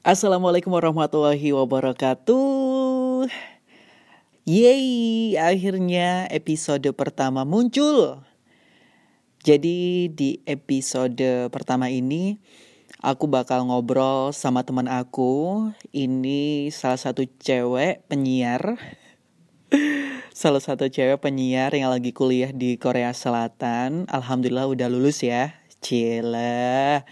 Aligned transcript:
Assalamualaikum 0.00 0.72
warahmatullahi 0.72 1.52
wabarakatuh. 1.52 3.28
Yeay, 4.48 5.36
akhirnya 5.36 6.24
episode 6.32 6.88
pertama 6.96 7.44
muncul. 7.44 8.24
Jadi 9.44 10.08
di 10.08 10.40
episode 10.48 11.52
pertama 11.52 11.92
ini 11.92 12.40
aku 13.04 13.28
bakal 13.28 13.68
ngobrol 13.68 14.32
sama 14.32 14.64
teman 14.64 14.88
aku. 14.88 15.68
Ini 15.92 16.72
salah 16.72 16.96
satu 16.96 17.28
cewek 17.36 18.00
penyiar. 18.08 18.80
salah 20.32 20.64
satu 20.64 20.88
cewek 20.88 21.20
penyiar 21.20 21.76
yang 21.76 21.92
lagi 21.92 22.16
kuliah 22.16 22.56
di 22.56 22.80
Korea 22.80 23.12
Selatan. 23.12 24.08
Alhamdulillah 24.08 24.64
udah 24.64 24.88
lulus 24.88 25.20
ya. 25.20 25.60
Cila 25.84 27.04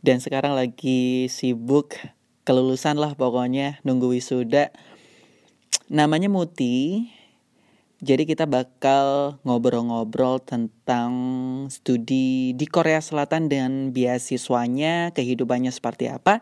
dan 0.00 0.20
sekarang 0.20 0.56
lagi 0.56 1.28
sibuk 1.28 1.96
kelulusan 2.48 2.96
lah 2.96 3.12
pokoknya 3.14 3.80
nunggu 3.84 4.16
wisuda 4.16 4.72
namanya 5.92 6.32
Muti 6.32 7.08
jadi 8.00 8.24
kita 8.24 8.48
bakal 8.48 9.36
ngobrol-ngobrol 9.44 10.40
tentang 10.40 11.12
studi 11.68 12.56
di 12.56 12.64
Korea 12.64 13.04
Selatan 13.04 13.52
dan 13.52 13.92
beasiswanya, 13.92 15.12
kehidupannya 15.12 15.68
seperti 15.68 16.08
apa. 16.08 16.40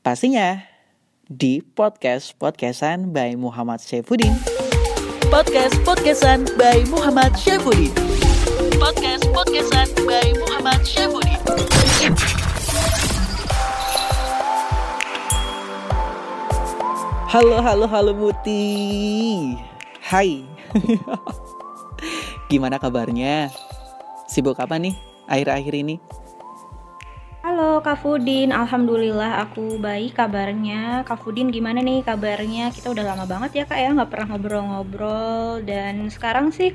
Pastinya 0.00 0.64
di 1.28 1.60
podcast 1.60 2.32
Podcastan 2.40 3.12
by 3.12 3.36
Muhammad 3.36 3.84
Syaifuddin. 3.84 4.32
Podcast 5.28 5.76
Podcastan 5.84 6.48
by 6.56 6.80
Muhammad 6.88 7.36
Syaifuddin. 7.36 7.92
Podcast 8.80 9.28
Podcastan 9.28 9.92
by 10.08 10.32
Muhammad 10.40 10.80
Syaifuddin. 10.80 12.37
Halo, 17.28 17.60
halo, 17.60 17.84
halo 17.84 18.16
Muti. 18.16 19.52
Hai. 20.00 20.48
Gimana 22.48 22.80
kabarnya? 22.80 23.52
Sibuk 24.24 24.56
apa 24.56 24.80
nih 24.80 24.96
akhir-akhir 25.28 25.76
ini? 25.76 26.00
Halo 27.44 27.84
Kak 27.84 28.00
Fudin, 28.00 28.48
Alhamdulillah 28.48 29.44
aku 29.44 29.76
baik 29.76 30.16
kabarnya 30.16 31.04
Kak 31.04 31.20
Fudin 31.20 31.52
gimana 31.52 31.84
nih 31.84 32.00
kabarnya? 32.00 32.72
Kita 32.72 32.96
udah 32.96 33.04
lama 33.04 33.28
banget 33.28 33.60
ya 33.60 33.64
kak 33.68 33.76
ya 33.76 33.92
nggak 33.92 34.08
pernah 34.08 34.32
ngobrol-ngobrol 34.32 35.60
Dan 35.68 36.08
sekarang 36.08 36.48
sih 36.48 36.72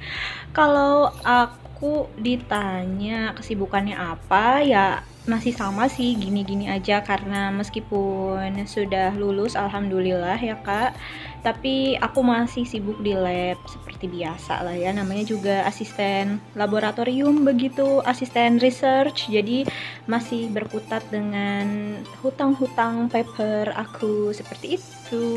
kalau 0.53 1.09
aku 1.25 1.72
ditanya 2.19 3.35
kesibukannya 3.35 3.95
apa 3.97 4.63
ya 4.63 4.85
masih 5.23 5.55
sama 5.55 5.87
sih 5.87 6.15
gini-gini 6.19 6.67
aja. 6.67 6.99
Karena 7.03 7.51
meskipun 7.51 8.55
sudah 8.67 9.15
lulus 9.15 9.55
alhamdulillah 9.55 10.39
ya 10.39 10.59
kak. 10.59 10.95
Tapi 11.43 11.99
aku 11.99 12.23
masih 12.23 12.63
sibuk 12.63 13.03
di 13.03 13.11
lab 13.11 13.59
seperti 13.67 14.07
biasa 14.07 14.63
lah 14.63 14.75
ya. 14.75 14.95
Namanya 14.95 15.27
juga 15.27 15.67
asisten 15.67 16.39
laboratorium 16.55 17.43
begitu 17.43 17.99
asisten 18.03 18.59
research. 18.63 19.27
Jadi 19.27 19.67
masih 20.07 20.51
berkutat 20.51 21.03
dengan 21.11 21.99
hutang-hutang 22.23 23.11
paper 23.11 23.75
aku 23.75 24.31
seperti 24.31 24.79
itu. 24.79 25.27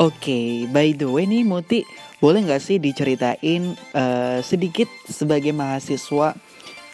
Oke, 0.00 0.16
okay, 0.16 0.48
by 0.72 0.96
the 0.96 1.04
way 1.04 1.28
nih 1.28 1.44
Muti, 1.44 1.84
boleh 2.20 2.44
nggak 2.44 2.60
sih 2.60 2.76
diceritain 2.76 3.72
uh, 3.96 4.44
sedikit 4.44 4.86
sebagai 5.08 5.56
mahasiswa 5.56 6.36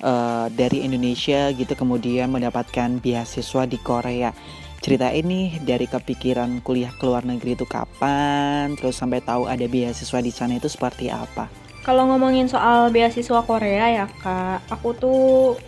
uh, 0.01 0.47
dari 0.55 0.87
Indonesia 0.87 1.51
gitu 1.51 1.75
kemudian 1.75 2.31
mendapatkan 2.31 3.03
beasiswa 3.03 3.67
di 3.67 3.79
Korea. 3.83 4.31
Cerita 4.79 5.11
ini 5.11 5.59
dari 5.67 5.91
kepikiran 5.91 6.63
kuliah 6.63 6.95
ke 6.95 7.03
luar 7.11 7.27
negeri 7.27 7.59
itu 7.59 7.67
kapan, 7.67 8.79
terus 8.79 8.95
sampai 8.95 9.19
tahu 9.19 9.51
ada 9.51 9.67
beasiswa 9.67 10.23
di 10.23 10.31
sana 10.31 10.63
itu 10.63 10.71
seperti 10.71 11.11
apa? 11.11 11.51
Kalau 11.83 12.07
ngomongin 12.07 12.47
soal 12.47 12.95
beasiswa 12.95 13.43
Korea 13.43 13.91
ya 13.91 14.07
kak, 14.07 14.63
aku 14.71 14.95
tuh 14.95 15.59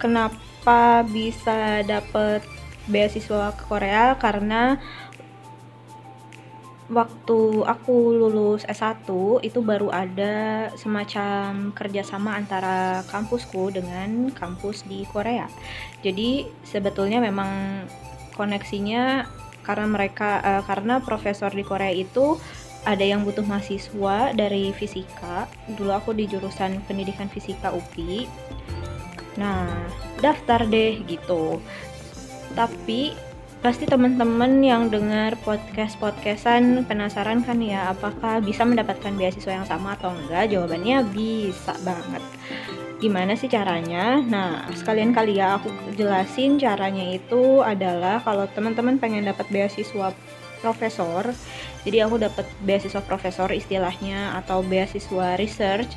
kenapa 0.00 1.04
bisa 1.04 1.84
dapet 1.84 2.40
beasiswa 2.88 3.52
ke 3.52 3.64
Korea 3.68 4.16
karena 4.16 4.80
waktu 6.90 7.62
aku 7.62 8.18
lulus 8.18 8.66
S1 8.66 9.06
itu 9.46 9.62
baru 9.62 9.94
ada 9.94 10.68
semacam 10.74 11.70
kerjasama 11.70 12.34
antara 12.34 13.06
kampusku 13.06 13.70
dengan 13.70 14.34
kampus 14.34 14.82
di 14.84 15.06
Korea. 15.06 15.46
Jadi 16.02 16.50
sebetulnya 16.66 17.22
memang 17.22 17.86
koneksinya 18.34 19.30
karena 19.62 19.86
mereka 19.86 20.42
uh, 20.42 20.62
karena 20.66 20.98
profesor 20.98 21.54
di 21.54 21.62
Korea 21.62 21.94
itu 21.94 22.34
ada 22.82 23.04
yang 23.04 23.22
butuh 23.22 23.46
mahasiswa 23.46 24.34
dari 24.34 24.74
fisika. 24.74 25.46
Dulu 25.70 25.94
aku 25.94 26.10
di 26.16 26.26
jurusan 26.26 26.82
pendidikan 26.90 27.30
fisika 27.30 27.70
UPI. 27.70 28.26
Nah, 29.38 29.68
daftar 30.18 30.66
deh 30.66 31.04
gitu. 31.06 31.60
Tapi 32.56 33.29
pasti 33.60 33.84
teman-teman 33.84 34.64
yang 34.64 34.88
dengar 34.88 35.36
podcast 35.44 36.00
podcastan 36.00 36.88
penasaran 36.88 37.44
kan 37.44 37.60
ya 37.60 37.92
apakah 37.92 38.40
bisa 38.40 38.64
mendapatkan 38.64 39.12
beasiswa 39.12 39.52
yang 39.52 39.68
sama 39.68 40.00
atau 40.00 40.16
enggak? 40.16 40.48
Jawabannya 40.48 41.04
bisa 41.12 41.76
banget. 41.84 42.24
Gimana 43.04 43.36
sih 43.36 43.52
caranya? 43.52 44.24
Nah 44.24 44.64
sekalian 44.72 45.12
kali 45.12 45.36
ya 45.36 45.60
aku 45.60 45.68
jelasin 45.92 46.56
caranya 46.56 47.12
itu 47.12 47.60
adalah 47.60 48.24
kalau 48.24 48.48
teman-teman 48.48 48.96
pengen 48.96 49.28
dapat 49.28 49.44
beasiswa 49.52 50.16
profesor 50.64 51.28
jadi 51.84 52.08
aku 52.08 52.16
dapat 52.16 52.48
beasiswa 52.64 53.00
profesor 53.04 53.52
istilahnya 53.52 54.40
atau 54.40 54.64
beasiswa 54.64 55.36
research. 55.36 55.92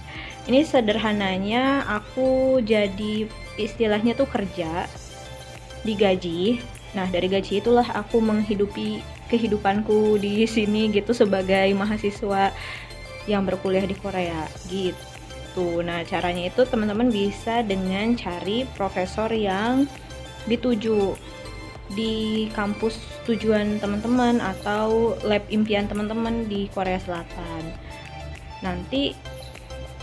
Ini 0.51 0.68
sederhananya 0.68 1.88
aku 1.88 2.59
jadi 2.59 3.28
istilahnya 3.56 4.19
tuh 4.19 4.28
kerja 4.28 4.88
digaji 5.84 6.59
Nah, 6.93 7.09
dari 7.09 7.25
gaji 7.29 7.61
itulah 7.61 7.85
aku 7.89 8.21
menghidupi 8.21 9.01
kehidupanku 9.29 10.21
di 10.21 10.45
sini 10.45 10.93
gitu 10.93 11.09
sebagai 11.11 11.73
mahasiswa 11.73 12.53
yang 13.25 13.43
berkuliah 13.47 13.85
di 13.85 13.97
Korea 13.97 14.45
gitu. 14.69 15.81
Nah, 15.81 16.05
caranya 16.05 16.53
itu 16.53 16.61
teman-teman 16.69 17.09
bisa 17.09 17.65
dengan 17.65 18.13
cari 18.13 18.69
profesor 18.77 19.33
yang 19.33 19.89
dituju 20.45 21.17
di 21.93 22.47
kampus 22.51 22.99
tujuan 23.27 23.77
teman-teman 23.79 24.39
atau 24.39 25.15
lab 25.23 25.43
impian 25.49 25.89
teman-teman 25.89 26.45
di 26.45 26.69
Korea 26.71 26.99
Selatan. 27.01 27.63
Nanti 28.61 29.13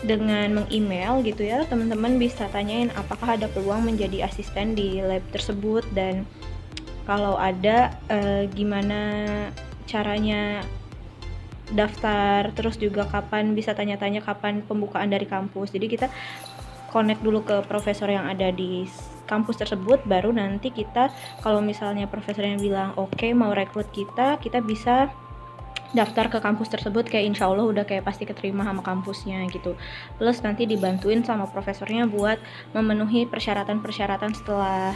dengan 0.00 0.64
meng-email 0.64 1.20
gitu 1.24 1.44
ya, 1.44 1.68
teman-teman 1.68 2.16
bisa 2.16 2.48
tanyain 2.48 2.88
apakah 2.96 3.36
ada 3.36 3.52
peluang 3.52 3.84
menjadi 3.84 4.24
asisten 4.24 4.72
di 4.72 5.04
lab 5.04 5.20
tersebut 5.28 5.84
dan 5.92 6.24
kalau 7.10 7.34
ada 7.34 7.91
uh, 8.06 8.47
gimana 8.54 9.03
caranya 9.91 10.62
daftar 11.75 12.54
terus 12.54 12.78
juga 12.78 13.03
kapan 13.10 13.50
bisa 13.59 13.75
tanya-tanya 13.75 14.22
kapan 14.22 14.62
pembukaan 14.62 15.10
dari 15.10 15.26
kampus. 15.26 15.75
Jadi 15.75 15.91
kita 15.91 16.06
connect 16.94 17.26
dulu 17.26 17.43
ke 17.43 17.66
profesor 17.66 18.06
yang 18.06 18.31
ada 18.31 18.54
di 18.54 18.87
kampus 19.26 19.59
tersebut 19.59 20.06
baru 20.06 20.31
nanti 20.34 20.71
kita 20.71 21.10
kalau 21.43 21.59
misalnya 21.62 22.06
profesor 22.06 22.43
yang 22.47 22.59
bilang 22.59 22.94
oke 22.98 23.15
okay, 23.15 23.31
mau 23.31 23.54
rekrut 23.54 23.87
kita 23.94 24.42
kita 24.42 24.59
bisa 24.59 25.06
daftar 25.94 26.31
ke 26.31 26.38
kampus 26.38 26.71
tersebut 26.71 27.06
kayak 27.06 27.34
insya 27.34 27.50
Allah 27.50 27.66
udah 27.66 27.82
kayak 27.87 28.06
pasti 28.06 28.22
keterima 28.22 28.62
sama 28.62 28.82
kampusnya 28.82 29.42
gitu. 29.50 29.75
Plus 30.19 30.38
nanti 30.47 30.66
dibantuin 30.66 31.27
sama 31.27 31.50
profesornya 31.50 32.06
buat 32.06 32.38
memenuhi 32.75 33.27
persyaratan-persyaratan 33.27 34.31
setelah 34.34 34.94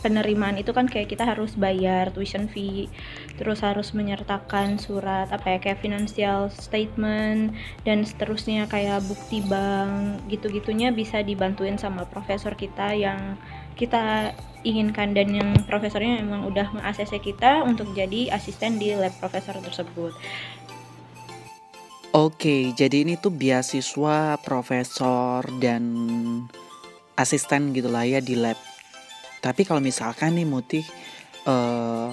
penerimaan 0.00 0.56
itu 0.56 0.72
kan 0.72 0.88
kayak 0.88 1.12
kita 1.12 1.28
harus 1.28 1.54
bayar 1.54 2.10
tuition 2.10 2.48
fee 2.48 2.88
terus 3.36 3.60
harus 3.60 3.92
menyertakan 3.92 4.80
surat 4.80 5.28
apa 5.30 5.56
ya 5.56 5.58
kayak 5.60 5.84
financial 5.84 6.48
statement 6.50 7.54
dan 7.84 8.02
seterusnya 8.02 8.66
kayak 8.66 9.04
bukti 9.06 9.44
bank 9.44 10.24
gitu-gitunya 10.32 10.90
bisa 10.90 11.20
dibantuin 11.20 11.76
sama 11.76 12.08
profesor 12.08 12.56
kita 12.56 12.96
yang 12.96 13.36
kita 13.78 14.36
inginkan 14.60 15.16
dan 15.16 15.32
yang 15.32 15.50
profesornya 15.64 16.20
memang 16.20 16.44
udah 16.44 16.68
nge-ACC 16.76 17.32
kita 17.32 17.64
untuk 17.64 17.96
jadi 17.96 18.28
asisten 18.28 18.76
di 18.76 18.92
lab 18.92 19.12
profesor 19.16 19.56
tersebut. 19.56 20.12
Oke, 22.10 22.74
jadi 22.74 23.06
ini 23.06 23.14
tuh 23.16 23.30
beasiswa 23.30 24.36
profesor 24.42 25.46
dan 25.62 25.84
asisten 27.14 27.70
gitulah 27.70 28.02
ya 28.02 28.18
di 28.18 28.34
lab 28.34 28.58
tapi 29.40 29.64
kalau 29.64 29.80
misalkan 29.80 30.36
nih 30.36 30.44
Muti 30.44 30.80
uh, 31.48 32.12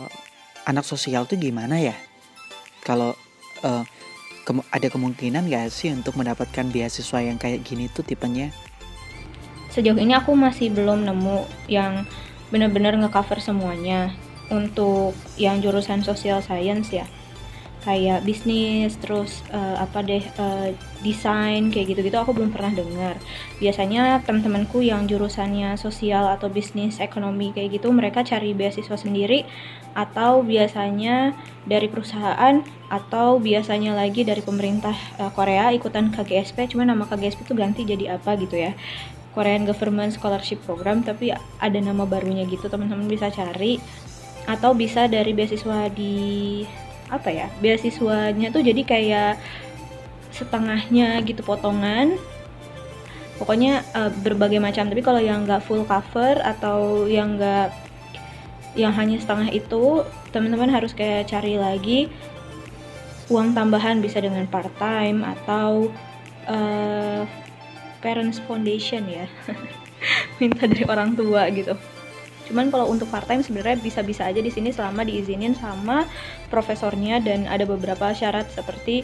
anak 0.63 0.83
sosial 0.87 1.27
tuh 1.27 1.35
gimana 1.35 1.79
ya? 1.79 1.95
Kalau 2.83 3.15
uh, 3.63 3.83
ke 4.47 4.51
ada 4.71 4.87
kemungkinan 4.87 5.51
gak 5.51 5.67
sih 5.67 5.91
untuk 5.91 6.15
mendapatkan 6.15 6.71
beasiswa 6.71 7.19
yang 7.19 7.35
kayak 7.35 7.67
gini 7.67 7.91
tuh 7.91 8.07
tipenya? 8.07 8.51
Sejauh 9.71 9.99
ini 9.99 10.15
aku 10.15 10.31
masih 10.39 10.71
belum 10.71 11.03
nemu 11.03 11.67
yang 11.67 12.07
benar-benar 12.47 12.95
ngecover 12.95 13.43
semuanya 13.43 14.15
untuk 14.47 15.11
yang 15.35 15.59
jurusan 15.59 15.99
social 15.99 16.39
science 16.39 16.95
ya 16.95 17.03
kayak 17.87 18.27
bisnis 18.27 18.99
terus 18.99 19.39
uh, 19.55 19.79
apa 19.79 20.03
deh 20.03 20.19
uh, 20.35 20.75
desain 20.99 21.71
kayak 21.71 21.95
gitu-gitu 21.95 22.19
aku 22.19 22.35
belum 22.35 22.51
pernah 22.51 22.75
dengar. 22.75 23.15
Biasanya 23.63 24.27
teman-temanku 24.27 24.83
yang 24.83 25.07
jurusannya 25.07 25.79
sosial 25.79 26.27
atau 26.27 26.51
bisnis 26.51 26.99
ekonomi 26.99 27.55
kayak 27.55 27.79
gitu 27.79 27.87
mereka 27.95 28.27
cari 28.27 28.51
beasiswa 28.51 28.99
sendiri 28.99 29.47
atau 29.95 30.43
biasanya 30.43 31.31
dari 31.63 31.87
perusahaan 31.87 32.59
atau 32.91 33.39
biasanya 33.39 33.95
lagi 33.95 34.27
dari 34.27 34.43
pemerintah 34.43 34.93
uh, 35.23 35.31
Korea 35.31 35.71
ikutan 35.71 36.11
KGSP 36.11 36.75
cuma 36.75 36.83
nama 36.83 37.07
KGSP 37.07 37.47
itu 37.47 37.55
ganti 37.55 37.87
jadi 37.87 38.19
apa 38.19 38.35
gitu 38.35 38.59
ya. 38.59 38.75
Korean 39.31 39.63
Government 39.63 40.11
Scholarship 40.11 40.59
Program 40.67 41.07
tapi 41.07 41.31
ada 41.31 41.79
nama 41.79 42.03
barunya 42.03 42.43
gitu 42.51 42.67
teman-teman 42.67 43.07
bisa 43.07 43.31
cari. 43.31 43.79
Atau 44.47 44.75
bisa 44.75 45.11
dari 45.11 45.35
beasiswa 45.35 45.91
di 45.91 46.63
apa 47.07 47.31
ya 47.31 47.47
beasiswanya 47.63 48.51
tuh 48.51 48.59
jadi 48.63 48.81
kayak 48.83 49.33
setengahnya 50.37 51.17
gitu 51.25 51.41
potongan. 51.41 52.19
Pokoknya 53.37 53.85
uh, 53.93 54.09
berbagai 54.21 54.57
macam. 54.61 54.89
Tapi 54.89 55.01
kalau 55.01 55.21
yang 55.21 55.45
nggak 55.45 55.65
full 55.65 55.85
cover 55.85 56.41
atau 56.41 57.05
yang 57.09 57.37
nggak 57.37 57.73
yang 58.77 58.93
hanya 58.93 59.17
setengah 59.17 59.49
itu 59.49 60.05
teman-teman 60.29 60.69
harus 60.69 60.93
kayak 60.93 61.25
cari 61.25 61.57
lagi 61.57 62.13
uang 63.27 63.57
tambahan 63.57 63.97
bisa 63.97 64.21
dengan 64.21 64.45
part 64.45 64.69
time 64.77 65.25
atau 65.25 65.89
uh, 66.45 67.25
parents 68.01 68.37
foundation 68.45 69.05
ya. 69.09 69.25
Minta 70.37 70.69
dari 70.69 70.85
orang 70.85 71.17
tua 71.17 71.49
gitu 71.49 71.73
Cuman 72.47 72.71
kalau 72.71 72.87
untuk 72.87 73.11
part 73.11 73.27
time 73.27 73.43
sebenarnya 73.43 73.77
bisa-bisa 73.83 74.23
aja 74.23 74.39
di 74.39 74.47
sini 74.47 74.71
selama 74.71 75.03
diizinin 75.03 75.53
sama 75.53 76.07
profesornya 76.47 77.19
dan 77.19 77.43
ada 77.45 77.67
beberapa 77.67 78.15
syarat 78.15 78.47
seperti 78.49 79.03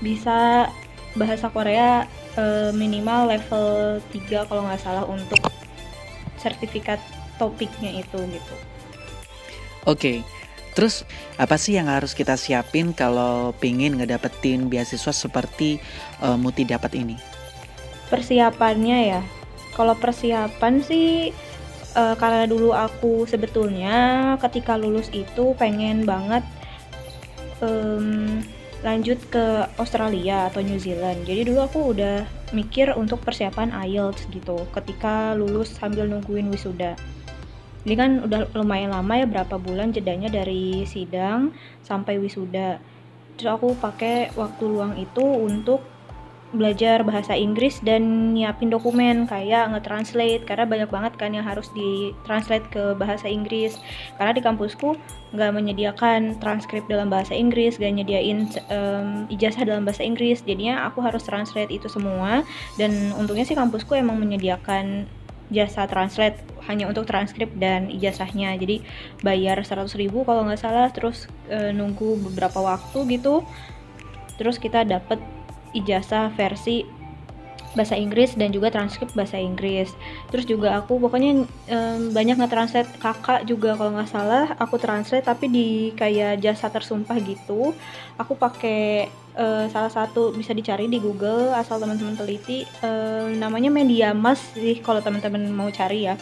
bisa 0.00 0.68
bahasa 1.14 1.52
Korea 1.52 2.08
e, 2.34 2.74
minimal 2.74 3.30
level 3.30 4.00
3 4.10 4.48
kalau 4.48 4.66
nggak 4.66 4.82
salah 4.82 5.04
untuk 5.06 5.38
sertifikat 6.40 6.98
topiknya 7.36 8.00
itu 8.00 8.18
gitu. 8.32 8.54
Oke. 9.84 10.00
Okay. 10.00 10.18
Terus 10.74 11.06
apa 11.38 11.54
sih 11.54 11.78
yang 11.78 11.86
harus 11.86 12.18
kita 12.18 12.34
siapin 12.34 12.90
kalau 12.90 13.54
pingin 13.62 13.94
ngedapetin 13.94 14.66
beasiswa 14.66 15.14
seperti 15.14 15.78
uh, 16.18 16.34
Muti 16.34 16.66
dapat 16.66 16.98
ini? 16.98 17.14
Persiapannya 18.10 18.98
ya. 19.06 19.22
Kalau 19.78 19.94
persiapan 19.94 20.82
sih 20.82 21.30
uh, 21.94 22.14
karena 22.18 22.44
dulu 22.44 22.74
aku 22.74 23.24
sebetulnya 23.24 24.34
ketika 24.42 24.74
lulus 24.78 25.08
itu 25.14 25.54
pengen 25.56 26.04
banget 26.04 26.42
um, 27.62 28.42
lanjut 28.84 29.16
ke 29.32 29.64
Australia 29.80 30.52
atau 30.52 30.60
New 30.60 30.76
Zealand. 30.76 31.24
Jadi 31.24 31.48
dulu 31.48 31.64
aku 31.64 31.96
udah 31.96 32.28
mikir 32.52 32.92
untuk 32.94 33.24
persiapan 33.24 33.72
IELTS 33.72 34.28
gitu 34.28 34.68
ketika 34.76 35.32
lulus 35.32 35.72
sambil 35.72 36.04
nungguin 36.04 36.52
wisuda. 36.52 36.92
Ini 37.84 37.94
kan 37.96 38.10
udah 38.24 38.52
lumayan 38.56 38.92
lama 38.92 39.12
ya 39.16 39.26
berapa 39.28 39.56
bulan 39.60 39.92
jedanya 39.92 40.28
dari 40.28 40.84
sidang 40.84 41.52
sampai 41.84 42.20
wisuda. 42.20 42.80
Terus 43.36 43.50
aku 43.50 43.76
pakai 43.76 44.32
waktu 44.36 44.64
luang 44.68 44.94
itu 45.00 45.24
untuk 45.24 45.84
belajar 46.54 47.02
bahasa 47.02 47.34
Inggris 47.34 47.82
dan 47.82 48.32
nyiapin 48.32 48.70
dokumen 48.70 49.26
kayak 49.26 49.74
nge-translate 49.74 50.46
karena 50.46 50.64
banyak 50.64 50.90
banget 50.90 51.12
kan 51.18 51.34
yang 51.34 51.42
harus 51.42 51.68
di-translate 51.74 52.64
ke 52.70 52.94
bahasa 52.94 53.26
Inggris. 53.26 53.76
Karena 54.16 54.32
di 54.32 54.40
kampusku 54.40 54.94
nggak 55.34 55.50
menyediakan 55.50 56.38
transkrip 56.38 56.86
dalam 56.86 57.10
bahasa 57.10 57.34
Inggris 57.34 57.74
gak 57.76 57.90
nyediain 57.90 58.46
um, 58.70 59.26
ijazah 59.28 59.66
dalam 59.66 59.82
bahasa 59.82 60.06
Inggris. 60.06 60.46
Jadinya 60.46 60.86
aku 60.86 61.02
harus 61.02 61.26
translate 61.26 61.74
itu 61.74 61.90
semua. 61.90 62.46
Dan 62.78 63.10
untungnya 63.18 63.42
sih 63.42 63.58
kampusku 63.58 63.98
emang 63.98 64.16
menyediakan 64.22 65.10
jasa 65.52 65.84
translate 65.84 66.40
hanya 66.70 66.88
untuk 66.88 67.04
transkrip 67.04 67.52
dan 67.58 67.92
ijazahnya. 67.92 68.56
Jadi 68.56 68.80
bayar 69.20 69.60
100 69.60 69.90
ribu 70.00 70.24
kalau 70.24 70.48
nggak 70.48 70.60
salah 70.62 70.88
terus 70.88 71.28
e, 71.52 71.74
nunggu 71.74 72.30
beberapa 72.30 72.64
waktu 72.64 73.18
gitu. 73.18 73.44
Terus 74.40 74.56
kita 74.56 74.82
dapat 74.88 75.20
ijazah 75.74 76.30
versi 76.32 77.04
bahasa 77.74 77.98
Inggris 77.98 78.38
dan 78.38 78.54
juga 78.54 78.70
transkrip 78.70 79.10
bahasa 79.12 79.36
Inggris. 79.36 79.90
Terus 80.30 80.46
juga 80.46 80.78
aku 80.78 81.02
pokoknya 81.02 81.44
um, 81.44 82.00
banyak 82.14 82.38
nge-translate 82.38 82.90
kakak 83.02 83.44
juga 83.44 83.74
kalau 83.74 83.98
nggak 83.98 84.10
salah. 84.10 84.54
Aku 84.62 84.78
translate 84.78 85.26
tapi 85.26 85.50
di 85.50 85.68
kayak 85.98 86.40
jasa 86.40 86.70
tersumpah 86.70 87.18
gitu. 87.20 87.74
Aku 88.16 88.38
pakai 88.38 89.10
uh, 89.34 89.66
salah 89.68 89.90
satu 89.90 90.30
bisa 90.32 90.54
dicari 90.54 90.86
di 90.86 91.02
Google 91.02 91.52
asal 91.52 91.82
teman-teman 91.82 92.14
teliti. 92.14 92.62
Uh, 92.80 93.34
namanya 93.34 93.68
Media 93.68 94.14
Mas 94.14 94.40
sih 94.54 94.78
kalau 94.78 95.02
teman-teman 95.02 95.50
mau 95.50 95.68
cari 95.68 96.08
ya. 96.08 96.16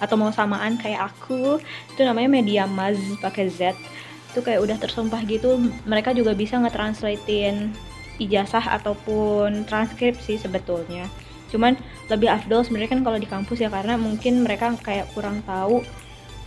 Atau 0.00 0.18
mau 0.18 0.32
samaan 0.34 0.80
kayak 0.80 1.14
aku. 1.14 1.60
Itu 1.92 2.00
namanya 2.02 2.32
Media 2.32 2.64
Mas 2.64 2.98
pakai 3.20 3.52
Z. 3.52 3.76
Itu 4.32 4.42
kayak 4.42 4.64
udah 4.64 4.76
tersumpah 4.80 5.22
gitu. 5.28 5.60
Mereka 5.86 6.16
juga 6.16 6.34
bisa 6.34 6.58
nge-translatein 6.58 7.70
ijazah 8.18 8.62
ataupun 8.80 9.66
transkrip 9.66 10.18
sih 10.22 10.38
sebetulnya. 10.38 11.10
Cuman 11.50 11.78
lebih 12.10 12.28
afdol 12.30 12.66
sebenarnya 12.66 12.98
kan 12.98 13.02
kalau 13.06 13.18
di 13.18 13.28
kampus 13.30 13.62
ya 13.62 13.70
karena 13.70 13.94
mungkin 13.94 14.42
mereka 14.42 14.74
kayak 14.82 15.10
kurang 15.14 15.42
tahu 15.46 15.86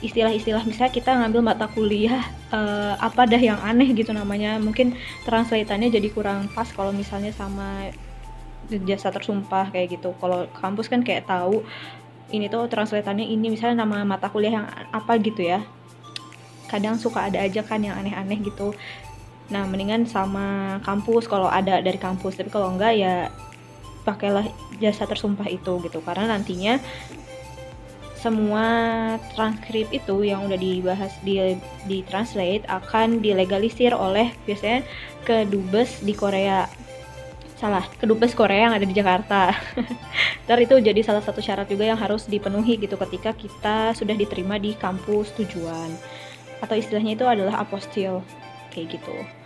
istilah-istilah. 0.03 0.61
Misalnya 0.67 0.93
kita 0.93 1.11
ngambil 1.15 1.41
mata 1.41 1.65
kuliah 1.71 2.21
uh, 2.53 2.99
apa 2.99 3.25
dah 3.25 3.39
yang 3.39 3.57
aneh 3.63 3.89
gitu 3.95 4.11
namanya. 4.13 4.59
Mungkin 4.61 4.93
translatannya 5.25 5.89
jadi 5.89 6.07
kurang 6.11 6.51
pas 6.53 6.69
kalau 6.69 6.91
misalnya 6.93 7.31
sama 7.33 7.89
jasa 8.67 9.09
tersumpah 9.09 9.71
kayak 9.71 9.97
gitu. 9.97 10.11
Kalau 10.19 10.45
kampus 10.59 10.91
kan 10.91 11.01
kayak 11.01 11.25
tahu 11.25 11.63
ini 12.35 12.51
tuh 12.51 12.67
translatannya 12.67 13.23
ini 13.23 13.47
misalnya 13.47 13.87
nama 13.87 14.03
mata 14.03 14.27
kuliah 14.27 14.59
yang 14.59 14.67
apa 14.91 15.15
gitu 15.23 15.39
ya. 15.39 15.63
Kadang 16.67 16.99
suka 16.99 17.31
ada 17.31 17.39
aja 17.39 17.63
kan 17.63 17.79
yang 17.79 17.95
aneh-aneh 17.95 18.43
gitu 18.43 18.75
Nah, 19.47 19.63
mendingan 19.63 20.03
sama 20.03 20.77
kampus 20.83 21.27
kalau 21.27 21.47
ada 21.47 21.79
dari 21.79 21.95
kampus, 21.95 22.35
tapi 22.35 22.51
kalau 22.51 22.75
enggak 22.75 22.99
ya 22.99 23.31
pakailah 24.03 24.47
jasa 24.79 25.07
tersumpah 25.07 25.47
itu 25.47 25.79
gitu. 25.83 25.99
Karena 26.03 26.35
nantinya 26.35 26.79
semua 28.17 28.65
transkrip 29.37 29.93
itu 29.93 30.25
yang 30.25 30.49
udah 30.49 30.57
dibahas 30.57 31.13
di 31.21 31.55
di 31.85 32.01
translate 32.03 32.65
akan 32.65 33.23
dilegalisir 33.23 33.93
oleh 33.93 34.33
biasanya 34.43 34.83
ke 35.23 35.47
dubes 35.47 36.03
di 36.03 36.11
Korea. 36.11 36.67
Salah 37.55 37.85
ke 37.87 38.03
dubes 38.03 38.35
Korea 38.35 38.67
yang 38.67 38.75
ada 38.75 38.83
di 38.83 38.91
Jakarta. 38.91 39.55
Ntar 40.45 40.59
itu 40.59 40.75
jadi 40.81 40.99
salah 41.05 41.23
satu 41.23 41.39
syarat 41.39 41.69
juga 41.69 41.87
yang 41.87 41.97
harus 41.97 42.27
dipenuhi 42.27 42.77
gitu 42.81 42.99
ketika 42.99 43.31
kita 43.31 43.93
sudah 43.95 44.13
diterima 44.17 44.59
di 44.59 44.75
kampus 44.75 45.31
tujuan. 45.39 45.93
Atau 46.59 46.75
istilahnya 46.75 47.15
itu 47.15 47.25
adalah 47.25 47.61
apostil 47.61 48.25
kayak 48.73 48.97
gitu. 48.97 49.36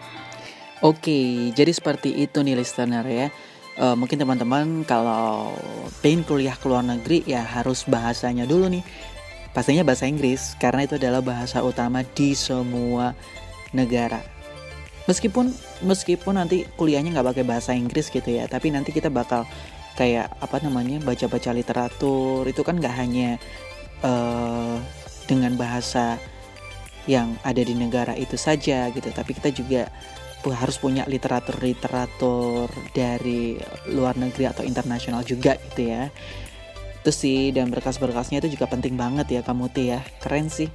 Oke, 0.81 1.53
jadi 1.53 1.69
seperti 1.69 2.25
itu 2.25 2.41
nih 2.41 2.57
listener 2.57 3.05
ya. 3.05 3.29
Uh, 3.77 3.93
mungkin 3.93 4.17
teman-teman 4.17 4.81
kalau 4.83 5.53
pengen 6.01 6.25
kuliah 6.25 6.57
ke 6.57 6.65
luar 6.65 6.81
negeri 6.81 7.21
ya 7.29 7.45
harus 7.45 7.85
bahasanya 7.85 8.50
dulu 8.50 8.65
nih. 8.65 8.81
Pastinya 9.53 9.85
bahasa 9.85 10.09
Inggris 10.09 10.57
karena 10.57 10.89
itu 10.89 10.97
adalah 10.97 11.21
bahasa 11.21 11.61
utama 11.61 12.01
di 12.17 12.33
semua 12.33 13.13
negara. 13.77 14.25
Meskipun 15.05 15.53
meskipun 15.85 16.41
nanti 16.41 16.65
kuliahnya 16.73 17.13
nggak 17.13 17.29
pakai 17.29 17.45
bahasa 17.45 17.77
Inggris 17.77 18.09
gitu 18.09 18.33
ya, 18.33 18.50
tapi 18.50 18.73
nanti 18.73 18.89
kita 18.89 19.13
bakal 19.13 19.45
kayak 19.93 20.33
apa 20.41 20.65
namanya 20.65 20.97
baca-baca 21.03 21.53
literatur 21.53 22.47
itu 22.50 22.65
kan 22.65 22.81
nggak 22.81 22.95
hanya 22.95 23.38
uh, 24.01 24.81
dengan 25.29 25.53
bahasa 25.53 26.17
yang 27.05 27.38
ada 27.45 27.61
di 27.61 27.73
negara 27.73 28.13
itu 28.13 28.38
saja 28.38 28.89
gitu 28.93 29.09
tapi 29.09 29.33
kita 29.33 29.50
juga 29.50 29.89
harus 30.50 30.81
punya 30.81 31.05
literatur-literatur 31.05 32.65
dari 32.98 33.62
luar 33.93 34.17
negeri 34.17 34.50
atau 34.50 34.65
internasional 34.65 35.21
juga 35.21 35.62
gitu 35.69 35.93
ya. 35.93 36.10
Itu 37.05 37.13
sih 37.13 37.53
dan 37.53 37.69
berkas-berkasnya 37.69 38.41
itu 38.41 38.57
juga 38.57 38.65
penting 38.65 38.98
banget 38.98 39.29
ya 39.29 39.41
kamu 39.45 39.69
tuh 39.69 39.86
ya. 39.93 40.01
Keren 40.17 40.50
sih. 40.50 40.74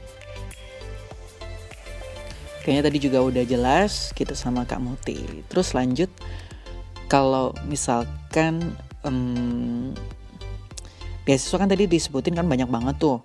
Kayaknya 2.63 2.83
tadi 2.91 2.99
juga 3.03 3.19
udah 3.23 3.45
jelas 3.47 4.11
gitu 4.15 4.35
sama 4.35 4.63
Kak 4.67 4.83
Muti. 4.83 5.47
Terus 5.51 5.75
lanjut 5.75 6.11
kalau 7.07 7.55
misalkan 7.67 8.75
um, 9.07 9.95
beasiswa 11.23 11.59
kan 11.63 11.71
tadi 11.71 11.87
disebutin 11.87 12.35
kan 12.35 12.47
banyak 12.47 12.67
banget 12.67 12.99
tuh. 12.99 13.19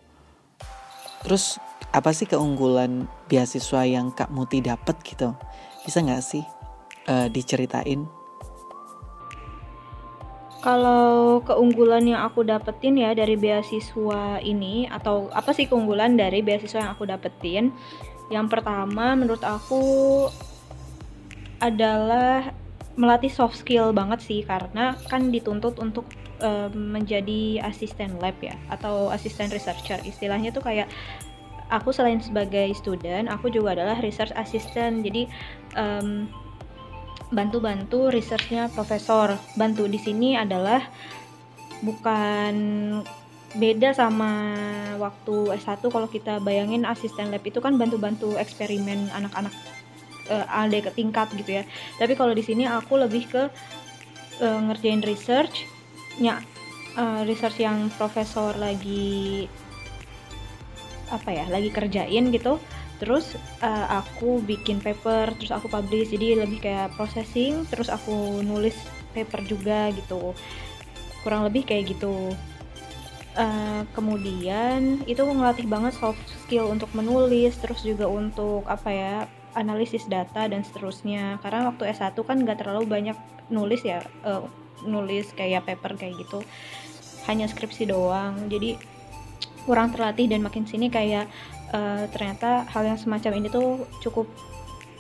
Terus 1.26 1.58
apa 1.90 2.14
sih 2.14 2.30
keunggulan 2.30 3.10
beasiswa 3.30 3.82
yang 3.86 4.14
Kak 4.14 4.30
Muti 4.30 4.62
dapat 4.62 5.02
gitu? 5.02 5.34
Bisa 5.84 6.02
nggak 6.02 6.24
sih 6.24 6.44
uh, 7.10 7.28
diceritain? 7.28 8.22
kalau 10.62 11.42
keunggulan 11.42 12.06
yang 12.06 12.22
aku 12.22 12.46
dapetin 12.46 12.94
ya 12.94 13.18
dari 13.18 13.34
beasiswa 13.34 14.38
ini 14.46 14.86
atau 14.86 15.28
apa 15.34 15.58
sih 15.58 15.66
keunggulan 15.66 16.14
dari 16.14 16.46
beasiswa 16.46 16.86
yang 16.86 16.94
aku 16.94 17.10
dapetin? 17.10 17.74
Yang 18.30 18.48
pertama 18.48 19.18
menurut 19.18 19.42
aku 19.42 19.82
adalah 21.58 22.54
melatih 22.94 23.34
soft 23.34 23.58
skill 23.58 23.90
banget 23.90 24.22
sih 24.22 24.46
karena 24.46 24.94
kan 25.10 25.34
dituntut 25.34 25.82
untuk 25.82 26.06
uh, 26.46 26.70
menjadi 26.70 27.66
asisten 27.66 28.22
lab 28.22 28.38
ya 28.38 28.54
atau 28.70 29.10
asisten 29.10 29.50
researcher. 29.50 29.98
Istilahnya 30.06 30.54
tuh 30.54 30.62
kayak 30.62 30.86
aku 31.72 31.96
selain 31.96 32.20
sebagai 32.20 32.76
student, 32.76 33.32
aku 33.32 33.48
juga 33.48 33.80
adalah 33.80 33.98
research 34.04 34.36
assistant. 34.36 35.02
Jadi 35.02 35.32
um, 35.80 36.28
bantu-bantu 37.32 38.12
researchnya 38.12 38.68
profesor. 38.76 39.40
Bantu 39.56 39.88
di 39.88 39.98
sini 39.98 40.36
adalah 40.36 40.84
bukan 41.82 42.56
beda 43.52 43.92
sama 43.92 44.32
waktu 44.96 45.60
S1 45.60 45.84
kalau 45.92 46.08
kita 46.08 46.40
bayangin 46.40 46.88
asisten 46.88 47.36
lab 47.36 47.44
itu 47.44 47.60
kan 47.60 47.76
bantu-bantu 47.76 48.40
eksperimen 48.40 49.12
anak-anak 49.12 49.52
uh, 50.32 50.46
ada 50.48 50.78
ke 50.80 50.92
tingkat 50.96 51.32
gitu 51.36 51.60
ya. 51.60 51.64
Tapi 52.00 52.14
kalau 52.16 52.36
di 52.36 52.44
sini 52.44 52.68
aku 52.68 53.00
lebih 53.00 53.28
ke 53.28 53.44
uh, 54.44 54.60
ngerjain 54.68 55.04
research, 55.04 55.68
ya 56.20 56.40
uh, 56.96 57.24
research 57.28 57.60
yang 57.64 57.92
profesor 57.96 58.56
lagi 58.56 59.48
apa 61.12 61.30
ya, 61.36 61.46
lagi 61.52 61.70
kerjain 61.70 62.32
gitu. 62.32 62.58
Terus 63.02 63.34
uh, 63.66 64.02
aku 64.02 64.40
bikin 64.46 64.80
paper 64.80 65.34
terus 65.36 65.52
aku 65.52 65.68
publish. 65.68 66.14
Jadi 66.14 66.38
lebih 66.38 66.62
kayak 66.64 66.96
processing 66.96 67.68
terus 67.68 67.92
aku 67.92 68.40
nulis 68.46 68.78
paper 69.12 69.42
juga 69.46 69.92
gitu. 69.92 70.38
Kurang 71.26 71.46
lebih 71.46 71.68
kayak 71.68 71.98
gitu. 71.98 72.34
Uh, 73.32 73.88
kemudian 73.96 75.00
itu 75.08 75.24
ngelatih 75.24 75.64
banget 75.64 75.96
soft 75.96 76.20
skill 76.44 76.68
untuk 76.68 76.92
menulis 76.92 77.56
terus 77.64 77.80
juga 77.80 78.04
untuk 78.04 78.68
apa 78.68 78.90
ya 78.92 79.16
analisis 79.58 80.06
data 80.06 80.46
dan 80.46 80.62
seterusnya. 80.62 81.42
Karena 81.42 81.74
waktu 81.74 81.90
S1 81.92 82.16
kan 82.22 82.38
nggak 82.44 82.62
terlalu 82.62 82.86
banyak 82.88 83.18
nulis 83.52 83.82
ya 83.84 84.06
uh, 84.24 84.46
nulis 84.86 85.34
kayak 85.34 85.66
paper 85.66 85.98
kayak 85.98 86.22
gitu. 86.22 86.46
Hanya 87.26 87.50
skripsi 87.50 87.90
doang. 87.90 88.46
Jadi 88.46 88.78
kurang 89.66 89.94
terlatih 89.94 90.28
dan 90.30 90.42
makin 90.42 90.66
sini 90.66 90.90
kayak 90.90 91.30
uh, 91.74 92.06
ternyata 92.12 92.66
hal 92.70 92.84
yang 92.86 93.00
semacam 93.00 93.32
ini 93.38 93.48
tuh 93.50 93.86
cukup 94.02 94.28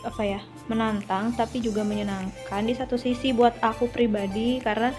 apa 0.01 0.21
ya 0.25 0.41
menantang 0.65 1.29
tapi 1.37 1.61
juga 1.61 1.85
menyenangkan 1.85 2.65
di 2.65 2.73
satu 2.73 2.97
sisi 2.97 3.33
buat 3.37 3.53
aku 3.61 3.85
pribadi 3.93 4.57
karena 4.57 4.89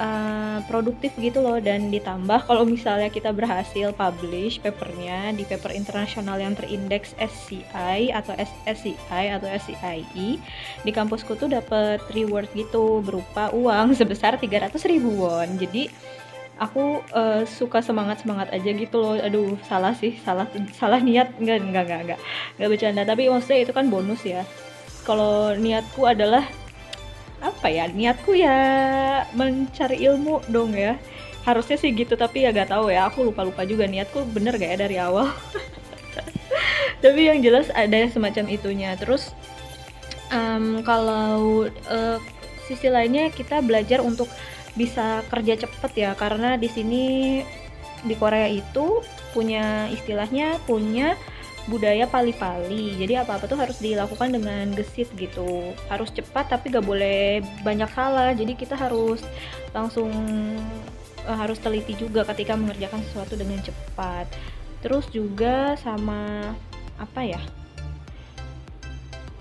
uh, 0.00 0.58
produktif 0.64 1.12
gitu 1.20 1.44
loh 1.44 1.60
dan 1.60 1.92
ditambah 1.92 2.48
kalau 2.48 2.64
misalnya 2.64 3.12
kita 3.12 3.34
berhasil 3.34 3.92
publish 3.92 4.62
papernya 4.62 5.36
di 5.36 5.44
paper 5.44 5.74
internasional 5.74 6.40
yang 6.40 6.56
terindeks 6.56 7.12
SCI 7.18 8.14
atau 8.14 8.32
SCI 8.64 9.24
atau 9.36 9.48
SCIE 9.50 10.40
di 10.86 10.90
kampusku 10.94 11.36
tuh 11.36 11.50
dapat 11.50 12.00
reward 12.14 12.48
gitu 12.56 13.04
berupa 13.04 13.52
uang 13.52 13.92
sebesar 13.98 14.40
300 14.40 14.72
ribu 14.88 15.12
won 15.28 15.58
jadi 15.60 15.92
aku 16.58 17.00
uh, 17.14 17.46
suka 17.46 17.80
semangat 17.80 18.22
semangat 18.26 18.50
aja 18.50 18.70
gitu 18.74 18.98
loh. 18.98 19.14
Aduh 19.16 19.56
salah 19.66 19.94
sih 19.94 20.18
salah 20.22 20.50
salah 20.74 20.98
niat. 20.98 21.38
Enggak 21.38 21.58
enggak 21.62 21.84
enggak 21.86 22.00
enggak. 22.04 22.20
Enggak 22.58 22.68
bercanda. 22.74 23.02
Tapi 23.06 23.22
maksudnya 23.30 23.58
itu 23.64 23.72
kan 23.72 23.86
bonus 23.88 24.22
ya. 24.26 24.42
Kalau 25.06 25.56
niatku 25.56 26.04
adalah 26.04 26.44
apa 27.38 27.70
ya 27.70 27.86
niatku 27.86 28.34
ya 28.34 28.58
mencari 29.32 30.02
ilmu 30.04 30.44
dong 30.50 30.74
ya. 30.74 30.98
Harusnya 31.46 31.80
sih 31.80 31.94
gitu 31.96 32.12
tapi 32.12 32.44
ya 32.44 32.52
gak 32.52 32.68
tahu 32.68 32.92
ya. 32.92 33.08
Aku 33.08 33.24
lupa 33.24 33.40
lupa 33.46 33.64
juga 33.64 33.88
niatku 33.88 34.26
bener 34.36 34.60
gak 34.60 34.68
ya 34.74 34.78
dari 34.78 34.96
awal. 35.00 35.32
Tapi 37.02 37.30
yang 37.30 37.40
jelas 37.40 37.70
ada 37.72 38.04
semacam 38.10 38.44
itunya. 38.52 38.90
Terus 38.98 39.32
um, 40.34 40.82
kalau 40.82 41.64
uh, 41.88 42.18
sisi 42.68 42.92
lainnya 42.92 43.32
kita 43.32 43.64
belajar 43.64 44.04
untuk 44.04 44.28
bisa 44.78 45.26
kerja 45.26 45.58
cepet 45.66 45.92
ya 45.98 46.10
karena 46.14 46.54
di 46.54 46.70
sini 46.70 47.04
di 48.06 48.14
Korea 48.14 48.46
itu 48.46 49.02
punya 49.34 49.90
istilahnya 49.90 50.62
punya 50.64 51.18
budaya 51.68 52.08
pali-pali. 52.08 52.96
Jadi 52.96 53.20
apa-apa 53.20 53.44
tuh 53.44 53.60
harus 53.60 53.76
dilakukan 53.78 54.32
dengan 54.32 54.72
gesit 54.72 55.12
gitu. 55.18 55.76
Harus 55.92 56.08
cepat 56.14 56.48
tapi 56.48 56.72
gak 56.72 56.86
boleh 56.86 57.44
banyak 57.60 57.90
salah. 57.92 58.32
Jadi 58.32 58.56
kita 58.56 58.72
harus 58.72 59.20
langsung 59.76 60.08
uh, 61.28 61.36
harus 61.36 61.60
teliti 61.60 61.92
juga 61.92 62.24
ketika 62.24 62.56
mengerjakan 62.56 63.04
sesuatu 63.04 63.36
dengan 63.36 63.60
cepat. 63.60 64.32
Terus 64.80 65.04
juga 65.12 65.76
sama 65.76 66.54
apa 66.96 67.20
ya 67.22 67.42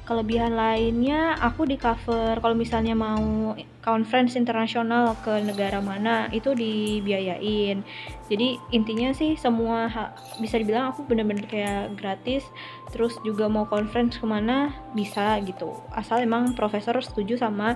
kelebihan 0.07 0.55
lainnya 0.55 1.35
aku 1.35 1.67
di 1.67 1.75
cover 1.75 2.39
kalau 2.39 2.55
misalnya 2.55 2.95
mau 2.95 3.51
conference 3.83 4.39
internasional 4.39 5.19
ke 5.19 5.43
negara 5.43 5.83
mana 5.83 6.31
itu 6.31 6.55
dibiayain. 6.55 7.83
Jadi 8.31 8.55
intinya 8.71 9.11
sih 9.11 9.35
semua 9.35 9.91
bisa 10.39 10.55
dibilang 10.55 10.95
aku 10.95 11.03
bener-bener 11.03 11.43
kayak 11.43 11.99
gratis 11.99 12.47
terus 12.95 13.19
juga 13.27 13.51
mau 13.51 13.67
conference 13.67 14.15
ke 14.15 14.23
mana 14.23 14.71
bisa 14.95 15.43
gitu. 15.43 15.75
Asal 15.91 16.23
emang 16.23 16.55
profesor 16.55 16.95
setuju 17.03 17.35
sama 17.35 17.75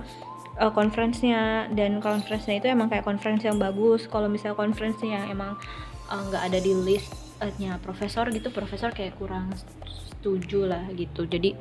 uh, 0.56 0.72
conference-nya 0.72 1.68
dan 1.76 2.00
conference-nya 2.00 2.64
itu 2.64 2.68
emang 2.72 2.88
kayak 2.88 3.04
conference 3.04 3.44
yang 3.44 3.60
bagus. 3.60 4.08
Kalau 4.08 4.32
misalnya 4.32 4.56
conference-nya 4.56 5.28
emang 5.28 5.60
eh, 6.08 6.22
nggak 6.32 6.42
uh, 6.42 6.48
ada 6.48 6.58
di 6.64 6.72
listnya 6.72 7.76
profesor 7.84 8.32
gitu 8.32 8.48
profesor 8.48 8.88
kayak 8.88 9.20
kurang 9.20 9.52
setuju 10.16 10.64
lah 10.64 10.88
gitu. 10.96 11.28
Jadi 11.28 11.52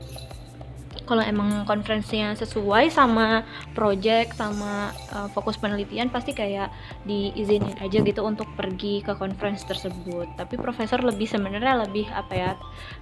kalau 1.11 1.27
emang 1.27 1.67
konferensinya 1.67 2.31
sesuai 2.39 2.87
sama 2.87 3.43
project 3.75 4.39
sama 4.39 4.95
uh, 5.11 5.27
fokus 5.35 5.59
penelitian 5.59 6.07
pasti 6.07 6.31
kayak 6.31 6.71
diizinin 7.03 7.75
aja 7.83 7.99
gitu 7.99 8.23
untuk 8.23 8.47
pergi 8.55 9.03
ke 9.03 9.11
conference 9.19 9.67
tersebut. 9.67 10.31
Tapi 10.39 10.55
profesor 10.55 11.03
lebih 11.03 11.27
sebenarnya 11.27 11.83
lebih 11.83 12.07
apa 12.15 12.31
ya 12.31 12.51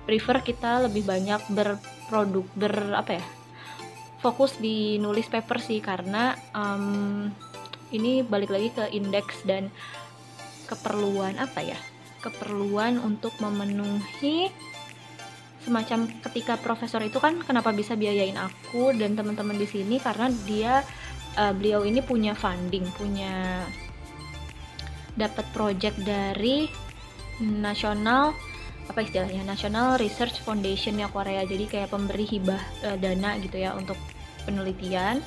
prefer 0.10 0.42
kita 0.42 0.90
lebih 0.90 1.06
banyak 1.06 1.38
berproduk 1.54 2.50
ber 2.58 2.98
apa 2.98 3.22
ya 3.22 3.26
fokus 4.26 4.58
di 4.58 4.98
nulis 4.98 5.30
paper 5.30 5.62
sih. 5.62 5.78
Karena 5.78 6.34
um, 6.58 7.30
ini 7.94 8.26
balik 8.26 8.50
lagi 8.50 8.74
ke 8.74 8.90
indeks 8.90 9.46
dan 9.46 9.70
keperluan 10.66 11.38
apa 11.38 11.62
ya 11.62 11.78
keperluan 12.26 13.00
untuk 13.00 13.32
memenuhi 13.40 14.52
semacam 15.64 16.08
ketika 16.30 16.56
profesor 16.60 17.04
itu 17.04 17.20
kan 17.20 17.40
kenapa 17.44 17.76
bisa 17.76 17.94
biayain 18.00 18.36
aku 18.40 18.96
dan 18.96 19.16
teman-teman 19.16 19.60
di 19.60 19.68
sini? 19.68 20.00
Karena 20.00 20.32
dia 20.48 20.82
uh, 21.36 21.54
beliau 21.54 21.84
ini 21.84 22.00
punya 22.00 22.34
funding, 22.34 22.88
punya 22.96 23.64
dapat 25.20 25.46
project 25.52 26.00
dari 26.00 26.72
nasional 27.44 28.32
apa 28.88 29.00
istilahnya? 29.04 29.46
National 29.46 30.00
Research 30.00 30.42
Foundation 30.42 30.98
ya 30.98 31.12
Korea 31.12 31.46
jadi 31.46 31.66
kayak 31.68 31.94
pemberi 31.94 32.26
hibah 32.26 32.62
uh, 32.88 32.98
dana 32.98 33.36
gitu 33.38 33.60
ya 33.60 33.76
untuk 33.76 34.00
penelitian 34.48 35.22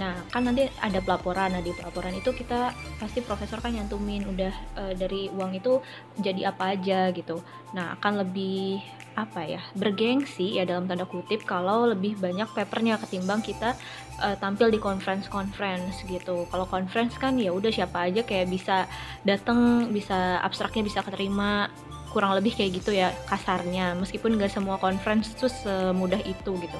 Nah, 0.00 0.16
kan 0.32 0.48
nanti 0.48 0.64
ada 0.80 1.04
pelaporan. 1.04 1.52
Nah, 1.52 1.60
di 1.60 1.76
pelaporan 1.76 2.16
itu 2.16 2.32
kita 2.32 2.72
pasti 2.96 3.20
profesor 3.20 3.60
kan 3.60 3.76
nyantumin 3.76 4.24
udah 4.24 4.54
e, 4.80 4.82
dari 4.96 5.28
uang 5.28 5.52
itu 5.60 5.84
jadi 6.16 6.48
apa 6.56 6.72
aja 6.72 7.12
gitu. 7.12 7.44
Nah, 7.76 8.00
akan 8.00 8.24
lebih 8.24 8.80
apa 9.10 9.44
ya? 9.44 9.60
bergengsi 9.76 10.56
ya 10.56 10.64
dalam 10.64 10.86
tanda 10.86 11.04
kutip 11.04 11.42
kalau 11.44 11.84
lebih 11.92 12.16
banyak 12.16 12.46
papernya 12.56 12.96
ketimbang 13.04 13.44
kita 13.44 13.76
e, 14.24 14.32
tampil 14.40 14.72
di 14.72 14.80
conference-conference 14.80 16.08
gitu. 16.08 16.48
Kalau 16.48 16.64
conference 16.64 17.20
kan 17.20 17.36
ya 17.36 17.52
udah 17.52 17.68
siapa 17.68 18.08
aja 18.08 18.24
kayak 18.24 18.48
bisa 18.48 18.88
datang, 19.28 19.92
bisa 19.92 20.40
abstraknya 20.40 20.88
bisa 20.88 21.04
keterima 21.04 21.68
kurang 22.10 22.34
lebih 22.34 22.58
kayak 22.58 22.82
gitu 22.82 22.90
ya 22.90 23.14
kasarnya 23.30 23.94
meskipun 23.94 24.34
gak 24.34 24.50
semua 24.50 24.82
conference 24.82 25.30
tuh 25.38 25.46
semudah 25.46 26.18
itu 26.26 26.58
gitu 26.58 26.78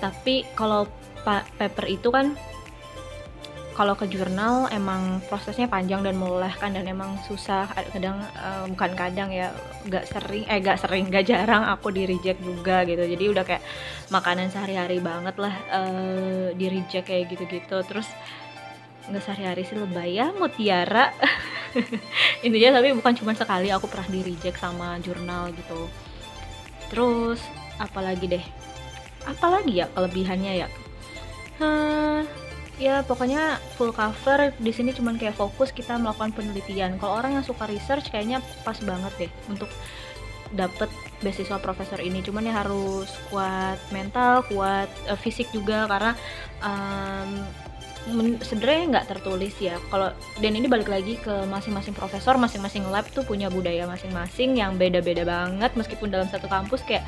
tapi 0.00 0.44
kalau 0.56 0.88
paper 1.26 1.86
itu 1.90 2.08
kan 2.14 2.38
kalau 3.76 3.92
ke 3.92 4.08
jurnal 4.08 4.72
emang 4.72 5.20
prosesnya 5.28 5.68
panjang 5.68 6.00
dan 6.00 6.16
melelahkan 6.16 6.72
dan 6.72 6.88
emang 6.88 7.20
susah 7.28 7.68
kadang 7.92 8.24
uh, 8.40 8.64
bukan 8.72 8.96
kadang 8.96 9.28
ya 9.28 9.52
gak 9.84 10.08
sering 10.08 10.48
eh 10.48 10.64
gak 10.64 10.80
sering 10.80 11.12
gak 11.12 11.28
jarang 11.28 11.60
aku 11.68 11.92
di 11.92 12.08
reject 12.08 12.40
juga 12.40 12.88
gitu. 12.88 13.04
Jadi 13.04 13.24
udah 13.28 13.44
kayak 13.44 13.60
makanan 14.08 14.48
sehari-hari 14.48 14.96
banget 15.04 15.36
lah 15.36 15.52
uh, 15.68 16.48
di 16.56 16.66
reject 16.72 17.04
kayak 17.04 17.28
gitu-gitu. 17.28 17.76
Terus 17.84 18.08
nggak 19.06 19.22
sehari-hari 19.22 19.62
sih 19.68 19.76
lebay 19.76 20.16
ya 20.16 20.32
mutiara. 20.32 21.12
Intinya 22.48 22.80
tapi 22.80 22.96
bukan 22.96 23.12
cuma 23.12 23.36
sekali 23.36 23.68
aku 23.68 23.92
pernah 23.92 24.08
di 24.08 24.24
reject 24.24 24.56
sama 24.56 24.96
jurnal 25.04 25.52
gitu. 25.52 25.92
Terus 26.88 27.44
apalagi 27.76 28.24
deh? 28.24 28.44
Apalagi 29.28 29.84
ya 29.84 29.86
kelebihannya 29.92 30.64
ya 30.64 30.68
ya 32.76 33.00
pokoknya 33.04 33.60
full 33.76 33.92
cover. 33.92 34.52
Di 34.60 34.72
sini 34.72 34.92
cuman 34.92 35.16
kayak 35.16 35.36
fokus 35.36 35.72
kita 35.72 35.96
melakukan 35.96 36.32
penelitian. 36.36 37.00
Kalau 37.00 37.20
orang 37.20 37.40
yang 37.40 37.44
suka 37.44 37.64
research 37.68 38.12
kayaknya 38.12 38.44
pas 38.62 38.76
banget 38.84 39.12
deh 39.26 39.32
untuk 39.48 39.68
dapet 40.54 40.88
beasiswa 41.24 41.58
profesor 41.58 41.98
ini. 41.98 42.20
Cuman 42.22 42.46
ya 42.46 42.62
harus 42.62 43.08
kuat 43.32 43.80
mental 43.90 44.44
kuat 44.46 44.88
uh, 45.08 45.18
fisik 45.18 45.48
juga. 45.50 45.88
Karena 45.88 46.12
um, 46.62 47.42
sebenarnya 48.42 48.82
nggak 48.96 49.06
tertulis 49.10 49.54
ya. 49.58 49.76
Kalau 49.90 50.14
dan 50.38 50.52
ini 50.54 50.70
balik 50.70 50.86
lagi 50.86 51.18
ke 51.18 51.44
masing-masing 51.50 51.92
profesor 51.92 52.38
masing-masing 52.38 52.86
lab 52.88 53.04
tuh 53.10 53.26
punya 53.26 53.50
budaya 53.50 53.84
masing-masing 53.84 54.56
yang 54.58 54.78
beda-beda 54.78 55.26
banget. 55.26 55.74
Meskipun 55.74 56.14
dalam 56.14 56.30
satu 56.30 56.46
kampus 56.46 56.86
kayak 56.86 57.02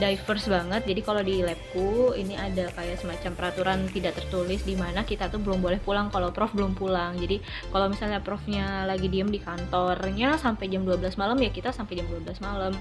diverse 0.00 0.48
banget. 0.48 0.82
Jadi 0.88 1.00
kalau 1.04 1.20
di 1.20 1.44
labku 1.44 2.16
ini 2.16 2.34
ada 2.34 2.72
kayak 2.72 2.98
semacam 2.98 3.32
peraturan 3.36 3.78
tidak 3.92 4.16
tertulis 4.16 4.64
di 4.64 4.74
mana 4.74 5.04
kita 5.04 5.28
tuh 5.28 5.38
belum 5.38 5.60
boleh 5.60 5.78
pulang 5.82 6.08
kalau 6.08 6.32
prof 6.32 6.50
belum 6.56 6.72
pulang. 6.74 7.20
Jadi 7.20 7.44
kalau 7.68 7.92
misalnya 7.92 8.24
profnya 8.24 8.88
lagi 8.88 9.06
diem 9.12 9.28
di 9.28 9.38
kantornya 9.42 10.40
sampai 10.40 10.72
jam 10.72 10.82
12 10.82 11.20
malam 11.20 11.36
ya 11.38 11.52
kita 11.52 11.70
sampai 11.70 12.00
jam 12.00 12.08
12 12.08 12.40
malam 12.40 12.72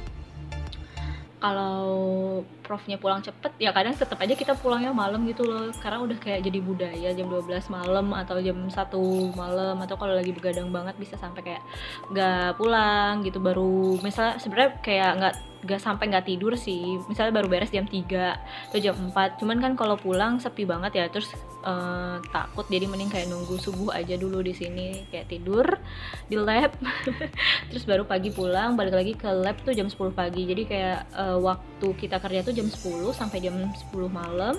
kalau 1.37 2.41
profnya 2.65 2.97
pulang 2.97 3.21
cepet 3.21 3.53
ya 3.61 3.69
kadang 3.69 3.93
tetap 3.93 4.17
aja 4.17 4.33
kita 4.33 4.57
pulangnya 4.57 4.89
malam 4.89 5.21
gitu 5.29 5.45
loh. 5.45 5.69
Karena 5.77 6.01
udah 6.01 6.17
kayak 6.17 6.41
jadi 6.41 6.59
budaya 6.59 7.09
jam 7.13 7.29
12 7.29 7.69
malam 7.69 8.13
atau 8.17 8.41
jam 8.41 8.57
1 8.57 8.73
malam 9.37 9.77
atau 9.85 9.95
kalau 10.01 10.17
lagi 10.17 10.33
begadang 10.33 10.73
banget 10.73 10.97
bisa 10.97 11.13
sampai 11.17 11.41
kayak 11.45 11.63
nggak 12.09 12.57
pulang 12.57 13.21
gitu. 13.21 13.37
Baru 13.37 14.01
misalnya 14.01 14.41
sebenarnya 14.41 14.71
kayak 14.81 15.11
nggak 15.21 15.35
gak 15.65 15.81
sampai 15.81 16.11
nggak 16.11 16.27
tidur 16.29 16.53
sih. 16.53 17.01
Misalnya 17.09 17.41
baru 17.41 17.47
beres 17.49 17.73
jam 17.73 17.89
3 17.89 18.69
atau 18.69 18.77
jam 18.77 18.93
4 18.93 19.41
cuman 19.41 19.57
kan 19.57 19.73
kalau 19.73 19.97
pulang 19.97 20.37
sepi 20.37 20.67
banget 20.67 20.93
ya 20.99 21.05
terus 21.09 21.33
uh, 21.65 22.21
takut. 22.29 22.67
Jadi 22.69 22.85
mending 22.85 23.09
kayak 23.09 23.27
nunggu 23.31 23.57
subuh 23.57 23.95
aja 23.95 24.15
dulu 24.15 24.45
di 24.45 24.53
sini. 24.53 25.07
Kayak 25.09 25.27
tidur 25.31 25.65
di 26.29 26.37
lab. 26.37 26.75
Terus 27.71 27.83
baru 27.83 28.03
pagi 28.05 28.29
pulang 28.29 28.77
balik 28.77 28.95
lagi 28.95 29.13
ke 29.17 29.27
lab 29.27 29.57
tuh 29.65 29.73
jam 29.73 29.89
10 29.89 29.97
pagi. 30.13 30.45
Jadi 30.45 30.63
kayak 30.67 30.99
uh, 31.15 31.37
waktu 31.41 31.87
kita 31.97 32.21
kerja 32.21 32.45
tuh 32.45 32.53
jam 32.53 32.67
10 32.69 33.11
sampai 33.15 33.39
jam 33.41 33.55
10 33.57 33.73
malam 34.07 34.55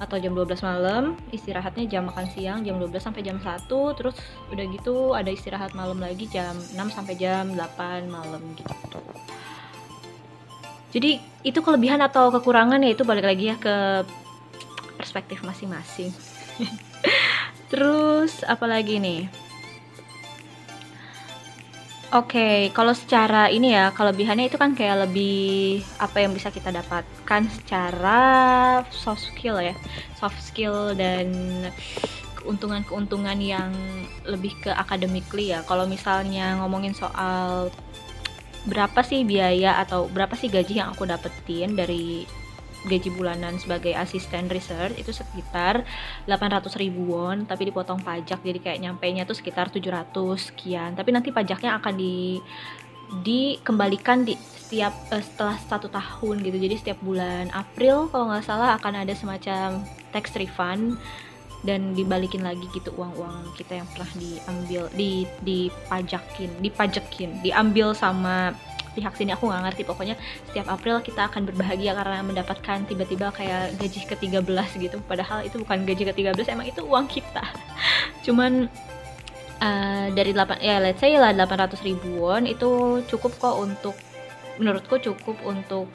atau 0.00 0.16
jam 0.18 0.34
12 0.34 0.62
malam. 0.66 1.14
Istirahatnya 1.30 1.84
jam 1.86 2.08
makan 2.10 2.26
siang 2.32 2.58
jam 2.66 2.78
12 2.80 2.98
sampai 2.98 3.22
jam 3.22 3.38
1 3.38 3.68
terus 3.98 4.14
udah 4.50 4.64
gitu 4.72 5.14
ada 5.14 5.30
istirahat 5.30 5.76
malam 5.78 6.00
lagi 6.02 6.26
jam 6.26 6.54
6 6.58 6.74
sampai 6.90 7.14
jam 7.14 7.54
8 7.54 8.10
malam 8.10 8.42
gitu 8.58 8.98
jadi 10.92 11.18
itu 11.40 11.58
kelebihan 11.64 12.04
atau 12.04 12.28
kekurangan 12.28 12.84
ya 12.84 12.92
itu 12.92 13.02
balik 13.02 13.24
lagi 13.24 13.48
ya 13.48 13.56
ke 13.56 14.04
perspektif 15.00 15.40
masing-masing. 15.40 16.12
Terus 17.72 18.44
apalagi 18.44 19.00
nih? 19.00 19.26
Oke, 22.12 22.36
okay, 22.36 22.56
kalau 22.76 22.92
secara 22.92 23.48
ini 23.48 23.72
ya 23.72 23.88
kelebihannya 23.96 24.52
itu 24.52 24.60
kan 24.60 24.76
kayak 24.76 25.08
lebih 25.08 25.80
apa 25.96 26.20
yang 26.20 26.36
bisa 26.36 26.52
kita 26.52 26.68
dapatkan 26.68 27.48
secara 27.48 28.20
soft 28.92 29.32
skill 29.32 29.56
ya, 29.56 29.72
soft 30.20 30.36
skill 30.44 30.92
dan 30.92 31.32
keuntungan-keuntungan 32.36 33.40
yang 33.40 33.72
lebih 34.28 34.52
ke 34.60 34.68
academically 34.76 35.56
ya. 35.56 35.64
Kalau 35.64 35.88
misalnya 35.88 36.60
ngomongin 36.60 36.92
soal 36.92 37.72
berapa 38.62 39.00
sih 39.02 39.26
biaya 39.26 39.82
atau 39.82 40.06
berapa 40.06 40.34
sih 40.38 40.46
gaji 40.46 40.78
yang 40.78 40.94
aku 40.94 41.02
dapetin 41.08 41.74
dari 41.74 42.26
gaji 42.82 43.14
bulanan 43.14 43.58
sebagai 43.58 43.94
asisten 43.94 44.50
research? 44.50 44.98
Itu 44.98 45.10
sekitar 45.14 45.86
800 46.26 46.70
ribu 46.78 47.14
won 47.14 47.46
tapi 47.46 47.70
dipotong 47.70 48.02
pajak 48.02 48.42
jadi 48.42 48.58
kayak 48.58 48.78
nyampe 48.82 49.06
nya 49.10 49.26
tuh 49.26 49.38
sekitar 49.38 49.70
700 49.70 50.14
sekian. 50.38 50.94
Tapi 50.94 51.10
nanti 51.10 51.34
pajaknya 51.34 51.78
akan 51.78 51.94
di 51.94 52.38
dikembalikan 53.12 54.24
di 54.24 54.32
setiap 54.40 54.96
uh, 55.12 55.20
setelah 55.20 55.60
satu 55.60 55.92
tahun 55.92 56.40
gitu. 56.40 56.56
Jadi 56.56 56.74
setiap 56.80 56.98
bulan 57.04 57.52
April 57.52 58.08
kalau 58.08 58.32
nggak 58.32 58.46
salah 58.46 58.72
akan 58.80 59.04
ada 59.04 59.12
semacam 59.12 59.84
tax 60.16 60.32
refund 60.38 60.96
dan 61.62 61.94
dibalikin 61.94 62.42
lagi 62.42 62.66
gitu 62.74 62.90
uang-uang 62.98 63.54
kita 63.54 63.78
yang 63.78 63.88
pernah 63.94 64.10
diambil 64.18 64.82
di 64.98 65.26
dipajakin 65.46 66.50
dipajekin 66.58 67.38
diambil 67.42 67.94
sama 67.94 68.54
pihak 68.92 69.16
sini. 69.16 69.32
Aku 69.32 69.48
nggak 69.48 69.72
ngerti. 69.72 69.82
Pokoknya 69.88 70.16
setiap 70.48 70.68
April 70.68 71.00
kita 71.00 71.28
akan 71.32 71.48
berbahagia 71.48 71.96
karena 71.96 72.20
mendapatkan 72.20 72.84
tiba-tiba 72.84 73.32
kayak 73.32 73.76
gaji 73.80 74.00
ke-13 74.04 74.68
gitu. 74.78 74.96
Padahal 75.08 75.42
itu 75.42 75.56
bukan 75.64 75.88
gaji 75.88 76.12
ke-13 76.12 76.46
emang 76.52 76.68
itu 76.68 76.84
uang 76.84 77.08
kita. 77.08 77.44
Cuman 78.24 78.68
uh, 79.62 80.06
dari 80.12 80.32
8 80.36 80.60
ya 80.60 80.76
let's 80.82 81.00
say 81.00 81.16
lah 81.16 81.32
800 81.32 81.80
ribu 81.86 82.28
won 82.28 82.44
itu 82.44 83.02
cukup 83.08 83.32
kok 83.38 83.56
untuk 83.56 83.96
menurutku 84.60 85.00
cukup 85.00 85.40
untuk 85.48 85.88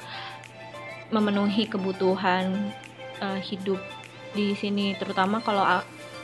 memenuhi 1.13 1.69
kebutuhan 1.69 2.73
uh, 3.23 3.39
hidup 3.39 3.79
di 4.37 4.53
sini 4.53 4.93
terutama 4.93 5.41
kalau 5.41 5.65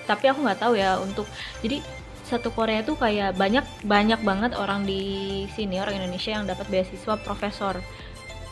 tapi 0.05 0.29
aku 0.29 0.45
nggak 0.45 0.61
tahu 0.61 0.77
ya 0.77 1.01
untuk 1.01 1.25
jadi 1.65 1.81
satu 2.23 2.55
Korea 2.55 2.81
tuh 2.81 2.95
kayak 2.95 3.35
banyak 3.35 3.65
banyak 3.83 4.19
banget 4.23 4.51
orang 4.55 4.87
di 4.87 5.43
sini 5.53 5.77
orang 5.77 5.99
Indonesia 5.99 6.31
yang 6.33 6.47
dapat 6.47 6.65
beasiswa 6.71 7.19
profesor. 7.19 7.83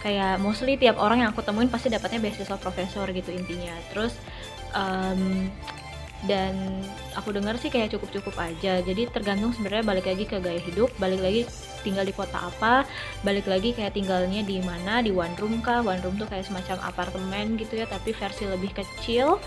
Kayak 0.03 0.41
mostly 0.41 0.75
tiap 0.75 0.97
orang 0.99 1.23
yang 1.23 1.29
aku 1.31 1.45
temuin 1.45 1.71
pasti 1.71 1.87
dapatnya 1.87 2.19
beasiswa 2.19 2.57
profesor 2.59 3.07
gitu 3.09 3.31
intinya. 3.31 3.73
Terus 3.89 4.13
um, 4.75 5.47
dan 6.27 6.83
aku 7.17 7.33
dengar 7.33 7.57
sih 7.57 7.71
kayak 7.71 7.95
cukup-cukup 7.95 8.35
aja. 8.37 8.83
Jadi 8.83 9.07
tergantung 9.09 9.55
sebenarnya 9.55 9.87
balik 9.87 10.05
lagi 10.05 10.27
ke 10.27 10.37
gaya 10.37 10.61
hidup 10.61 10.91
balik 10.99 11.23
lagi 11.23 11.47
tinggal 11.81 12.05
di 12.05 12.13
kota 12.13 12.49
apa 12.49 12.85
balik 13.25 13.49
lagi 13.49 13.73
kayak 13.75 13.97
tinggalnya 13.97 14.41
di 14.41 14.61
mana 14.61 15.01
di 15.01 15.11
one 15.11 15.33
room 15.37 15.59
kah? 15.59 15.81
One 15.81 15.99
room 16.01 16.15
tuh 16.17 16.29
kayak 16.29 16.47
semacam 16.47 16.77
apartemen 16.85 17.57
gitu 17.57 17.77
ya 17.77 17.85
tapi 17.89 18.13
versi 18.13 18.47
lebih 18.47 18.71
kecil. 18.73 19.41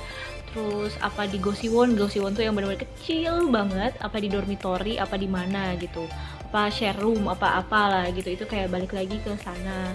Terus 0.55 0.95
apa 1.03 1.27
di 1.27 1.43
Gosiwon 1.43 1.99
Gosiwon 1.99 2.35
tuh 2.35 2.47
yang 2.47 2.55
benar-benar 2.55 2.87
kecil 2.87 3.51
banget. 3.51 3.95
Apa 3.99 4.23
di 4.23 4.29
dormitory 4.31 5.01
apa 5.01 5.19
di 5.19 5.27
mana 5.27 5.75
gitu. 5.79 6.07
Apa 6.51 6.71
share 6.71 6.99
room 7.01 7.27
apa 7.27 7.59
apalah 7.59 8.07
gitu. 8.15 8.31
Itu 8.31 8.45
kayak 8.47 8.71
balik 8.71 8.95
lagi 8.95 9.19
ke 9.19 9.35
sana. 9.43 9.95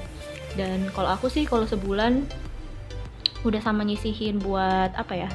Dan 0.57 0.89
kalau 0.91 1.15
aku 1.15 1.31
sih 1.31 1.47
kalau 1.47 1.63
sebulan 1.63 2.27
udah 3.47 3.61
sama 3.63 3.87
nyisihin 3.87 4.35
buat 4.39 4.91
apa 4.99 5.15
ya 5.15 5.31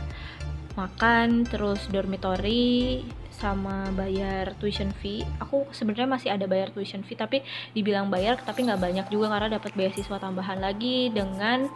makan 0.76 1.46
terus 1.48 1.86
dormitory 1.88 3.00
sama 3.34 3.90
bayar 3.92 4.54
tuition 4.62 4.94
fee. 5.02 5.26
Aku 5.42 5.66
sebenarnya 5.74 6.08
masih 6.08 6.30
ada 6.30 6.46
bayar 6.46 6.70
tuition 6.70 7.02
fee 7.02 7.18
tapi 7.18 7.42
dibilang 7.74 8.08
bayar 8.08 8.38
tapi 8.40 8.62
nggak 8.66 8.80
banyak 8.80 9.06
juga 9.10 9.30
karena 9.30 9.58
dapat 9.58 9.74
beasiswa 9.74 10.16
tambahan 10.16 10.62
lagi 10.62 11.10
dengan 11.10 11.66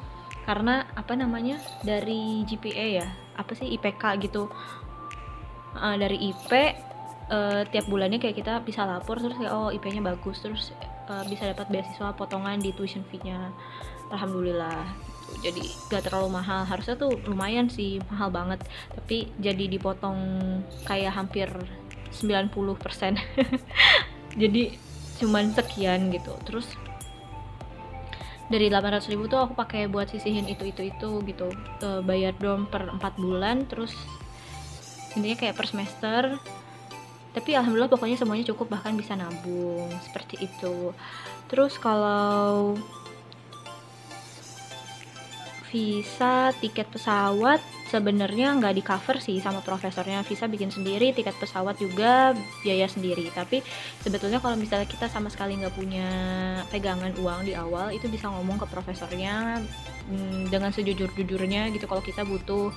karena 0.49 0.89
apa 0.97 1.13
namanya 1.13 1.61
dari 1.85 2.47
GPA 2.49 2.87
ya 3.05 3.09
apa 3.37 3.53
sih 3.53 3.69
IPK 3.77 4.03
gitu. 4.25 4.49
Uh, 5.79 5.95
dari 6.01 6.33
IP 6.33 6.51
uh, 6.51 6.67
eh, 7.29 7.63
tiap 7.69 7.87
bulannya 7.87 8.17
kayak 8.19 8.41
kita 8.41 8.65
bisa 8.65 8.89
lapor 8.89 9.21
terus 9.21 9.37
kayak 9.37 9.53
oh 9.53 9.69
IP-nya 9.69 10.01
bagus 10.01 10.41
terus 10.41 10.73
uh, 11.13 11.23
bisa 11.29 11.45
dapat 11.45 11.69
beasiswa 11.69 12.17
potongan 12.17 12.59
di 12.59 12.73
tuition 12.73 13.05
fee-nya. 13.07 13.53
Alhamdulillah 14.09 15.08
jadi 15.39 15.63
gak 15.93 16.11
terlalu 16.11 16.41
mahal. 16.41 16.67
Harusnya 16.67 16.99
tuh 16.99 17.15
lumayan 17.27 17.71
sih 17.71 18.03
mahal 18.11 18.33
banget. 18.33 18.61
Tapi 18.95 19.31
jadi 19.39 19.65
dipotong 19.71 20.19
kayak 20.89 21.15
hampir 21.15 21.49
90% 22.09 23.21
jadi 24.41 24.63
cuman 25.23 25.55
sekian 25.55 26.11
gitu. 26.11 26.35
Terus 26.47 26.67
dari 28.49 28.73
800 28.73 29.13
ribu 29.13 29.29
tuh 29.29 29.45
aku 29.45 29.53
pakai 29.53 29.93
buat 29.93 30.09
sisihin 30.09 30.49
itu 30.49 30.73
itu 30.73 30.89
itu 30.89 31.11
gitu. 31.29 31.53
E, 31.85 31.89
bayar 32.01 32.33
dorm 32.41 32.65
per 32.67 32.89
4 32.89 32.99
bulan 33.21 33.69
terus 33.69 33.93
intinya 35.15 35.37
kayak 35.37 35.57
per 35.57 35.67
semester. 35.69 36.23
Tapi 37.29 37.55
alhamdulillah 37.55 37.93
pokoknya 37.93 38.19
semuanya 38.19 38.51
cukup 38.51 38.73
bahkan 38.73 38.97
bisa 38.97 39.15
nabung 39.15 39.93
seperti 40.03 40.49
itu. 40.49 40.97
Terus 41.47 41.77
kalau 41.77 42.75
visa 45.69 46.51
tiket 46.59 46.89
pesawat 46.89 47.61
sebenarnya 47.93 48.57
nggak 48.57 48.75
di 48.77 48.83
cover 48.85 49.21
sih 49.21 49.41
sama 49.41 49.61
profesornya. 49.61 50.25
Visa 50.25 50.49
bikin 50.49 50.73
sendiri 50.73 51.13
tiket 51.13 51.37
pesawat 51.37 51.77
juga 51.77 52.33
biaya 52.65 52.89
sendiri. 52.89 53.29
Tapi 53.33 53.61
sebetulnya 54.01 54.41
kalau 54.41 54.57
misalnya 54.57 54.89
kita 54.89 55.09
sama 55.09 55.29
sekali 55.29 55.57
nggak 55.61 55.75
punya 55.77 56.09
pegangan 56.73 57.13
uang 57.21 57.49
di 57.49 57.53
awal 57.57 57.93
itu 57.93 58.09
bisa 58.09 58.29
ngomong 58.33 58.61
ke 58.61 58.67
profesornya 58.69 59.61
hmm, 60.09 60.49
dengan 60.53 60.73
sejujur-jujurnya 60.73 61.73
gitu. 61.77 61.85
Kalau 61.85 62.01
kita 62.05 62.25
butuh 62.25 62.73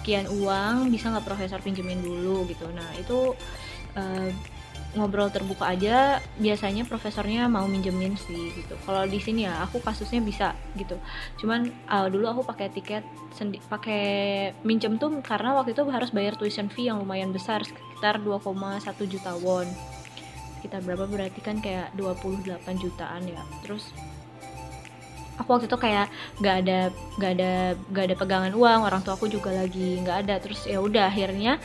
sekian 0.00 0.26
uang 0.28 0.90
bisa 0.90 1.12
nggak 1.12 1.26
profesor 1.28 1.60
pinjemin 1.60 2.00
dulu 2.00 2.48
gitu. 2.48 2.68
Nah 2.72 2.88
itu 2.96 3.36
uh, 3.96 4.28
ngobrol 4.92 5.32
terbuka 5.32 5.72
aja 5.72 6.20
biasanya 6.36 6.84
profesornya 6.84 7.48
mau 7.48 7.64
minjemin 7.64 8.12
sih 8.20 8.52
gitu. 8.52 8.76
Kalau 8.84 9.08
di 9.08 9.16
sini 9.16 9.48
ya 9.48 9.64
aku 9.64 9.80
kasusnya 9.80 10.20
bisa 10.20 10.52
gitu. 10.76 11.00
Cuman 11.40 11.72
uh, 11.88 12.12
dulu 12.12 12.28
aku 12.28 12.42
pakai 12.44 12.68
tiket 12.68 13.04
sendi 13.32 13.56
pakai 13.64 14.04
minjem 14.68 15.00
tuh 15.00 15.08
karena 15.24 15.56
waktu 15.56 15.72
itu 15.72 15.82
harus 15.88 16.12
bayar 16.12 16.36
tuition 16.36 16.68
fee 16.68 16.92
yang 16.92 17.00
lumayan 17.00 17.32
besar 17.32 17.64
sekitar 17.64 18.20
2,1 18.20 18.84
juta 19.08 19.32
won. 19.40 19.64
Sekitar 20.60 20.84
berapa? 20.84 21.08
Berarti 21.08 21.40
kan 21.40 21.64
kayak 21.64 21.96
28 21.96 22.44
jutaan 22.76 23.24
ya. 23.24 23.40
Terus 23.64 23.88
aku 25.40 25.48
waktu 25.56 25.72
itu 25.72 25.78
kayak 25.80 26.12
nggak 26.44 26.56
ada 26.68 26.78
nggak 27.16 27.32
ada 27.40 27.52
nggak 27.88 28.04
ada 28.12 28.16
pegangan 28.20 28.52
uang 28.52 28.80
orang 28.84 29.00
tua 29.00 29.16
aku 29.16 29.24
juga 29.32 29.56
lagi 29.56 30.04
nggak 30.04 30.28
ada. 30.28 30.36
Terus 30.36 30.68
ya 30.68 30.84
udah 30.84 31.08
akhirnya 31.08 31.56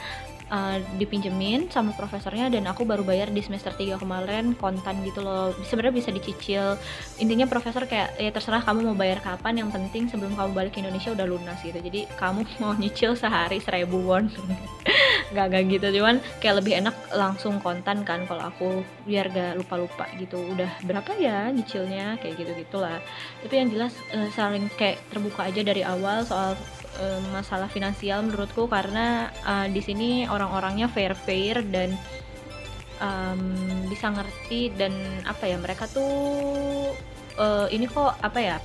uh, 0.52 0.78
dipinjemin 0.96 1.68
sama 1.72 1.92
profesornya 1.94 2.48
dan 2.52 2.66
aku 2.70 2.84
baru 2.84 3.04
bayar 3.04 3.32
di 3.32 3.42
semester 3.44 3.74
3 3.76 4.00
kemarin 4.00 4.54
kontan 4.56 5.04
gitu 5.04 5.22
loh. 5.24 5.54
Sebenarnya 5.68 5.96
bisa 5.96 6.10
dicicil. 6.14 6.80
Intinya 7.22 7.46
profesor 7.50 7.86
kayak 7.86 8.18
ya 8.20 8.32
terserah 8.32 8.64
kamu 8.64 8.94
mau 8.94 8.98
bayar 8.98 9.20
kapan 9.24 9.66
yang 9.66 9.70
penting 9.70 10.08
sebelum 10.08 10.36
kamu 10.36 10.52
balik 10.56 10.72
ke 10.76 10.80
Indonesia 10.84 11.14
udah 11.14 11.28
lunas 11.28 11.60
gitu. 11.64 11.78
Jadi 11.78 12.08
kamu 12.16 12.48
mau 12.64 12.74
nyicil 12.76 13.16
sehari 13.18 13.60
seribu 13.60 14.00
won. 14.04 14.32
Gak 15.36 15.52
gak 15.52 15.64
gitu. 15.68 16.00
Cuman 16.00 16.24
kayak 16.40 16.64
lebih 16.64 16.80
enak 16.80 16.96
langsung 17.12 17.60
kontan 17.60 18.08
kan 18.08 18.24
kalau 18.24 18.48
aku 18.48 18.80
biar 19.04 19.28
gak 19.28 19.60
lupa-lupa 19.60 20.08
gitu. 20.16 20.40
Udah 20.56 20.72
berapa 20.88 21.12
ya 21.20 21.52
nyicilnya? 21.52 22.16
Kayak 22.24 22.34
gitu 22.40 22.52
gitulah 22.64 23.04
tapi 23.44 23.64
yang 23.64 23.70
jelas 23.72 23.94
uh, 24.12 24.30
saling 24.34 24.68
kayak 24.76 25.00
terbuka 25.08 25.48
aja 25.48 25.62
dari 25.62 25.80
awal 25.86 26.26
soal 26.26 26.58
uh, 26.98 27.22
masalah 27.32 27.70
finansial 27.70 28.26
menurutku 28.26 28.66
karena 28.68 29.30
uh, 29.46 29.68
di 29.70 29.80
sini 29.80 30.10
orang-orangnya 30.28 30.90
fair 30.90 31.14
fair 31.14 31.62
dan 31.64 31.94
um, 33.02 33.42
bisa 33.88 34.10
ngerti 34.12 34.74
dan 34.76 34.94
apa 35.24 35.46
ya 35.48 35.58
mereka 35.62 35.86
tuh 35.88 36.92
uh, 37.38 37.68
ini 37.70 37.86
kok 37.88 38.18
apa 38.22 38.40
ya 38.42 38.58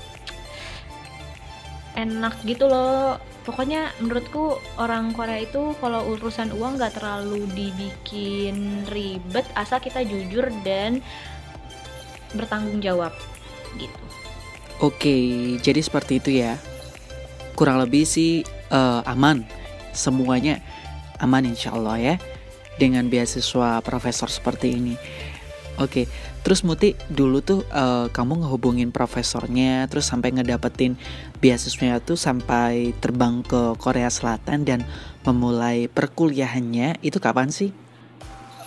enak 1.92 2.40
gitu 2.48 2.66
loh 2.72 3.20
pokoknya 3.44 3.92
menurutku 4.00 4.56
orang 4.80 5.12
Korea 5.12 5.44
itu 5.44 5.76
kalau 5.82 6.08
urusan 6.16 6.54
uang 6.56 6.80
gak 6.80 6.96
terlalu 6.96 7.44
dibikin 7.52 8.86
ribet 8.88 9.44
asal 9.58 9.82
kita 9.82 10.00
jujur 10.06 10.48
dan 10.64 11.04
bertanggung 12.32 12.80
jawab 12.80 13.12
gitu. 13.76 14.04
Oke, 14.80 15.16
jadi 15.60 15.78
seperti 15.84 16.18
itu 16.18 16.30
ya 16.42 16.56
kurang 17.54 17.80
lebih 17.82 18.04
sih 18.04 18.42
uh, 18.72 19.04
aman 19.04 19.44
semuanya 19.92 20.60
aman 21.20 21.46
insya 21.46 21.76
Allah 21.76 21.96
ya 22.00 22.14
dengan 22.80 23.06
beasiswa 23.06 23.84
profesor 23.84 24.32
seperti 24.32 24.68
ini 24.74 24.94
Oke, 25.80 26.04
terus 26.44 26.68
Muti 26.68 26.92
dulu 27.08 27.40
tuh 27.40 27.64
uh, 27.72 28.12
kamu 28.12 28.44
ngehubungin 28.44 28.92
profesornya, 28.92 29.88
terus 29.88 30.04
sampai 30.04 30.36
ngedapetin 30.36 31.00
beasiswanya 31.40 32.04
tuh 32.04 32.20
sampai 32.20 32.92
terbang 33.00 33.40
ke 33.40 33.72
Korea 33.80 34.12
Selatan 34.12 34.68
dan 34.68 34.84
memulai 35.24 35.88
perkuliahannya 35.88 37.00
itu 37.00 37.16
kapan 37.16 37.48
sih? 37.48 37.72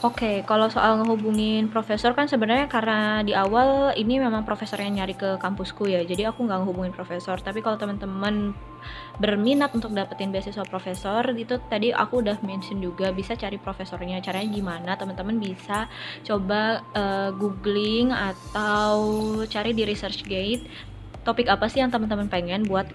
Oke, 0.05 0.45
kalau 0.45 0.69
soal 0.69 1.01
ngehubungin 1.01 1.65
profesor 1.73 2.13
kan 2.13 2.29
sebenarnya 2.29 2.69
karena 2.69 3.25
di 3.25 3.33
awal 3.33 3.89
ini 3.97 4.21
memang 4.21 4.45
profesor 4.45 4.77
yang 4.77 5.01
nyari 5.01 5.17
ke 5.17 5.41
kampusku 5.41 5.89
ya, 5.89 6.05
jadi 6.05 6.29
aku 6.29 6.45
nggak 6.45 6.61
ngehubungin 6.61 6.93
profesor. 6.93 7.41
Tapi 7.41 7.65
kalau 7.65 7.73
teman-teman 7.81 8.53
berminat 9.17 9.73
untuk 9.73 9.97
dapetin 9.97 10.29
beasiswa 10.29 10.61
profesor, 10.69 11.25
itu 11.33 11.57
tadi 11.73 11.89
aku 11.89 12.21
udah 12.21 12.37
mention 12.45 12.85
juga 12.85 13.09
bisa 13.09 13.33
cari 13.33 13.57
profesornya. 13.57 14.21
Caranya 14.21 14.53
gimana? 14.53 14.91
Teman-teman 14.93 15.41
bisa 15.41 15.89
coba 16.21 16.85
uh, 16.93 17.33
googling 17.33 18.13
atau 18.13 19.01
cari 19.49 19.73
di 19.73 19.89
ResearchGate 19.89 20.93
topik 21.25 21.49
apa 21.49 21.65
sih 21.65 21.81
yang 21.81 21.89
teman-teman 21.89 22.29
pengen 22.29 22.69
buat 22.69 22.85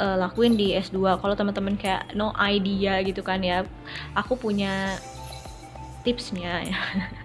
uh, 0.00 0.16
lakuin 0.16 0.56
di 0.56 0.72
S2. 0.72 1.20
Kalau 1.20 1.36
teman-teman 1.36 1.76
kayak 1.76 2.16
no 2.16 2.32
idea 2.40 3.04
gitu 3.04 3.20
kan 3.20 3.44
ya, 3.44 3.68
aku 4.16 4.40
punya 4.40 4.96
tipsnya 6.06 6.62
ya 6.62 6.78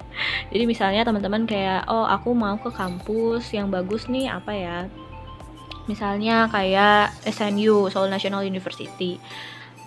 jadi 0.52 0.66
misalnya 0.66 1.06
teman-teman 1.06 1.46
kayak 1.46 1.86
oh 1.86 2.10
aku 2.10 2.34
mau 2.34 2.58
ke 2.58 2.74
kampus 2.74 3.54
yang 3.54 3.70
bagus 3.70 4.10
nih 4.10 4.34
apa 4.34 4.52
ya 4.58 4.78
misalnya 5.86 6.50
kayak 6.50 7.14
SNU 7.30 7.94
Seoul 7.94 8.10
National 8.10 8.42
University 8.42 9.22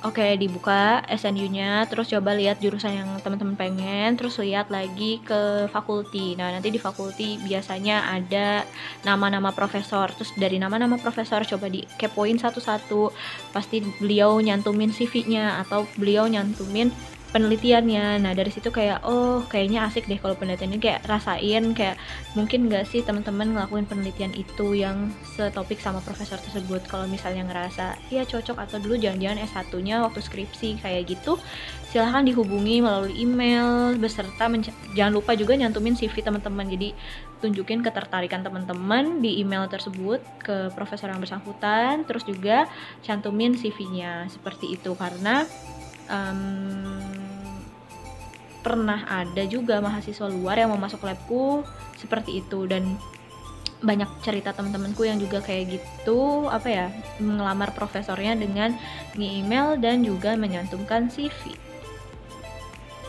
Oke, 0.05 0.37
dibuka 0.37 1.01
SNU-nya, 1.09 1.89
terus 1.89 2.13
coba 2.13 2.37
lihat 2.37 2.61
jurusan 2.61 2.93
yang 2.93 3.09
teman-teman 3.25 3.57
pengen, 3.57 4.21
terus 4.21 4.37
lihat 4.37 4.69
lagi 4.69 5.17
ke 5.25 5.65
fakulti. 5.73 6.37
Nah, 6.37 6.53
nanti 6.53 6.69
di 6.69 6.77
fakulti 6.77 7.41
biasanya 7.41 8.13
ada 8.13 8.69
nama-nama 9.01 9.49
profesor. 9.49 10.13
Terus 10.13 10.37
dari 10.37 10.61
nama-nama 10.61 11.01
profesor 11.01 11.49
coba 11.49 11.73
di 11.73 11.89
kepoin 11.97 12.37
satu-satu. 12.37 13.17
Pasti 13.49 13.81
beliau 13.97 14.37
nyantumin 14.45 14.93
CV-nya 14.93 15.65
atau 15.65 15.89
beliau 15.97 16.29
nyantumin 16.29 16.93
penelitiannya. 17.35 18.23
Nah 18.23 18.33
dari 18.39 18.55
situ 18.55 18.71
kayak 18.71 19.03
oh 19.03 19.43
kayaknya 19.51 19.91
asik 19.91 20.07
deh 20.07 20.23
kalau 20.23 20.39
penelitian 20.39 20.71
ini 20.71 20.79
kayak 20.79 21.03
rasain 21.11 21.75
kayak 21.75 21.99
mungkin 22.39 22.71
nggak 22.71 22.87
sih 22.87 23.03
teman-teman 23.03 23.59
ngelakuin 23.59 23.91
penelitian 23.91 24.31
itu 24.39 24.79
yang 24.79 25.11
setopik 25.35 25.83
sama 25.83 25.99
profesor 25.99 26.39
tersebut? 26.39 26.87
Kalau 26.87 27.11
misalnya 27.11 27.43
ngerasa 27.43 27.99
ya 28.15 28.23
cocok 28.23 28.55
atau 28.55 28.79
dulu 28.79 28.95
jangan-jangan 28.95 29.43
S1 29.51 29.75
nya 29.83 30.07
waktu 30.07 30.23
skripsi 30.23 30.79
kayak 30.79 31.11
gitu 31.11 31.35
silahkan 31.91 32.27
dihubungi 32.27 32.83
melalui 32.83 33.15
email 33.19 33.95
beserta 33.99 34.47
jangan 34.95 35.13
lupa 35.15 35.35
juga 35.35 35.59
nyantumin 35.59 35.99
CV 35.99 36.23
teman-teman. 36.23 36.71
Jadi 36.71 36.95
tunjukin 37.43 37.83
ketertarikan 37.83 38.47
teman-teman 38.47 39.19
di 39.19 39.43
email 39.43 39.67
tersebut 39.67 40.23
ke 40.39 40.71
profesor 40.73 41.11
yang 41.11 41.19
bersangkutan 41.19 42.07
terus 42.07 42.23
juga 42.23 42.71
cantumin 43.03 43.59
CV-nya 43.59 44.31
seperti 44.33 44.79
itu 44.79 44.95
karena 44.97 45.45
um, 46.09 47.24
pernah 48.65 49.05
ada 49.05 49.45
juga 49.45 49.85
mahasiswa 49.85 50.25
luar 50.33 50.57
yang 50.57 50.73
mau 50.73 50.81
masuk 50.81 51.05
labku 51.05 51.61
seperti 52.01 52.41
itu. 52.41 52.65
Dan 52.65 52.97
banyak 53.85 54.09
cerita 54.25 54.57
teman-temanku 54.57 55.05
yang 55.05 55.21
juga 55.21 55.45
kayak 55.45 55.77
gitu 55.77 56.49
apa 56.49 56.69
ya 56.73 56.87
mengelamar 57.21 57.77
profesornya 57.77 58.33
dengan 58.33 58.73
nge-email 59.13 59.77
dan 59.77 60.01
juga 60.01 60.33
menyantumkan 60.41 61.13
CV 61.13 61.53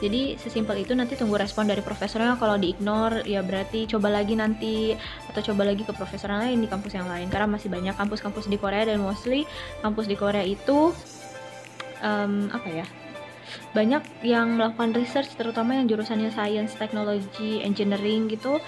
jadi 0.03 0.35
sesimpel 0.35 0.83
itu 0.83 0.91
nanti 0.91 1.15
tunggu 1.15 1.39
respon 1.39 1.71
dari 1.71 1.79
profesornya. 1.79 2.35
Kalau 2.35 2.59
di 2.59 2.75
ignore 2.75 3.23
ya 3.23 3.39
berarti 3.39 3.87
coba 3.87 4.11
lagi 4.11 4.35
nanti 4.35 4.91
atau 5.31 5.41
coba 5.51 5.71
lagi 5.71 5.87
ke 5.87 5.95
profesor 5.95 6.35
lain 6.35 6.59
di 6.59 6.67
kampus 6.67 6.99
yang 6.99 7.07
lain. 7.07 7.31
Karena 7.31 7.47
masih 7.47 7.71
banyak 7.71 7.95
kampus-kampus 7.95 8.51
di 8.51 8.59
Korea 8.59 8.83
dan 8.83 8.99
mostly 8.99 9.47
kampus 9.79 10.11
di 10.11 10.19
Korea 10.19 10.43
itu 10.43 10.91
um, 12.03 12.51
apa 12.51 12.67
ya 12.67 12.85
banyak 13.73 14.03
yang 14.25 14.57
melakukan 14.57 14.95
research 14.95 15.33
terutama 15.37 15.77
yang 15.77 15.85
jurusannya 15.89 16.31
science, 16.33 16.73
technology, 16.77 17.61
engineering 17.61 18.27
gitu 18.31 18.61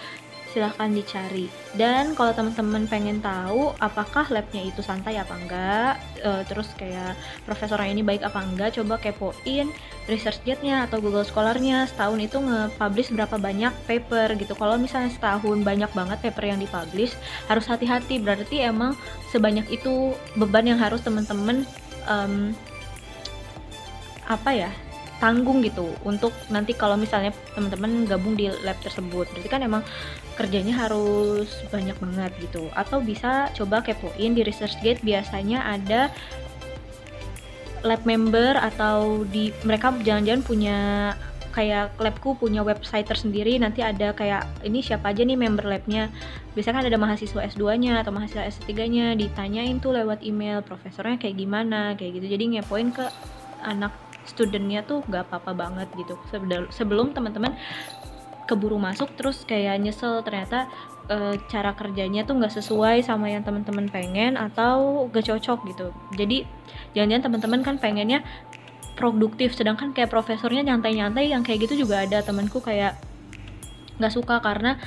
silahkan 0.57 0.89
dicari. 0.89 1.45
Dan 1.77 2.17
kalau 2.17 2.33
teman-teman 2.33 2.89
pengen 2.89 3.21
tahu 3.21 3.77
apakah 3.77 4.25
labnya 4.33 4.65
itu 4.65 4.81
santai 4.81 5.19
apa 5.21 5.37
enggak 5.37 5.93
e, 6.17 6.31
terus 6.49 6.73
kayak 6.73 7.13
profesornya 7.45 7.93
ini 7.93 8.01
baik 8.01 8.25
apa 8.25 8.41
enggak 8.41 8.79
coba 8.81 8.97
kepoin 8.97 9.69
research 10.09 10.41
nya 10.65 10.89
atau 10.89 10.97
Google 10.97 11.27
Scholar-nya. 11.27 11.85
Setahun 11.85 12.17
itu 12.17 12.41
nge-publish 12.41 13.13
berapa 13.13 13.37
banyak 13.37 13.69
paper 13.85 14.33
gitu. 14.39 14.57
Kalau 14.57 14.81
misalnya 14.81 15.13
setahun 15.13 15.61
banyak 15.61 15.91
banget 15.93 16.17
paper 16.25 16.43
yang 16.49 16.57
dipublish 16.57 17.13
harus 17.45 17.69
hati-hati. 17.69 18.17
Berarti 18.17 18.65
emang 18.65 18.97
sebanyak 19.29 19.69
itu 19.69 20.15
beban 20.39 20.65
yang 20.65 20.81
harus 20.81 21.05
teman-teman 21.05 21.67
um, 22.09 22.55
apa 24.27 24.51
ya 24.51 24.71
tanggung 25.17 25.65
gitu 25.65 25.89
untuk 26.05 26.29
nanti 26.53 26.77
kalau 26.77 26.93
misalnya 26.93 27.33
teman-teman 27.57 28.05
gabung 28.05 28.37
di 28.37 28.53
lab 28.61 28.77
tersebut. 28.85 29.25
Berarti 29.33 29.49
kan 29.49 29.61
emang 29.65 29.81
kerjanya 30.37 30.77
harus 30.77 31.49
banyak 31.73 31.97
banget 31.97 32.31
gitu. 32.37 32.69
Atau 32.77 33.01
bisa 33.01 33.49
coba 33.57 33.81
kepoin 33.81 34.37
di 34.37 34.45
ResearchGate 34.45 35.01
biasanya 35.01 35.65
ada 35.65 36.13
lab 37.81 38.01
member 38.05 38.57
atau 38.57 39.25
di 39.25 39.53
mereka 39.65 39.93
jangan-jangan 40.01 40.43
punya 40.45 40.77
kayak 41.57 41.97
labku 41.97 42.37
punya 42.37 42.61
website 42.61 43.09
tersendiri. 43.09 43.57
Nanti 43.57 43.81
ada 43.81 44.13
kayak 44.13 44.45
ini 44.61 44.85
siapa 44.85 45.09
aja 45.09 45.25
nih 45.25 45.33
member 45.33 45.65
labnya? 45.65 46.13
Biasanya 46.53 46.75
kan 46.77 46.85
ada 46.85 46.97
mahasiswa 47.01 47.41
S2 47.41 47.65
nya 47.81 48.05
atau 48.05 48.13
mahasiswa 48.13 48.45
S3 48.45 48.69
nya 48.93 49.05
ditanyain 49.17 49.81
tuh 49.81 49.97
lewat 49.97 50.21
email 50.21 50.61
profesornya 50.61 51.17
kayak 51.17 51.41
gimana? 51.41 51.97
Kayak 51.97 52.21
gitu. 52.21 52.37
Jadi 52.37 52.43
ngepoin 52.53 52.93
ke 52.93 53.09
anak 53.65 54.07
studentnya 54.27 54.83
tuh 54.83 55.01
gak 55.07 55.31
apa-apa 55.31 55.51
banget 55.55 55.87
gitu. 55.95 56.19
Sebelum 56.69 57.15
teman-teman 57.15 57.55
keburu 58.47 58.79
masuk 58.79 59.11
terus 59.19 59.43
kayak 59.43 59.75
nyesel 59.83 60.23
ternyata 60.23 60.71
e, 61.11 61.35
cara 61.51 61.75
kerjanya 61.75 62.23
tuh 62.23 62.39
nggak 62.39 62.55
sesuai 62.55 63.03
sama 63.03 63.27
yang 63.27 63.43
teman-teman 63.43 63.91
pengen 63.91 64.39
atau 64.39 65.07
gak 65.11 65.27
cocok 65.27 65.59
gitu. 65.67 65.87
Jadi 66.15 66.47
jangan-jangan 66.95 67.23
teman-teman 67.27 67.61
kan 67.63 67.75
pengennya 67.79 68.23
produktif 68.97 69.53
sedangkan 69.53 69.93
kayak 69.93 70.09
profesornya 70.09 70.65
nyantai-nyantai 70.73 71.29
yang 71.29 71.45
kayak 71.45 71.69
gitu 71.69 71.85
juga 71.85 72.03
ada. 72.03 72.23
Temanku 72.25 72.59
kayak 72.59 72.97
nggak 73.97 74.13
suka 74.13 74.41
karena 74.41 74.77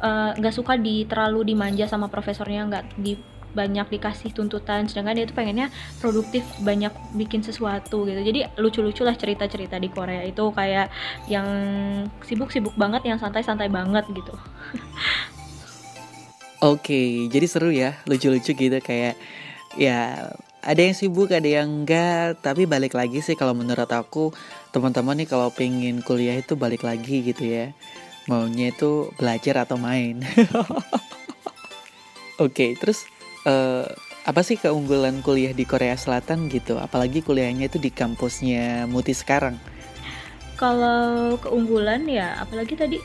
eh, 0.00 0.30
nggak 0.40 0.54
uh, 0.54 0.56
suka 0.56 0.76
di 0.80 1.04
terlalu 1.04 1.52
dimanja 1.52 1.84
sama 1.88 2.08
profesornya 2.08 2.68
nggak 2.68 2.84
di 2.96 3.16
banyak 3.52 3.86
dikasih 3.90 4.30
tuntutan 4.32 4.86
sedangkan 4.86 5.18
dia 5.18 5.26
tuh 5.26 5.36
pengennya 5.36 5.68
produktif 5.98 6.46
banyak 6.62 6.92
bikin 7.18 7.42
sesuatu 7.42 8.06
gitu 8.06 8.20
jadi 8.20 8.52
lucu-lucu 8.58 9.02
lah 9.02 9.14
cerita-cerita 9.18 9.76
di 9.78 9.88
Korea 9.90 10.22
itu 10.22 10.50
kayak 10.54 10.90
yang 11.26 11.46
sibuk-sibuk 12.24 12.74
banget 12.78 13.06
yang 13.06 13.18
santai-santai 13.18 13.68
banget 13.68 14.06
gitu 14.10 14.34
Oke, 16.60 17.24
jadi 17.32 17.46
seru 17.48 17.72
ya, 17.72 17.96
lucu-lucu 18.04 18.52
gitu 18.52 18.78
kayak 18.84 19.16
ya 19.80 20.28
ada 20.60 20.80
yang 20.80 20.92
sibuk, 20.92 21.32
ada 21.32 21.48
yang 21.48 21.68
enggak, 21.82 22.36
tapi 22.44 22.68
balik 22.68 22.92
lagi 22.92 23.24
sih 23.24 23.32
kalau 23.32 23.56
menurut 23.56 23.88
aku 23.88 24.28
teman-teman 24.68 25.24
nih 25.24 25.28
kalau 25.28 25.48
pengen 25.48 26.04
kuliah 26.04 26.36
itu 26.36 26.60
balik 26.60 26.84
lagi 26.84 27.24
gitu 27.24 27.48
ya. 27.48 27.72
Maunya 28.28 28.76
itu 28.76 29.08
belajar 29.16 29.64
atau 29.64 29.80
main. 29.80 30.20
Oke, 32.44 32.76
terus 32.76 33.08
uh, 33.46 33.86
apa 34.28 34.40
sih 34.44 34.60
keunggulan 34.60 35.24
kuliah 35.24 35.56
di 35.56 35.64
Korea 35.64 35.96
Selatan 35.96 36.50
gitu? 36.52 36.76
Apalagi 36.76 37.24
kuliahnya 37.24 37.72
itu 37.72 37.80
di 37.80 37.88
kampusnya 37.88 38.84
Muti 38.90 39.16
sekarang. 39.16 39.56
Kalau 40.60 41.40
keunggulan 41.40 42.04
ya, 42.04 42.36
apalagi 42.36 42.76
tadi 42.76 43.00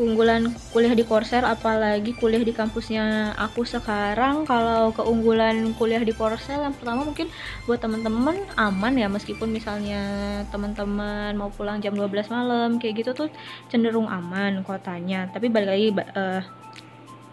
keunggulan 0.00 0.48
kuliah 0.72 0.96
di 0.96 1.04
Corsair 1.04 1.44
apalagi 1.44 2.16
kuliah 2.16 2.40
di 2.40 2.56
kampusnya 2.56 3.36
aku 3.36 3.68
sekarang 3.68 4.48
kalau 4.48 4.96
keunggulan 4.96 5.76
kuliah 5.76 6.00
di 6.00 6.16
Corsair 6.16 6.56
yang 6.56 6.72
pertama 6.72 7.04
mungkin 7.04 7.28
buat 7.68 7.84
teman-teman 7.84 8.40
aman 8.56 8.96
ya 8.96 9.12
meskipun 9.12 9.52
misalnya 9.52 10.00
teman-teman 10.48 11.36
mau 11.36 11.52
pulang 11.52 11.84
jam 11.84 11.92
12 11.92 12.32
malam 12.32 12.80
kayak 12.80 13.04
gitu 13.04 13.10
tuh 13.12 13.28
cenderung 13.68 14.08
aman 14.08 14.64
kotanya 14.64 15.28
tapi 15.36 15.52
balik 15.52 15.68
lagi 15.68 15.88
uh, 16.16 16.40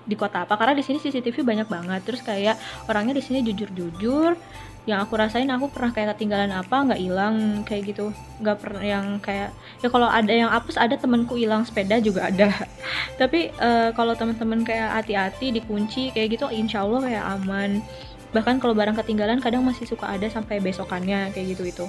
di 0.07 0.15
kota 0.15 0.47
apa 0.47 0.55
karena 0.55 0.73
di 0.73 0.83
sini 0.87 0.97
CCTV 1.03 1.43
banyak 1.43 1.67
banget. 1.67 2.01
Terus 2.07 2.23
kayak 2.23 2.55
orangnya 2.87 3.19
di 3.19 3.23
sini 3.23 3.43
jujur-jujur. 3.43 4.39
Yang 4.87 4.99
aku 5.03 5.13
rasain 5.19 5.51
aku 5.51 5.67
pernah 5.67 5.91
kayak 5.91 6.15
ketinggalan 6.15 6.47
apa 6.55 6.75
nggak 6.87 7.01
hilang 7.03 7.35
kayak 7.67 7.91
gitu. 7.91 8.15
Nggak 8.39 8.57
pernah 8.63 8.83
yang 8.87 9.05
kayak 9.19 9.51
ya 9.83 9.91
kalau 9.91 10.07
ada 10.07 10.31
yang 10.31 10.47
apes 10.47 10.79
ada 10.79 10.95
temenku 10.95 11.35
hilang 11.35 11.67
sepeda 11.67 11.99
juga 11.99 12.31
ada. 12.31 12.47
Tapi 13.19 13.51
uh, 13.59 13.91
kalau 13.91 14.15
teman-teman 14.15 14.63
kayak 14.63 15.03
hati-hati 15.03 15.51
dikunci 15.51 16.15
kayak 16.15 16.39
gitu 16.39 16.47
insya 16.47 16.87
Allah 16.87 17.03
kayak 17.03 17.23
aman. 17.35 17.83
Bahkan 18.31 18.63
kalau 18.63 18.71
barang 18.71 18.95
ketinggalan 18.95 19.43
kadang 19.43 19.67
masih 19.67 19.83
suka 19.83 20.07
ada 20.07 20.31
sampai 20.31 20.63
besokannya 20.63 21.35
kayak 21.35 21.59
gitu 21.59 21.63
itu. 21.67 21.85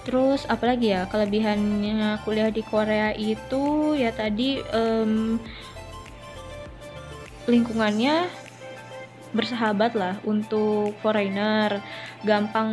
Terus 0.00 0.48
apalagi 0.48 0.96
ya 0.96 1.04
kelebihannya 1.06 2.24
kuliah 2.24 2.48
di 2.48 2.64
Korea 2.64 3.12
itu 3.12 3.92
ya 3.94 4.10
tadi 4.16 4.58
um, 4.72 5.36
lingkungannya 7.48 8.28
bersahabat 9.30 9.94
lah 9.94 10.18
untuk 10.26 10.98
foreigner 10.98 11.78
gampang 12.26 12.70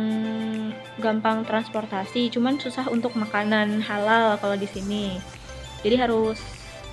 gampang 0.98 1.46
transportasi 1.46 2.34
cuman 2.34 2.58
susah 2.58 2.90
untuk 2.90 3.14
makanan 3.14 3.78
halal 3.78 4.34
kalau 4.42 4.58
di 4.58 4.66
sini. 4.66 5.22
Jadi 5.86 5.94
harus 5.94 6.42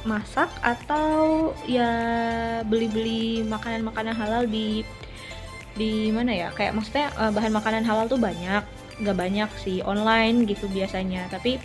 masak 0.05 0.53
atau 0.61 1.49
ya 1.65 1.89
beli-beli 2.61 3.41
makanan-makanan 3.49 4.13
halal 4.13 4.43
di 4.45 4.85
di 5.73 6.13
mana 6.13 6.31
ya? 6.31 6.49
Kayak 6.53 6.77
maksudnya 6.77 7.09
eh, 7.17 7.31
bahan 7.33 7.53
makanan 7.57 7.83
halal 7.83 8.05
tuh 8.05 8.21
banyak 8.21 8.63
nggak 8.95 9.17
banyak 9.17 9.49
sih 9.59 9.81
online 9.81 10.45
gitu 10.45 10.69
biasanya. 10.69 11.25
Tapi 11.33 11.57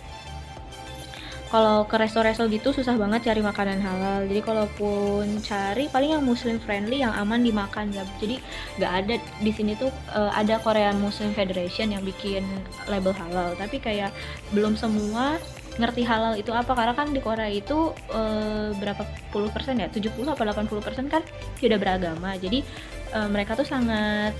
kalau 1.51 1.83
ke 1.83 1.99
resto-resto 1.99 2.47
gitu 2.47 2.71
susah 2.71 2.95
banget 2.95 3.27
cari 3.27 3.43
makanan 3.43 3.83
halal. 3.83 4.23
Jadi 4.23 4.39
kalaupun 4.39 5.43
cari 5.43 5.91
paling 5.91 6.15
yang 6.15 6.23
muslim 6.23 6.63
friendly 6.63 7.03
yang 7.03 7.11
aman 7.11 7.43
dimakan 7.43 7.91
ya. 7.91 8.07
Jadi 8.23 8.39
nggak 8.79 8.91
ada 9.03 9.15
di 9.43 9.51
sini 9.51 9.75
tuh 9.75 9.91
uh, 10.15 10.31
ada 10.31 10.63
Korean 10.63 10.95
Muslim 11.03 11.35
Federation 11.35 11.91
yang 11.91 12.07
bikin 12.07 12.47
label 12.87 13.11
halal. 13.11 13.51
Tapi 13.59 13.83
kayak 13.83 14.15
belum 14.55 14.79
semua 14.79 15.35
ngerti 15.75 16.07
halal 16.07 16.39
itu 16.39 16.55
apa. 16.55 16.71
Karena 16.71 16.95
kan 16.95 17.11
di 17.11 17.19
Korea 17.19 17.51
itu 17.51 17.91
uh, 18.15 18.71
berapa 18.79 19.03
puluh 19.35 19.51
persen 19.51 19.83
ya? 19.83 19.91
70 19.91 20.23
atau 20.23 20.47
80 20.47 20.87
persen 20.87 21.11
kan 21.11 21.19
tidak 21.59 21.83
beragama. 21.83 22.31
Jadi 22.39 22.63
uh, 23.11 23.27
mereka 23.27 23.59
tuh 23.59 23.67
sangat 23.67 24.31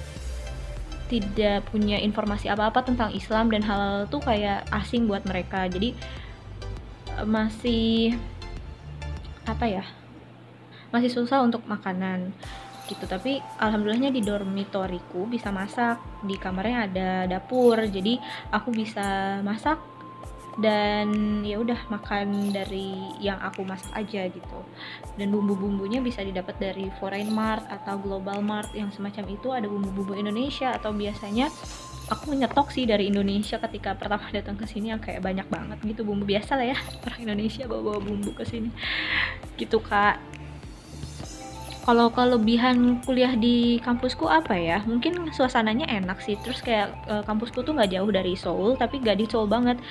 tidak 1.11 1.67
punya 1.67 1.99
informasi 1.99 2.47
apa-apa 2.47 2.87
tentang 2.87 3.11
Islam 3.11 3.51
dan 3.51 3.59
halal 3.67 4.07
tuh 4.07 4.23
kayak 4.23 4.63
asing 4.71 5.11
buat 5.11 5.27
mereka. 5.27 5.67
Jadi 5.67 5.91
masih 7.27 8.15
apa 9.45 9.65
ya 9.65 9.83
masih 10.91 11.09
susah 11.09 11.41
untuk 11.41 11.63
makanan 11.65 12.35
gitu. 12.91 13.07
Tapi 13.07 13.39
alhamdulillahnya 13.57 14.11
di 14.11 14.21
dormitoriku 14.21 15.25
bisa 15.31 15.49
masak 15.49 15.97
di 16.27 16.35
kamarnya 16.35 16.77
ada 16.91 17.09
dapur 17.31 17.79
jadi 17.87 18.19
aku 18.51 18.75
bisa 18.75 19.39
masak 19.41 19.79
dan 20.59 21.39
ya 21.47 21.63
udah 21.63 21.87
makan 21.87 22.51
dari 22.51 23.15
yang 23.23 23.39
aku 23.39 23.63
masak 23.63 23.95
aja 23.95 24.27
gitu. 24.27 24.59
Dan 25.15 25.31
bumbu-bumbunya 25.31 26.03
bisa 26.03 26.19
didapat 26.27 26.59
dari 26.59 26.91
foreign 26.99 27.31
mart 27.31 27.63
atau 27.71 27.95
global 27.95 28.43
mart 28.43 28.67
yang 28.75 28.91
semacam 28.91 29.31
itu. 29.31 29.47
Ada 29.55 29.71
bumbu-bumbu 29.71 30.11
Indonesia 30.11 30.75
atau 30.75 30.91
biasanya 30.91 31.47
aku 32.11 32.35
nyetok 32.35 32.67
sih 32.75 32.83
dari 32.83 33.07
Indonesia 33.07 33.55
ketika 33.55 33.95
pertama 33.95 34.27
datang 34.35 34.59
ke 34.59 34.67
sini 34.67 34.91
yang 34.91 34.99
kayak 34.99 35.23
banyak 35.23 35.47
banget 35.47 35.79
gitu 35.87 36.03
bumbu 36.03 36.27
biasa 36.27 36.59
lah 36.59 36.75
ya. 36.75 36.77
Orang 37.07 37.19
Indonesia 37.23 37.63
bawa-bawa 37.63 37.99
bumbu 38.03 38.35
ke 38.35 38.43
sini. 38.43 38.67
Gitu 39.55 39.79
kak. 39.79 40.19
Kalau 41.81 42.13
kelebihan 42.13 43.01
kuliah 43.01 43.33
di 43.33 43.81
kampusku 43.81 44.29
apa 44.29 44.53
ya? 44.53 44.83
Mungkin 44.85 45.31
suasananya 45.33 45.87
enak 45.87 46.19
sih. 46.21 46.37
Terus 46.37 46.61
kayak 46.61 46.93
e, 47.09 47.15
kampusku 47.25 47.63
tuh 47.63 47.73
nggak 47.73 47.95
jauh 47.95 48.11
dari 48.11 48.37
Seoul 48.37 48.77
tapi 48.77 49.01
gak 49.01 49.17
di 49.17 49.25
Seoul 49.25 49.49
banget 49.49 49.81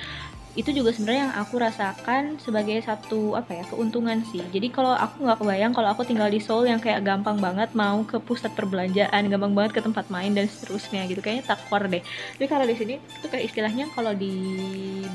itu 0.51 0.75
juga 0.75 0.91
sebenarnya 0.91 1.31
yang 1.31 1.35
aku 1.39 1.55
rasakan 1.63 2.35
sebagai 2.35 2.83
satu 2.83 3.39
apa 3.39 3.55
ya 3.55 3.63
keuntungan 3.71 4.19
sih. 4.27 4.43
Jadi 4.51 4.67
kalau 4.67 4.91
aku 4.91 5.23
nggak 5.23 5.39
kebayang 5.39 5.71
kalau 5.71 5.95
aku 5.95 6.03
tinggal 6.03 6.27
di 6.27 6.43
Seoul 6.43 6.67
yang 6.67 6.83
kayak 6.83 7.07
gampang 7.07 7.39
banget 7.39 7.71
mau 7.71 8.03
ke 8.03 8.19
pusat 8.19 8.51
perbelanjaan 8.51 9.31
gampang 9.31 9.55
banget 9.55 9.79
ke 9.79 9.81
tempat 9.87 10.11
main 10.11 10.35
dan 10.35 10.51
seterusnya 10.51 11.07
gitu. 11.07 11.23
Kayaknya 11.23 11.55
takwar 11.55 11.87
deh. 11.87 12.03
Tapi 12.03 12.45
kalau 12.51 12.67
di 12.67 12.75
sini 12.75 12.99
itu 12.99 13.27
kayak 13.31 13.47
istilahnya 13.47 13.87
kalau 13.95 14.11
di 14.11 14.35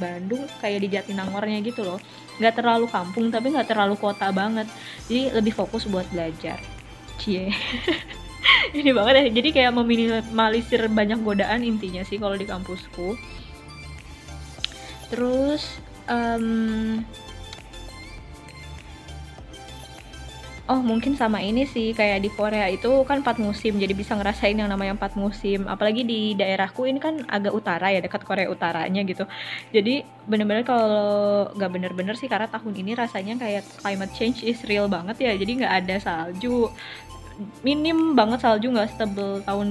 Bandung 0.01 0.49
kayak 0.65 0.81
di 0.81 0.89
Jatinangornya 0.89 1.61
gitu 1.61 1.85
loh. 1.85 2.01
Nggak 2.41 2.57
terlalu 2.57 2.89
kampung 2.89 3.29
tapi 3.29 3.53
nggak 3.53 3.69
terlalu 3.69 4.01
kota 4.01 4.33
banget. 4.33 4.65
Jadi 5.05 5.37
lebih 5.37 5.53
fokus 5.53 5.85
buat 5.85 6.09
belajar. 6.09 6.57
Cie. 7.21 7.53
Ini 8.79 8.89
banget 8.97 9.13
ya. 9.21 9.25
Jadi 9.37 9.49
kayak 9.53 9.73
meminimalisir 9.77 10.89
banyak 10.89 11.21
godaan 11.21 11.61
intinya 11.61 12.01
sih 12.09 12.17
kalau 12.17 12.41
di 12.41 12.49
kampusku 12.49 13.21
terus 15.11 15.79
um, 16.11 17.05
Oh 20.67 20.83
mungkin 20.83 21.15
sama 21.15 21.39
ini 21.47 21.63
sih 21.63 21.95
kayak 21.95 22.27
di 22.27 22.31
Korea 22.35 22.67
itu 22.67 22.91
kan 23.07 23.23
empat 23.23 23.39
musim 23.39 23.79
jadi 23.79 23.95
bisa 23.95 24.19
ngerasain 24.19 24.59
yang 24.59 24.67
namanya 24.67 24.99
empat 24.99 25.15
musim. 25.15 25.63
Apalagi 25.71 26.03
di 26.03 26.35
daerahku 26.35 26.91
ini 26.91 26.99
kan 26.99 27.23
agak 27.31 27.55
utara 27.55 27.95
ya 27.95 28.03
dekat 28.03 28.27
Korea 28.27 28.51
utaranya 28.51 29.07
gitu. 29.07 29.31
Jadi 29.71 30.03
bener-bener 30.27 30.67
kalau 30.67 31.55
nggak 31.55 31.71
bener-bener 31.71 32.19
sih 32.19 32.27
karena 32.27 32.51
tahun 32.51 32.75
ini 32.83 32.99
rasanya 32.99 33.39
kayak 33.39 33.63
climate 33.79 34.11
change 34.19 34.43
is 34.43 34.59
real 34.67 34.91
banget 34.91 35.15
ya. 35.23 35.33
Jadi 35.39 35.63
nggak 35.63 35.75
ada 35.87 35.97
salju 36.03 36.67
minim 37.61 38.17
banget 38.17 38.41
salju 38.41 38.73
nggak 38.73 38.97
setebel 38.97 39.45
tahun 39.45 39.69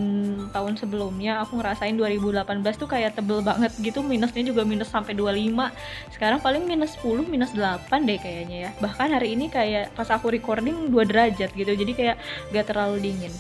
tahun 0.54 0.73
sebelumnya. 0.78 1.41
Aku 1.45 1.58
ngerasain 1.58 1.97
2018 1.97 2.45
tuh 2.78 2.89
kayak 2.89 3.17
tebel 3.17 3.41
banget 3.41 3.73
gitu. 3.82 4.06
Minusnya 4.06 4.45
juga 4.45 4.62
minus 4.62 4.89
sampai 4.93 5.17
25 5.17 6.13
sekarang 6.13 6.39
paling 6.41 6.63
minus 6.63 6.97
10 7.01 7.25
minus 7.25 7.51
8 7.58 7.89
deh 8.06 8.17
kayaknya 8.21 8.58
ya. 8.58 8.71
Bahkan 8.78 9.08
hari 9.17 9.34
ini 9.34 9.49
kayak 9.49 9.93
pas 9.97 10.10
aku 10.13 10.30
recording 10.30 10.93
2 10.93 11.10
derajat 11.10 11.49
gitu. 11.54 11.71
Jadi 11.73 11.91
kayak 11.97 12.17
gak 12.54 12.65
terlalu 12.69 13.12
dingin. 13.12 13.34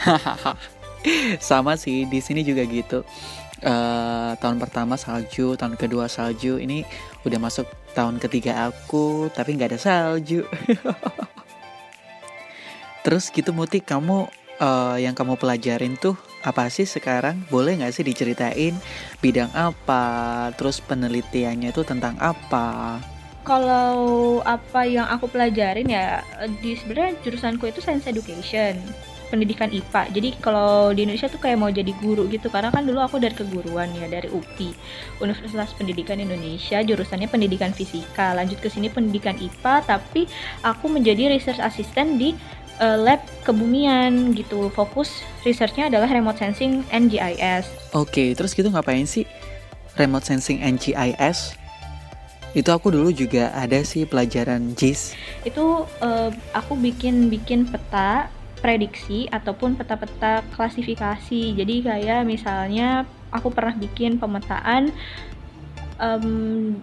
Sama 1.38 1.78
sih 1.78 2.04
di 2.10 2.18
sini 2.18 2.42
juga 2.42 2.66
gitu. 2.66 3.06
Uh, 3.60 4.32
tahun 4.40 4.56
pertama 4.56 4.96
salju 4.96 5.54
tahun 5.54 5.76
kedua 5.76 6.08
salju. 6.08 6.58
Ini 6.58 6.82
udah 7.22 7.38
masuk 7.38 7.68
tahun 7.92 8.22
ketiga 8.22 8.70
aku 8.70 9.28
tapi 9.34 9.58
nggak 9.58 9.74
ada 9.74 9.80
salju 9.80 10.46
Terus 13.00 13.32
gitu 13.32 13.56
Muti, 13.56 13.80
kamu 13.80 14.28
uh, 14.60 14.96
yang 15.00 15.16
kamu 15.16 15.40
pelajarin 15.40 15.96
tuh 15.96 16.14
apa 16.44 16.68
sih 16.68 16.84
sekarang? 16.84 17.40
Boleh 17.48 17.80
nggak 17.80 17.96
sih 17.96 18.04
diceritain 18.04 18.76
bidang 19.24 19.48
apa? 19.56 20.48
Terus 20.54 20.84
penelitiannya 20.84 21.72
itu 21.72 21.82
tentang 21.82 22.20
apa? 22.20 23.00
Kalau 23.40 24.38
apa 24.44 24.84
yang 24.84 25.08
aku 25.08 25.32
pelajarin 25.32 25.88
ya 25.88 26.20
di 26.60 26.76
sebenarnya 26.76 27.16
jurusanku 27.24 27.64
itu 27.72 27.80
science 27.80 28.04
education. 28.06 28.76
pendidikan 29.30 29.70
IPA. 29.70 30.10
Jadi 30.10 30.28
kalau 30.42 30.90
di 30.90 31.06
Indonesia 31.06 31.30
tuh 31.30 31.38
kayak 31.38 31.54
mau 31.54 31.70
jadi 31.70 31.94
guru 32.02 32.26
gitu 32.26 32.50
karena 32.50 32.74
kan 32.74 32.82
dulu 32.82 32.98
aku 32.98 33.22
dari 33.22 33.30
keguruan 33.30 33.94
ya 33.94 34.10
dari 34.10 34.26
UPI, 34.26 34.74
Universitas 35.22 35.70
Pendidikan 35.78 36.18
Indonesia, 36.18 36.82
jurusannya 36.82 37.30
pendidikan 37.30 37.70
fisika. 37.70 38.34
Lanjut 38.34 38.58
ke 38.58 38.66
sini 38.66 38.90
pendidikan 38.90 39.38
IPA 39.38 39.86
tapi 39.86 40.26
aku 40.66 40.90
menjadi 40.90 41.30
research 41.30 41.62
assistant 41.62 42.18
di 42.18 42.34
uh, 42.80 42.98
lab 42.98 43.20
kebumian 43.44 44.32
gitu. 44.32 44.72
Fokus 44.72 45.22
researchnya 45.44 45.92
adalah 45.92 46.08
remote 46.08 46.40
sensing 46.40 46.82
and 46.90 47.12
GIS. 47.12 47.68
Oke, 47.92 48.32
terus 48.34 48.56
gitu 48.56 48.72
ngapain 48.72 49.04
sih 49.04 49.28
remote 50.00 50.24
sensing 50.24 50.64
and 50.64 50.80
GIS? 50.80 51.54
Itu 52.50 52.74
aku 52.74 52.90
dulu 52.90 53.14
juga 53.14 53.54
ada 53.54 53.78
sih 53.86 54.08
pelajaran 54.08 54.74
JIS. 54.74 55.14
Itu 55.46 55.86
uh, 56.02 56.30
aku 56.56 56.74
bikin 56.74 57.30
bikin 57.30 57.68
peta 57.70 58.32
prediksi 58.60 59.30
ataupun 59.30 59.78
peta-peta 59.78 60.44
klasifikasi. 60.52 61.56
Jadi 61.56 61.74
kayak 61.80 62.28
misalnya 62.28 63.08
aku 63.32 63.48
pernah 63.48 63.72
bikin 63.72 64.20
pemetaan 64.20 64.92
um, 65.96 66.76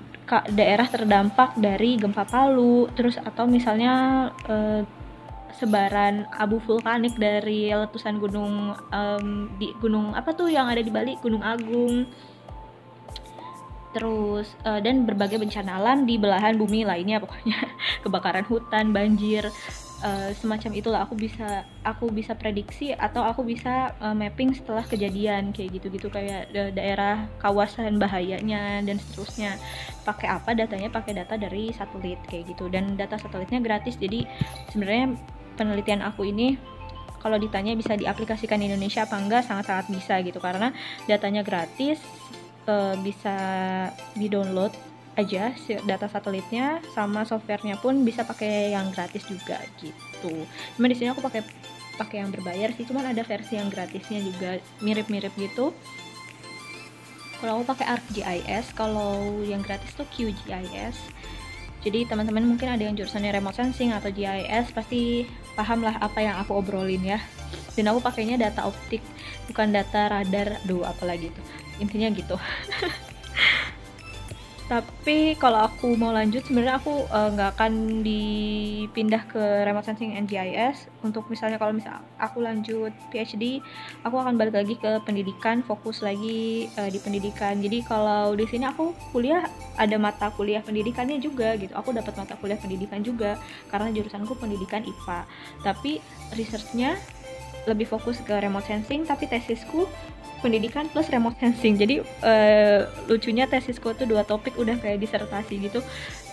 daerah 0.52 0.88
terdampak 0.90 1.56
dari 1.56 1.96
gempa 1.96 2.28
Palu, 2.28 2.92
terus 2.98 3.16
atau 3.22 3.48
misalnya 3.48 4.28
uh, 4.50 4.84
sebaran 5.56 6.28
abu 6.36 6.60
vulkanik 6.60 7.16
dari 7.16 7.72
letusan 7.72 8.20
gunung 8.20 8.76
um, 8.92 9.48
di 9.56 9.72
gunung 9.80 10.12
apa 10.12 10.36
tuh 10.36 10.52
yang 10.52 10.68
ada 10.68 10.84
di 10.84 10.92
Bali, 10.92 11.16
Gunung 11.24 11.44
Agung. 11.46 12.08
Terus 13.96 14.52
uh, 14.68 14.78
dan 14.84 15.08
berbagai 15.08 15.42
bencana 15.42 15.80
alam 15.80 16.06
di 16.06 16.20
belahan 16.20 16.60
bumi 16.60 16.84
lainnya 16.84 17.18
pokoknya. 17.24 17.58
Kebakaran 18.04 18.46
hutan, 18.46 18.94
banjir, 18.94 19.50
uh, 20.06 20.30
semacam 20.38 20.72
itulah. 20.78 21.00
Aku 21.08 21.18
bisa 21.18 21.66
aku 21.82 22.12
bisa 22.14 22.38
prediksi 22.38 22.94
atau 22.94 23.26
aku 23.26 23.42
bisa 23.42 23.96
uh, 23.98 24.14
mapping 24.14 24.54
setelah 24.54 24.86
kejadian 24.86 25.50
kayak 25.56 25.82
gitu-gitu. 25.82 26.14
Kayak 26.14 26.52
da 26.54 26.70
daerah 26.70 27.26
kawasan 27.42 27.98
bahayanya 27.98 28.86
dan 28.86 29.02
seterusnya. 29.02 29.58
Pakai 30.06 30.30
apa 30.30 30.54
datanya? 30.54 30.94
Pakai 30.94 31.18
data 31.18 31.34
dari 31.40 31.74
satelit 31.74 32.22
kayak 32.30 32.54
gitu. 32.54 32.70
Dan 32.70 33.00
data 33.00 33.18
satelitnya 33.18 33.64
gratis. 33.64 33.98
Jadi 33.98 34.30
sebenarnya 34.70 35.18
penelitian 35.58 36.06
aku 36.06 36.30
ini 36.30 36.56
kalau 37.18 37.42
ditanya 37.42 37.74
bisa 37.74 37.98
diaplikasikan 37.98 38.62
di 38.62 38.70
Indonesia 38.70 39.04
apa 39.04 39.18
enggak 39.18 39.44
sangat-sangat 39.44 39.90
bisa 39.90 40.22
gitu 40.22 40.38
karena 40.38 40.72
datanya 41.10 41.42
gratis 41.42 42.00
uh, 42.70 42.96
bisa 43.02 43.36
di 44.14 44.30
download 44.30 44.72
aja 45.18 45.50
data 45.82 46.06
satelitnya 46.06 46.78
sama 46.94 47.26
softwarenya 47.26 47.82
pun 47.82 48.06
bisa 48.06 48.22
pakai 48.22 48.78
yang 48.78 48.94
gratis 48.94 49.26
juga 49.26 49.58
gitu. 49.82 50.46
Cuma 50.78 50.86
di 50.86 50.94
sini 50.94 51.10
aku 51.10 51.26
pakai 51.26 51.42
pakai 51.98 52.22
yang 52.22 52.30
berbayar 52.30 52.70
sih, 52.78 52.86
cuman 52.86 53.10
ada 53.10 53.26
versi 53.26 53.58
yang 53.58 53.74
gratisnya 53.74 54.22
juga 54.22 54.62
mirip-mirip 54.86 55.34
gitu. 55.34 55.74
Kalau 57.42 57.62
aku 57.62 57.74
pakai 57.74 57.98
ArcGIS, 57.98 58.78
kalau 58.78 59.42
yang 59.42 59.66
gratis 59.66 59.98
tuh 59.98 60.06
QGIS. 60.14 60.98
Jadi 61.82 62.06
teman-teman 62.06 62.46
mungkin 62.46 62.74
ada 62.74 62.82
yang 62.86 62.98
jurusannya 62.98 63.34
remote 63.34 63.58
sensing 63.58 63.94
atau 63.94 64.10
GIS 64.10 64.74
pasti 64.74 65.26
paham 65.58 65.82
lah 65.82 65.98
apa 65.98 66.22
yang 66.22 66.38
aku 66.38 66.54
obrolin 66.62 67.02
ya. 67.02 67.20
Dan 67.74 67.90
aku 67.90 68.06
pakainya 68.06 68.38
data 68.38 68.70
optik, 68.70 69.02
bukan 69.50 69.74
data 69.74 70.14
radar. 70.14 70.62
Duh, 70.70 70.86
apalagi 70.86 71.34
tuh. 71.34 71.46
Intinya 71.82 72.14
gitu. 72.14 72.38
tapi 74.68 75.40
kalau 75.40 75.64
aku 75.72 75.96
mau 75.96 76.12
lanjut 76.12 76.44
sebenarnya 76.44 76.76
aku 76.76 77.08
eh, 77.08 77.30
nggak 77.32 77.50
uh, 77.50 77.54
akan 77.56 78.04
dipindah 78.04 79.24
ke 79.32 79.64
remote 79.64 79.88
sensing 79.88 80.12
and 80.20 80.28
GIS 80.28 80.92
untuk 81.08 81.24
misalnya 81.32 81.56
kalau 81.56 81.72
misal 81.72 82.04
aku 82.20 82.44
lanjut 82.44 82.92
PhD 83.08 83.64
aku 84.04 84.20
akan 84.20 84.36
balik 84.36 84.60
lagi 84.60 84.76
ke 84.76 85.00
pendidikan 85.08 85.64
fokus 85.64 86.04
lagi 86.04 86.68
uh, 86.76 86.92
di 86.92 87.00
pendidikan. 87.00 87.64
Jadi 87.64 87.80
kalau 87.88 88.36
di 88.36 88.44
sini 88.44 88.68
aku 88.68 88.92
kuliah 89.16 89.48
ada 89.80 89.96
mata 89.96 90.28
kuliah 90.36 90.60
pendidikannya 90.60 91.24
juga 91.24 91.56
gitu. 91.56 91.72
Aku 91.72 91.96
dapat 91.96 92.20
mata 92.20 92.36
kuliah 92.36 92.60
pendidikan 92.60 93.00
juga 93.00 93.40
karena 93.72 93.88
jurusanku 93.96 94.36
pendidikan 94.36 94.84
IPA 94.84 95.24
tapi 95.64 96.04
researchnya 96.36 97.00
lebih 97.68 97.86
fokus 97.86 98.24
ke 98.24 98.32
remote 98.32 98.66
sensing 98.66 99.04
tapi 99.04 99.28
tesisku 99.28 99.86
pendidikan 100.40 100.88
plus 100.90 101.10
remote 101.10 101.36
sensing. 101.38 101.76
Jadi 101.76 102.02
uh, 102.02 102.88
lucunya 103.10 103.50
tesisku 103.50 103.94
tuh 103.94 104.08
dua 104.08 104.24
topik 104.24 104.56
udah 104.56 104.78
kayak 104.80 105.02
disertasi 105.02 105.70
gitu. 105.70 105.84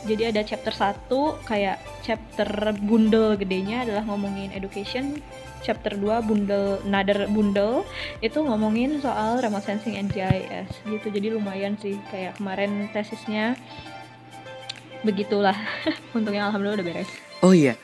Jadi 0.04 0.22
ada 0.30 0.40
chapter 0.44 0.72
satu 0.72 1.40
kayak 1.48 1.80
chapter 2.04 2.76
bundel 2.84 3.34
gedenya 3.40 3.88
adalah 3.88 4.04
ngomongin 4.04 4.52
education. 4.52 5.18
Chapter 5.64 5.96
2 5.96 6.28
bundel 6.28 6.76
another 6.84 7.24
bundel 7.24 7.88
itu 8.20 8.36
ngomongin 8.36 9.00
soal 9.00 9.40
remote 9.40 9.64
sensing 9.64 9.96
and 9.96 10.12
GIS 10.12 10.68
gitu. 10.84 11.08
Jadi 11.08 11.32
lumayan 11.32 11.80
sih 11.80 11.96
kayak 12.12 12.36
kemarin 12.36 12.92
tesisnya 12.92 13.56
begitulah. 15.00 15.56
Untungnya 16.16 16.52
alhamdulillah 16.52 16.84
udah 16.84 16.88
beres. 16.92 17.08
Oh 17.40 17.56
iya 17.56 17.80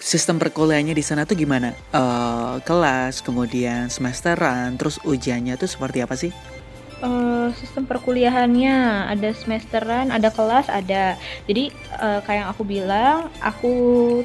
sistem 0.00 0.38
perkuliahannya 0.40 0.94
di 0.94 1.04
sana 1.04 1.28
tuh 1.28 1.36
gimana? 1.38 1.74
Uh, 1.92 2.58
kelas, 2.64 3.20
kemudian 3.22 3.90
semesteran, 3.92 4.74
terus 4.78 4.98
ujiannya 5.02 5.58
tuh 5.58 5.68
seperti 5.68 5.98
apa 6.02 6.14
sih? 6.14 6.32
Uh, 6.98 7.54
sistem 7.54 7.86
perkuliahannya 7.86 9.06
ada 9.06 9.30
semesteran, 9.30 10.10
ada 10.10 10.34
kelas, 10.34 10.66
ada. 10.66 11.14
Jadi 11.46 11.70
uh, 11.94 12.18
kayak 12.26 12.38
yang 12.42 12.48
aku 12.50 12.62
bilang, 12.66 13.16
aku 13.38 13.74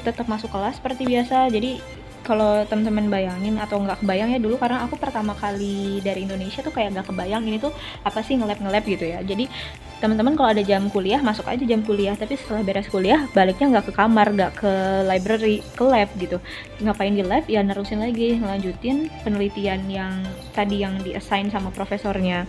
tetap 0.01 0.25
masuk 0.25 0.49
kelas 0.49 0.81
seperti 0.81 1.05
biasa. 1.05 1.53
Jadi 1.53 1.77
kalau 2.23 2.63
teman-teman 2.65 3.11
bayangin 3.11 3.59
atau 3.59 3.83
nggak 3.83 3.99
kebayang 4.01 4.31
ya 4.31 4.39
dulu 4.39 4.55
karena 4.55 4.87
aku 4.87 4.95
pertama 4.95 5.35
kali 5.35 5.99
dari 5.99 6.23
Indonesia 6.23 6.63
tuh 6.63 6.71
kayak 6.71 6.95
nggak 6.95 7.07
kebayang 7.11 7.43
ini 7.43 7.59
tuh 7.59 7.75
apa 8.01 8.23
sih 8.23 8.39
ngelab 8.39 8.63
ngelab 8.63 8.83
gitu 8.87 9.05
ya. 9.05 9.19
Jadi 9.21 9.51
teman-teman 9.99 10.35
kalau 10.35 10.49
ada 10.51 10.63
jam 10.63 10.87
kuliah 10.87 11.19
masuk 11.19 11.45
aja 11.45 11.63
jam 11.67 11.83
kuliah. 11.83 12.15
Tapi 12.15 12.39
setelah 12.39 12.63
beres 12.63 12.87
kuliah 12.87 13.27
baliknya 13.35 13.77
nggak 13.77 13.91
ke 13.91 13.93
kamar 13.93 14.27
nggak 14.31 14.51
ke 14.55 14.71
library 15.05 15.59
ke 15.75 15.83
lab 15.83 16.09
gitu. 16.15 16.37
Ngapain 16.79 17.13
di 17.13 17.23
lab? 17.23 17.43
Ya 17.51 17.59
nerusin 17.61 17.99
lagi 17.99 18.39
ngelanjutin 18.39 19.11
penelitian 19.21 19.85
yang 19.91 20.23
tadi 20.55 20.81
yang 20.81 20.97
di 21.03 21.13
assign 21.13 21.51
sama 21.51 21.69
profesornya 21.69 22.47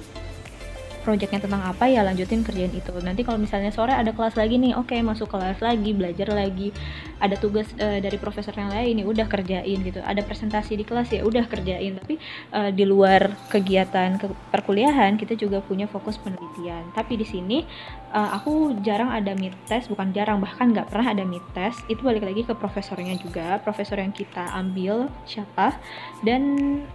projectnya 1.05 1.45
tentang 1.45 1.61
apa 1.61 1.85
ya 1.85 2.01
lanjutin 2.01 2.40
kerjaan 2.40 2.73
itu. 2.73 2.90
Nanti 3.05 3.21
kalau 3.23 3.37
misalnya 3.37 3.69
sore 3.69 3.93
ada 3.93 4.17
kelas 4.17 4.35
lagi 4.40 4.57
nih 4.57 4.73
oke 4.73 4.88
okay, 4.88 5.05
masuk 5.05 5.29
kelas 5.29 5.61
lagi 5.61 5.93
belajar 5.93 6.33
lagi. 6.33 6.73
Ada 7.21 7.37
tugas 7.37 7.69
uh, 7.77 8.01
dari 8.01 8.17
profesor 8.17 8.57
yang 8.57 8.73
lain 8.73 9.05
nih 9.05 9.07
udah 9.07 9.27
kerjain 9.29 9.79
gitu. 9.85 10.01
Ada 10.01 10.25
presentasi 10.25 10.81
di 10.81 10.88
kelas 10.88 11.12
ya 11.12 11.21
udah 11.23 11.45
kerjain. 11.45 12.01
Tapi 12.01 12.17
uh, 12.57 12.73
di 12.73 12.88
luar 12.88 13.29
kegiatan 13.53 14.17
ke 14.17 14.27
perkuliahan 14.49 15.21
kita 15.21 15.37
juga 15.37 15.61
punya 15.61 15.85
fokus 15.85 16.17
penelitian. 16.17 16.88
Tapi 16.97 17.21
di 17.21 17.27
sini 17.29 17.59
uh, 18.16 18.31
aku 18.40 18.81
jarang 18.81 19.12
ada 19.12 19.37
mid 19.37 19.53
test 19.68 19.92
bukan 19.92 20.16
jarang 20.16 20.40
bahkan 20.40 20.72
nggak 20.72 20.88
pernah 20.88 21.12
ada 21.12 21.29
mid 21.29 21.44
test. 21.53 21.85
Itu 21.92 22.00
balik 22.00 22.24
lagi 22.24 22.48
ke 22.48 22.57
profesornya 22.57 23.20
juga. 23.20 23.61
Profesor 23.61 24.00
yang 24.00 24.16
kita 24.16 24.57
ambil 24.57 25.12
siapa? 25.29 25.77
Dan 26.24 26.42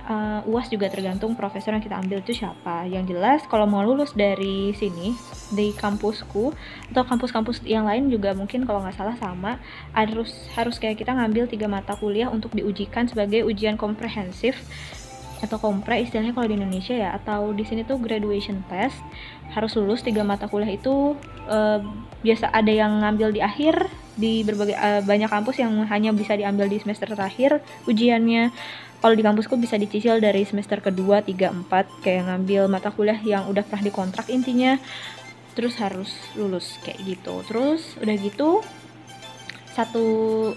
uh, 0.09 0.41
uas 0.49 0.65
juga 0.73 0.89
tergantung 0.89 1.37
profesor 1.37 1.77
yang 1.77 1.83
kita 1.85 1.93
ambil 1.93 2.25
itu 2.25 2.33
siapa. 2.41 2.89
Yang 2.89 3.13
jelas 3.13 3.45
kalau 3.45 3.69
mau 3.69 3.85
lulus 3.85 3.99
lulus 3.99 4.15
dari 4.15 4.71
sini 4.79 5.11
di 5.51 5.75
kampusku 5.75 6.55
atau 6.87 7.03
kampus-kampus 7.03 7.59
yang 7.67 7.83
lain 7.83 8.07
juga 8.07 8.31
mungkin 8.31 8.63
kalau 8.63 8.79
nggak 8.79 8.95
salah 8.95 9.19
sama 9.19 9.59
harus 9.91 10.31
harus 10.55 10.79
kayak 10.79 11.03
kita 11.03 11.11
ngambil 11.11 11.51
tiga 11.51 11.67
mata 11.67 11.99
kuliah 11.99 12.31
untuk 12.31 12.55
diujikan 12.55 13.11
sebagai 13.11 13.43
ujian 13.43 13.75
komprehensif 13.75 14.55
atau 15.39 15.57
kompre 15.59 15.95
istilahnya 16.03 16.35
kalau 16.35 16.47
di 16.51 16.59
Indonesia 16.59 16.95
ya 16.95 17.15
atau 17.15 17.55
di 17.55 17.63
sini 17.63 17.87
tuh 17.87 17.95
graduation 17.95 18.59
test 18.67 18.99
harus 19.55 19.71
lulus 19.79 20.03
tiga 20.03 20.21
mata 20.27 20.51
kuliah 20.51 20.75
itu 20.75 21.15
uh, 21.47 21.79
biasa 22.21 22.51
ada 22.51 22.69
yang 22.69 22.99
ngambil 23.01 23.31
di 23.31 23.41
akhir 23.41 23.87
di 24.19 24.43
berbagai 24.43 24.75
uh, 24.75 25.01
banyak 25.07 25.31
kampus 25.31 25.63
yang 25.63 25.71
hanya 25.87 26.11
bisa 26.11 26.35
diambil 26.35 26.67
di 26.67 26.77
semester 26.83 27.07
terakhir 27.07 27.63
ujiannya. 27.87 28.51
Kalau 28.99 29.15
di 29.15 29.23
kampusku 29.23 29.55
bisa 29.55 29.79
dicicil 29.79 30.19
dari 30.19 30.43
semester 30.43 30.83
kedua, 30.83 31.23
tiga, 31.23 31.55
empat 31.55 31.87
kayak 32.03 32.27
ngambil 32.27 32.67
mata 32.67 32.91
kuliah 32.91 33.15
yang 33.23 33.47
udah 33.47 33.63
pernah 33.63 33.87
dikontrak 33.87 34.27
intinya 34.27 34.75
terus 35.55 35.79
harus 35.79 36.11
lulus 36.35 36.75
kayak 36.83 36.99
gitu. 37.07 37.39
Terus 37.47 37.95
udah 38.03 38.15
gitu 38.19 38.59
satu 39.71 40.05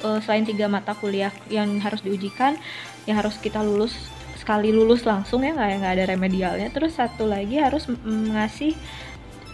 uh, 0.02 0.18
selain 0.18 0.42
tiga 0.42 0.66
mata 0.66 0.98
kuliah 0.98 1.30
yang 1.46 1.78
harus 1.78 2.02
diujikan 2.02 2.58
yang 3.06 3.22
harus 3.22 3.38
kita 3.38 3.62
lulus 3.62 3.94
sekali 4.42 4.74
lulus 4.74 5.06
langsung 5.06 5.46
ya 5.46 5.54
nggak 5.54 5.70
nggak 5.78 5.94
ada 5.94 6.04
remedialnya. 6.10 6.68
Terus 6.74 6.98
satu 6.98 7.30
lagi 7.30 7.62
harus 7.62 7.86
ngasih 8.02 8.74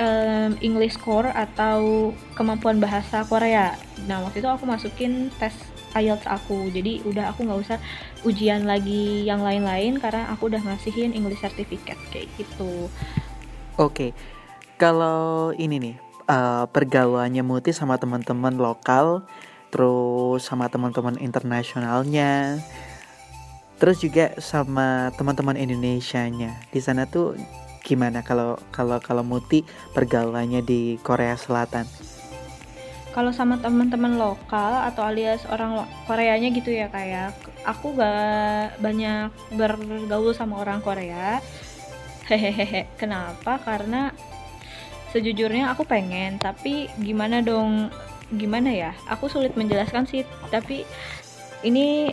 um, 0.01 0.57
English 0.64 0.97
Core 0.97 1.28
atau 1.28 2.11
kemampuan 2.32 2.80
bahasa 2.80 3.28
Korea. 3.28 3.76
Nah 4.09 4.24
waktu 4.24 4.41
itu 4.41 4.49
aku 4.49 4.64
masukin 4.64 5.28
tes 5.36 5.53
IELTS 5.93 6.24
aku. 6.24 6.72
Jadi 6.72 7.05
udah 7.05 7.36
aku 7.36 7.45
nggak 7.45 7.61
usah 7.68 7.78
ujian 8.24 8.64
lagi 8.64 9.28
yang 9.28 9.45
lain-lain 9.45 10.01
karena 10.01 10.32
aku 10.32 10.49
udah 10.49 10.64
ngasihin 10.64 11.12
English 11.12 11.45
Certificate 11.45 12.01
kayak 12.09 12.32
gitu. 12.41 12.89
Oke 13.76 13.76
okay. 13.76 14.11
kalau 14.80 15.53
ini 15.55 15.76
nih 15.76 15.97
uh, 16.28 16.64
pergaulannya 16.70 17.45
Muti 17.45 17.76
sama 17.76 18.01
teman-teman 18.01 18.57
lokal 18.57 19.28
terus 19.68 20.49
sama 20.49 20.72
teman-teman 20.72 21.20
internasionalnya 21.20 22.57
terus 23.79 24.03
juga 24.03 24.35
sama 24.43 25.14
teman-teman 25.14 25.55
Indonesia-nya. 25.55 26.59
Di 26.74 26.81
sana 26.83 27.07
tuh 27.07 27.39
gimana 27.87 28.20
kalau 28.26 28.59
kalau 28.74 28.99
kalau 29.01 29.24
Muti 29.24 29.64
pergaulannya 29.95 30.61
di 30.61 30.99
Korea 31.01 31.39
Selatan? 31.39 31.87
Kalau 33.14 33.33
sama 33.33 33.59
teman-teman 33.59 34.20
lokal 34.20 34.85
atau 34.85 35.03
alias 35.03 35.43
orang 35.49 35.89
Koreanya 36.07 36.55
gitu 36.55 36.70
ya 36.70 36.87
kayak 36.93 37.35
aku 37.66 37.97
gak 37.97 38.79
banyak 38.79 39.33
bergaul 39.57 40.37
sama 40.37 40.61
orang 40.61 40.85
Korea. 40.85 41.41
Hehehe 42.29 42.87
kenapa? 43.01 43.57
Karena 43.64 44.12
sejujurnya 45.16 45.72
aku 45.72 45.89
pengen 45.89 46.37
tapi 46.37 46.93
gimana 47.01 47.41
dong 47.41 47.89
gimana 48.37 48.68
ya? 48.68 48.93
Aku 49.09 49.33
sulit 49.33 49.57
menjelaskan 49.57 50.05
sih 50.05 50.22
tapi 50.53 50.85
ini 51.64 52.12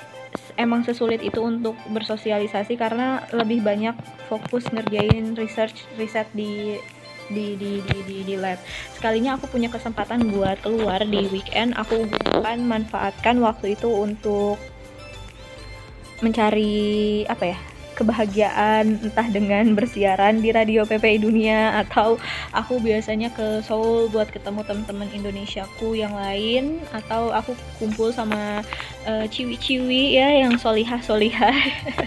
emang 0.56 0.84
sesulit 0.88 1.20
itu 1.22 1.40
untuk 1.44 1.76
bersosialisasi 1.92 2.80
karena 2.80 3.24
lebih 3.36 3.62
banyak 3.62 3.96
fokus 4.32 4.68
ngerjain 4.72 5.36
research 5.36 5.86
riset 6.00 6.28
di 6.32 6.80
di 7.30 7.58
di 7.58 7.82
di 7.82 7.98
di, 8.06 8.18
di 8.22 8.36
lab. 8.38 8.62
Sekalinya 8.94 9.38
aku 9.38 9.50
punya 9.50 9.70
kesempatan 9.70 10.30
buat 10.30 10.62
keluar 10.62 11.02
di 11.04 11.26
weekend, 11.34 11.74
aku 11.74 12.06
gunakan 12.06 12.58
manfaatkan 12.62 13.42
waktu 13.42 13.74
itu 13.74 13.90
untuk 13.90 14.62
mencari 16.22 17.26
apa 17.28 17.46
ya? 17.54 17.60
Kebahagiaan 17.96 19.00
entah 19.02 19.28
dengan 19.32 19.72
bersiaran 19.74 20.44
di 20.44 20.52
radio 20.52 20.84
PPI 20.84 21.24
Dunia 21.24 21.80
atau 21.82 22.20
aku 22.52 22.84
biasanya 22.84 23.32
ke 23.32 23.64
Seoul 23.64 24.12
buat 24.12 24.28
ketemu 24.30 24.62
teman-teman 24.68 25.10
Indonesiaku 25.16 25.96
yang 25.96 26.14
lain 26.14 26.84
atau 26.92 27.32
aku 27.32 27.56
kumpul 27.80 28.12
sama 28.12 28.62
uh, 29.08 29.26
ciwi-ciwi 29.26 30.20
ya 30.20 30.46
yang 30.46 30.60
solihah-solihah 30.60 31.56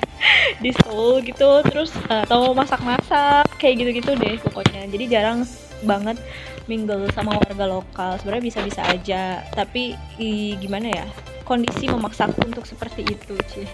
di 0.62 0.70
Seoul 0.84 1.24
gitu 1.24 1.64
terus 1.64 1.90
atau 2.06 2.52
masak-masak 2.52 3.48
kayak 3.56 3.82
gitu-gitu 3.82 4.12
deh 4.14 4.36
pokoknya. 4.44 4.84
Jadi 4.92 5.04
jarang 5.08 5.48
banget 5.82 6.20
mingle 6.68 7.08
sama 7.16 7.34
warga 7.34 7.64
lokal 7.66 8.20
sebenarnya 8.20 8.44
bisa-bisa 8.44 8.84
aja. 8.84 9.42
Tapi 9.56 9.96
i, 10.20 10.54
gimana 10.60 10.92
ya 10.92 11.06
kondisi 11.48 11.88
memaksaku 11.88 12.44
untuk 12.44 12.68
seperti 12.68 13.08
itu 13.08 13.32
sih 13.48 13.64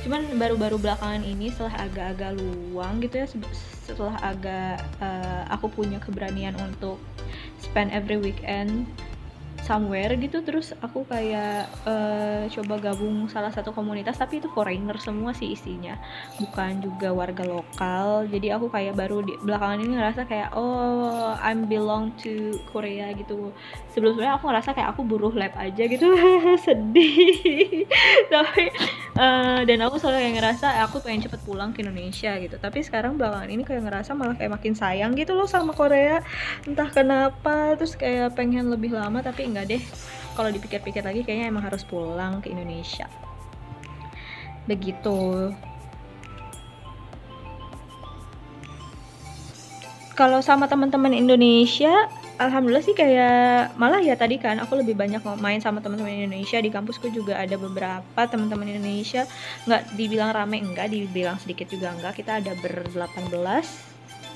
cuman 0.00 0.24
baru-baru 0.40 0.80
belakangan 0.80 1.20
ini 1.20 1.52
setelah 1.52 1.84
agak-agak 1.84 2.32
luang 2.40 3.04
gitu 3.04 3.20
ya 3.20 3.26
setelah 3.84 4.16
agak 4.24 4.80
uh, 5.04 5.44
aku 5.52 5.68
punya 5.68 6.00
keberanian 6.00 6.56
untuk 6.56 6.96
spend 7.60 7.92
every 7.92 8.16
weekend 8.16 8.88
somewhere 9.66 10.16
gitu 10.16 10.40
terus 10.40 10.72
aku 10.80 11.04
kayak 11.04 11.68
uh, 11.84 12.48
coba 12.48 12.90
gabung 12.90 13.28
salah 13.28 13.52
satu 13.52 13.70
komunitas 13.76 14.16
tapi 14.16 14.40
itu 14.40 14.48
foreigner 14.56 14.96
semua 14.96 15.36
sih 15.36 15.52
isinya. 15.52 16.00
Bukan 16.40 16.80
juga 16.80 17.12
warga 17.12 17.44
lokal. 17.44 18.26
Jadi 18.32 18.48
aku 18.50 18.72
kayak 18.72 18.96
baru 18.96 19.20
di 19.20 19.36
belakangan 19.44 19.78
ini 19.84 19.92
ngerasa 20.00 20.22
kayak 20.24 20.56
oh 20.56 21.36
I'm 21.38 21.68
belong 21.68 22.16
to 22.24 22.56
Korea 22.72 23.12
gitu. 23.14 23.52
Sebelumnya 23.92 24.40
aku 24.40 24.48
ngerasa 24.48 24.72
kayak 24.72 24.96
aku 24.96 25.04
buruh 25.04 25.34
lab 25.34 25.52
aja 25.54 25.84
gitu. 25.84 26.08
Sedih. 26.64 27.84
Tapi 28.32 28.64
uh, 29.20 29.60
dan 29.68 29.78
aku 29.84 30.00
selalu 30.00 30.24
kayak 30.24 30.34
ngerasa 30.40 30.66
aku 30.88 31.04
pengen 31.04 31.28
cepet 31.28 31.40
pulang 31.44 31.76
ke 31.76 31.84
Indonesia 31.84 32.32
gitu. 32.40 32.56
Tapi 32.56 32.80
sekarang 32.80 33.20
belakangan 33.20 33.50
ini 33.52 33.62
kayak 33.66 33.84
ngerasa 33.84 34.16
malah 34.16 34.34
kayak 34.34 34.56
makin 34.56 34.72
sayang 34.72 35.12
gitu 35.18 35.36
loh 35.36 35.46
sama 35.46 35.76
Korea. 35.76 36.24
Entah 36.64 36.88
kenapa 36.88 37.76
terus 37.76 37.94
kayak 37.94 38.32
pengen 38.38 38.72
lebih 38.72 38.94
lama 38.96 39.20
tapi 39.20 39.49
enggak 39.50 39.66
deh. 39.74 39.82
Kalau 40.38 40.48
dipikir-pikir 40.54 41.02
lagi 41.02 41.26
kayaknya 41.26 41.50
emang 41.50 41.66
harus 41.66 41.82
pulang 41.82 42.38
ke 42.38 42.54
Indonesia. 42.54 43.10
Begitu. 44.70 45.50
Kalau 50.14 50.38
sama 50.44 50.68
teman-teman 50.68 51.16
Indonesia 51.16 52.08
alhamdulillah 52.40 52.84
sih 52.84 52.96
kayak 52.96 53.76
malah 53.76 54.00
ya 54.00 54.16
tadi 54.16 54.40
kan 54.40 54.56
aku 54.64 54.80
lebih 54.80 54.96
banyak 54.96 55.20
main 55.40 55.60
sama 55.60 55.82
teman-teman 55.82 56.24
Indonesia. 56.24 56.62
Di 56.62 56.70
kampusku 56.70 57.10
juga 57.10 57.36
ada 57.36 57.58
beberapa 57.58 58.22
teman-teman 58.30 58.70
Indonesia. 58.70 59.26
Nggak 59.66 59.98
dibilang 59.98 60.30
rame 60.32 60.62
enggak. 60.62 60.88
Dibilang 60.88 61.36
sedikit 61.42 61.66
juga 61.68 61.92
enggak. 61.92 62.22
Kita 62.22 62.38
ada 62.38 62.54
ber 62.62 62.86
18 62.88 63.89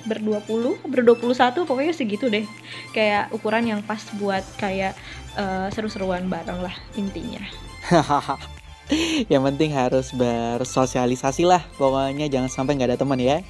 ber 0.04 0.20
20 0.20 0.84
ber 0.84 1.00
21 1.02 1.68
pokoknya 1.68 1.92
segitu 1.96 2.28
deh. 2.28 2.46
Kayak 2.92 3.32
ukuran 3.32 3.64
yang 3.64 3.80
pas 3.84 4.00
buat 4.16 4.44
kayak 4.56 4.94
uh, 5.36 5.68
seru-seruan 5.72 6.28
bareng 6.30 6.60
lah 6.62 6.74
intinya. 6.94 7.42
Yang 9.32 9.42
penting 9.48 9.70
harus 9.72 10.12
bersosialisasi 10.12 11.48
lah 11.48 11.64
pokoknya 11.80 12.28
jangan 12.28 12.52
sampai 12.52 12.76
nggak 12.76 12.94
ada 12.94 13.00
teman 13.00 13.16
ya. 13.16 13.40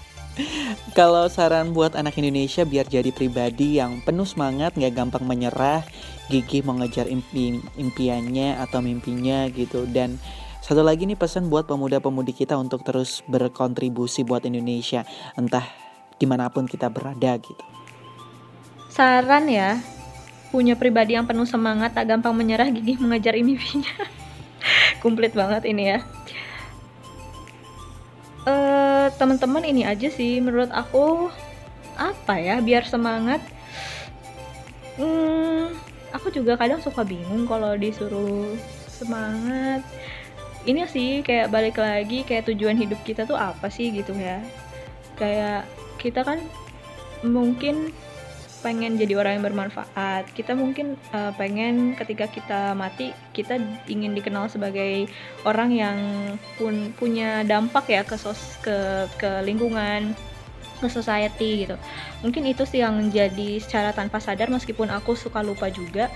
Kalau 0.98 1.30
saran 1.30 1.70
buat 1.70 1.94
anak 1.94 2.18
Indonesia 2.18 2.66
biar 2.66 2.90
jadi 2.90 3.14
pribadi 3.14 3.78
yang 3.78 4.02
penuh 4.02 4.26
semangat 4.26 4.74
nggak 4.74 4.94
gampang 4.94 5.22
menyerah 5.26 5.86
gigih 6.26 6.66
mengejar 6.66 7.06
impi 7.06 7.62
impiannya 7.78 8.58
atau 8.58 8.82
mimpinya 8.82 9.46
gitu. 9.50 9.86
Dan 9.86 10.18
satu 10.58 10.82
lagi 10.82 11.06
nih 11.06 11.18
pesan 11.18 11.52
buat 11.52 11.70
pemuda-pemudi 11.70 12.34
kita 12.34 12.58
untuk 12.58 12.82
terus 12.82 13.22
berkontribusi 13.30 14.26
buat 14.26 14.42
Indonesia. 14.46 15.06
Entah 15.38 15.83
di 16.18 16.26
mana 16.26 16.50
pun 16.50 16.64
kita 16.68 16.88
berada 16.90 17.34
gitu. 17.38 17.64
Saran 18.90 19.50
ya, 19.50 19.82
punya 20.54 20.78
pribadi 20.78 21.18
yang 21.18 21.26
penuh 21.26 21.48
semangat, 21.48 21.98
tak 21.98 22.06
gampang 22.06 22.30
menyerah, 22.30 22.70
gigih 22.70 22.94
mengejar 23.02 23.34
mimpinya. 23.34 23.90
Komplit 25.02 25.34
banget 25.34 25.66
ini 25.66 25.96
ya. 25.96 25.98
Uh, 28.44 29.08
teman-teman 29.16 29.64
ini 29.64 29.88
aja 29.88 30.12
sih 30.12 30.36
menurut 30.36 30.68
aku 30.68 31.32
apa 31.98 32.38
ya 32.38 32.62
biar 32.62 32.86
semangat. 32.86 33.42
Hmm, 34.94 35.74
aku 36.14 36.30
juga 36.30 36.54
kadang 36.54 36.78
suka 36.78 37.02
bingung 37.02 37.50
kalau 37.50 37.74
disuruh 37.74 38.54
semangat. 38.86 39.82
Ini 40.64 40.86
sih 40.86 41.20
kayak 41.26 41.50
balik 41.50 41.76
lagi 41.82 42.22
kayak 42.22 42.46
tujuan 42.48 42.78
hidup 42.78 43.02
kita 43.02 43.26
tuh 43.26 43.34
apa 43.34 43.66
sih 43.68 43.90
gitu 43.90 44.14
ya. 44.14 44.38
Kayak 45.18 45.66
kita 46.04 46.20
kan 46.20 46.36
mungkin 47.24 47.88
pengen 48.60 48.96
jadi 48.96 49.20
orang 49.20 49.40
yang 49.40 49.44
bermanfaat. 49.44 50.32
Kita 50.32 50.56
mungkin 50.56 50.96
uh, 51.12 51.32
pengen 51.36 51.96
ketika 51.96 52.28
kita 52.28 52.72
mati 52.72 53.12
kita 53.36 53.60
ingin 53.88 54.16
dikenal 54.16 54.48
sebagai 54.48 55.08
orang 55.44 55.72
yang 55.72 55.98
pun 56.56 56.92
punya 56.96 57.44
dampak 57.44 57.88
ya 57.92 58.02
ke 58.04 58.16
sos 58.16 58.56
ke 58.64 59.04
ke 59.20 59.44
lingkungan 59.44 60.16
ke 60.80 60.88
society 60.88 61.68
gitu. 61.68 61.76
Mungkin 62.24 62.48
itu 62.48 62.64
sih 62.64 62.80
yang 62.80 63.12
jadi 63.12 63.60
secara 63.60 63.92
tanpa 63.92 64.16
sadar 64.20 64.48
meskipun 64.48 64.88
aku 64.88 65.12
suka 65.12 65.44
lupa 65.44 65.68
juga 65.68 66.08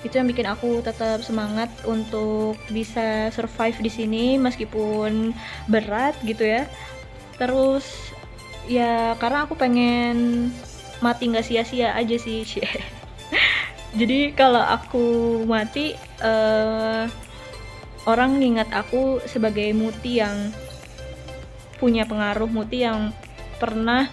itu 0.00 0.16
yang 0.16 0.32
bikin 0.32 0.48
aku 0.48 0.80
tetap 0.80 1.20
semangat 1.20 1.68
untuk 1.84 2.56
bisa 2.72 3.28
survive 3.36 3.76
di 3.84 3.92
sini 3.92 4.24
meskipun 4.40 5.36
berat 5.68 6.16
gitu 6.24 6.48
ya. 6.48 6.64
Terus 7.36 8.16
ya 8.70 9.18
karena 9.18 9.50
aku 9.50 9.58
pengen 9.58 10.46
mati 11.02 11.26
nggak 11.26 11.42
sia-sia 11.42 11.90
aja 11.90 12.14
sih 12.14 12.46
jadi 13.98 14.30
kalau 14.38 14.62
aku 14.62 15.42
mati 15.42 15.98
uh, 16.22 17.10
orang 18.06 18.38
ngingat 18.38 18.70
aku 18.70 19.18
sebagai 19.26 19.74
muti 19.74 20.22
yang 20.22 20.54
punya 21.82 22.06
pengaruh 22.06 22.46
muti 22.46 22.86
yang 22.86 23.10
pernah 23.58 24.06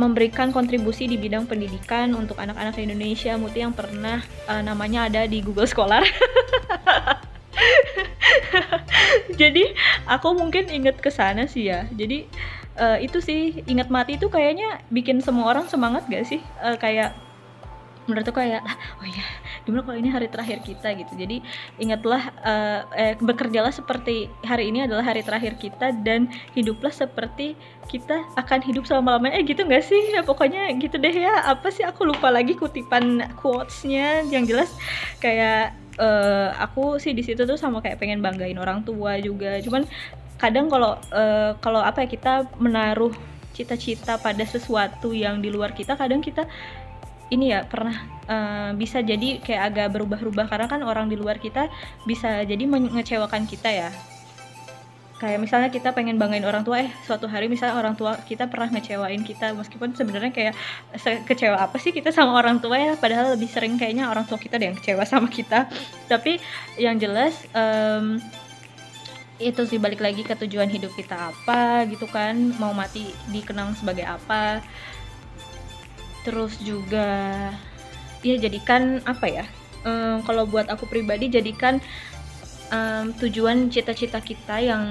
memberikan 0.00 0.50
kontribusi 0.50 1.06
di 1.06 1.20
bidang 1.20 1.44
pendidikan 1.46 2.10
untuk 2.16 2.40
anak-anak 2.40 2.74
Indonesia 2.80 3.36
muti 3.36 3.62
yang 3.62 3.76
pernah 3.76 4.24
uh, 4.48 4.64
namanya 4.64 5.12
ada 5.12 5.28
di 5.28 5.44
Google 5.44 5.68
Scholar. 5.68 6.00
Jadi 9.40 9.76
aku 10.08 10.32
mungkin 10.32 10.72
inget 10.72 10.96
ke 11.04 11.12
sana 11.12 11.44
sih 11.44 11.68
ya. 11.68 11.84
Jadi 11.92 12.24
uh, 12.80 12.98
itu 12.98 13.20
sih 13.20 13.60
ingat 13.68 13.92
mati 13.92 14.16
itu 14.16 14.32
kayaknya 14.32 14.80
bikin 14.88 15.20
semua 15.20 15.52
orang 15.52 15.68
semangat 15.68 16.08
gak 16.08 16.24
sih? 16.24 16.40
Uh, 16.64 16.80
kayak 16.80 17.12
menurut 18.08 18.26
aku 18.26 18.42
kayak 18.42 18.66
oh 18.98 19.06
iya 19.06 19.22
gimana 19.62 19.86
kalau 19.86 19.98
ini 20.02 20.10
hari 20.10 20.26
terakhir 20.26 20.58
kita 20.66 20.88
gitu. 20.98 21.12
Jadi 21.14 21.44
ingatlah 21.78 22.32
uh, 22.42 22.80
eh, 22.98 23.14
bekerjalah 23.22 23.70
seperti 23.70 24.26
hari 24.42 24.72
ini 24.72 24.82
adalah 24.88 25.06
hari 25.06 25.22
terakhir 25.22 25.54
kita 25.60 25.94
dan 26.02 26.26
hiduplah 26.56 26.90
seperti 26.90 27.54
kita 27.86 28.26
akan 28.34 28.66
hidup 28.66 28.88
selama 28.88 29.20
lamanya 29.20 29.38
eh 29.38 29.46
gitu 29.46 29.62
nggak 29.62 29.84
sih? 29.86 30.02
Ya, 30.10 30.26
pokoknya 30.26 30.74
gitu 30.80 30.98
deh 30.98 31.12
ya. 31.14 31.46
Apa 31.46 31.70
sih? 31.70 31.86
Aku 31.86 32.02
lupa 32.02 32.34
lagi 32.34 32.58
kutipan 32.58 33.22
quotesnya 33.38 34.26
yang 34.26 34.42
jelas. 34.42 34.74
Kayak 35.22 35.78
uh, 36.00 36.56
aku 36.58 36.98
sih 36.98 37.12
di 37.12 37.22
situ 37.22 37.44
tuh 37.44 37.60
sama 37.60 37.84
kayak 37.84 38.00
pengen 38.00 38.24
banggain 38.24 38.56
orang 38.58 38.82
tua 38.82 39.20
juga. 39.22 39.60
Cuman 39.62 39.86
kadang 40.40 40.72
kalau 40.72 40.96
uh, 41.12 41.52
kalau 41.60 41.84
apa 41.84 42.02
ya 42.02 42.08
kita 42.08 42.32
menaruh 42.56 43.12
cita-cita 43.52 44.16
pada 44.16 44.42
sesuatu 44.48 45.12
yang 45.12 45.44
di 45.44 45.52
luar 45.52 45.76
kita 45.76 45.92
kadang 45.94 46.24
kita 46.24 46.48
ini 47.30 47.54
ya 47.54 47.62
pernah 47.64 47.94
uh, 48.26 48.70
bisa 48.74 49.00
jadi 49.00 49.38
kayak 49.40 49.62
agak 49.72 49.88
berubah-ubah. 49.94 50.50
Karena 50.50 50.66
kan 50.66 50.82
orang 50.82 51.06
di 51.06 51.16
luar 51.16 51.38
kita 51.38 51.70
bisa 52.04 52.42
jadi 52.42 52.66
mengecewakan 52.66 53.46
kita 53.46 53.70
ya. 53.70 53.90
Kayak 55.20 55.38
misalnya 55.44 55.68
kita 55.68 55.92
pengen 55.92 56.16
banggain 56.16 56.48
orang 56.48 56.64
tua 56.64 56.80
eh 56.80 56.90
suatu 57.04 57.28
hari 57.28 57.44
misalnya 57.44 57.76
orang 57.76 57.92
tua 57.92 58.16
kita 58.24 58.50
pernah 58.50 58.72
ngecewain 58.72 59.22
kita. 59.22 59.54
Meskipun 59.54 59.94
sebenarnya 59.94 60.32
kayak 60.34 60.54
kecewa 61.28 61.60
apa 61.60 61.76
sih 61.78 61.94
kita 61.94 62.10
sama 62.10 62.34
orang 62.34 62.58
tua 62.58 62.76
ya? 62.80 62.92
Padahal 62.98 63.36
lebih 63.38 63.46
sering 63.46 63.78
kayaknya 63.78 64.10
orang 64.10 64.26
tua 64.26 64.40
kita 64.40 64.58
yang 64.58 64.74
kecewa 64.74 65.06
sama 65.06 65.30
kita. 65.30 65.70
Tapi 66.10 66.42
yang 66.82 66.98
jelas 66.98 67.46
um, 67.54 68.18
itu 69.40 69.64
sih 69.64 69.80
balik 69.80 70.04
lagi 70.04 70.20
ke 70.20 70.36
tujuan 70.36 70.68
hidup 70.68 70.92
kita 70.92 71.32
apa 71.32 71.88
gitu 71.88 72.04
kan 72.06 72.36
mau 72.60 72.76
mati 72.76 73.10
dikenang 73.32 73.74
sebagai 73.74 74.04
apa. 74.04 74.60
Terus 76.22 76.60
juga 76.60 77.48
ya 78.20 78.36
jadikan 78.36 79.00
apa 79.08 79.26
ya 79.26 79.44
um, 79.84 80.20
kalau 80.24 80.44
buat 80.44 80.68
aku 80.68 80.84
pribadi 80.84 81.32
jadikan 81.32 81.80
um, 82.72 83.12
tujuan 83.16 83.72
cita-cita 83.72 84.20
kita 84.20 84.60
yang 84.60 84.84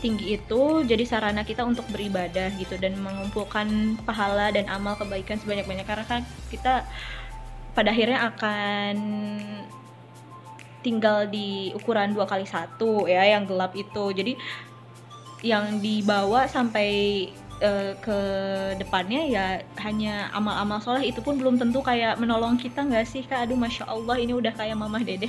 tinggi 0.00 0.36
itu 0.36 0.84
jadi 0.84 1.04
sarana 1.08 1.42
kita 1.42 1.64
untuk 1.64 1.88
beribadah 1.88 2.52
gitu 2.60 2.76
dan 2.76 3.00
mengumpulkan 3.00 3.96
pahala 4.04 4.52
dan 4.52 4.68
amal 4.68 4.92
kebaikan 5.00 5.40
sebanyak-banyak 5.40 5.88
karena 5.88 6.04
kan 6.04 6.20
kita 6.52 6.84
pada 7.72 7.92
akhirnya 7.92 8.20
akan 8.32 8.96
tinggal 10.86 11.26
di 11.26 11.74
ukuran 11.74 12.14
dua 12.14 12.30
kali 12.30 12.46
satu 12.46 13.10
ya 13.10 13.26
yang 13.26 13.42
gelap 13.42 13.74
itu. 13.74 14.14
Jadi 14.14 14.38
yang 15.42 15.82
dibawa 15.82 16.46
sampai 16.46 16.90
uh, 17.58 17.92
ke 17.98 18.18
depannya 18.78 19.26
ya 19.26 19.46
hanya 19.82 20.30
amal-amal 20.30 20.78
soleh 20.78 21.10
itu 21.10 21.18
pun 21.18 21.34
belum 21.34 21.58
tentu 21.58 21.82
kayak 21.82 22.22
menolong 22.22 22.54
kita 22.54 22.86
nggak 22.86 23.06
sih 23.10 23.26
kak? 23.26 23.50
Aduh 23.50 23.58
masya 23.58 23.90
allah 23.90 24.14
ini 24.14 24.38
udah 24.38 24.54
kayak 24.54 24.78
mamah 24.78 25.02
dede 25.02 25.26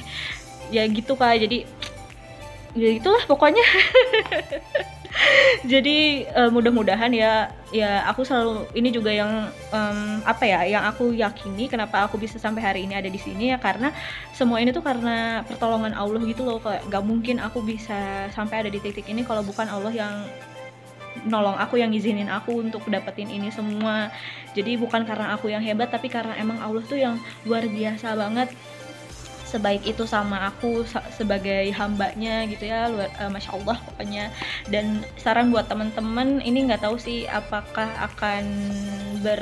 ya 0.70 0.86
gitu 0.86 1.18
kak. 1.18 1.42
Jadi 1.42 1.66
ya 2.78 2.90
itulah 2.94 3.26
pokoknya 3.26 3.66
jadi 5.72 6.28
uh, 6.36 6.50
mudah-mudahan 6.52 7.12
ya 7.14 7.52
ya 7.74 8.06
aku 8.08 8.24
selalu 8.24 8.64
ini 8.76 8.90
juga 8.96 9.12
yang 9.12 9.52
um, 9.76 10.24
apa 10.24 10.44
ya 10.48 10.64
yang 10.64 10.84
aku 10.88 11.12
yakini 11.12 11.68
kenapa 11.68 12.08
aku 12.08 12.16
bisa 12.16 12.40
sampai 12.40 12.64
hari 12.64 12.80
ini 12.88 12.96
ada 12.96 13.12
di 13.12 13.20
sini 13.20 13.52
ya 13.52 13.58
karena 13.60 13.92
semua 14.32 14.64
ini 14.64 14.72
tuh 14.72 14.84
karena 14.84 15.44
pertolongan 15.44 15.92
Allah 15.92 16.24
gitu 16.24 16.48
loh 16.48 16.64
kayak 16.64 16.88
gak 16.88 17.04
mungkin 17.04 17.44
aku 17.44 17.60
bisa 17.64 18.32
sampai 18.32 18.64
ada 18.64 18.70
di 18.72 18.80
titik 18.80 19.08
ini 19.12 19.28
kalau 19.28 19.44
bukan 19.44 19.68
Allah 19.68 19.92
yang 19.92 20.14
nolong 21.26 21.58
aku 21.58 21.82
yang 21.82 21.90
izinin 21.90 22.30
aku 22.30 22.62
untuk 22.62 22.86
dapetin 22.86 23.32
ini 23.32 23.50
semua. 23.50 24.14
Jadi 24.54 24.78
bukan 24.78 25.02
karena 25.02 25.34
aku 25.34 25.50
yang 25.50 25.66
hebat 25.66 25.90
tapi 25.90 26.14
karena 26.14 26.38
emang 26.38 26.62
Allah 26.62 26.84
tuh 26.86 27.00
yang 27.00 27.18
luar 27.42 27.66
biasa 27.66 28.14
banget 28.14 28.54
sebaik 29.48 29.88
itu 29.88 30.04
sama 30.04 30.52
aku 30.52 30.84
sebagai 31.16 31.72
hambanya 31.72 32.44
gitu 32.52 32.68
ya 32.68 32.92
luar 32.92 33.08
uh, 33.24 33.32
masya 33.32 33.56
Allah 33.56 33.78
pokoknya. 33.88 34.26
Dan 34.68 35.08
saran 35.16 35.50
buat 35.50 35.72
teman-teman 35.72 36.44
ini 36.44 36.68
nggak 36.68 36.84
tahu 36.84 37.00
sih 37.00 37.24
apakah 37.32 37.88
akan 38.12 38.44
ber 39.24 39.42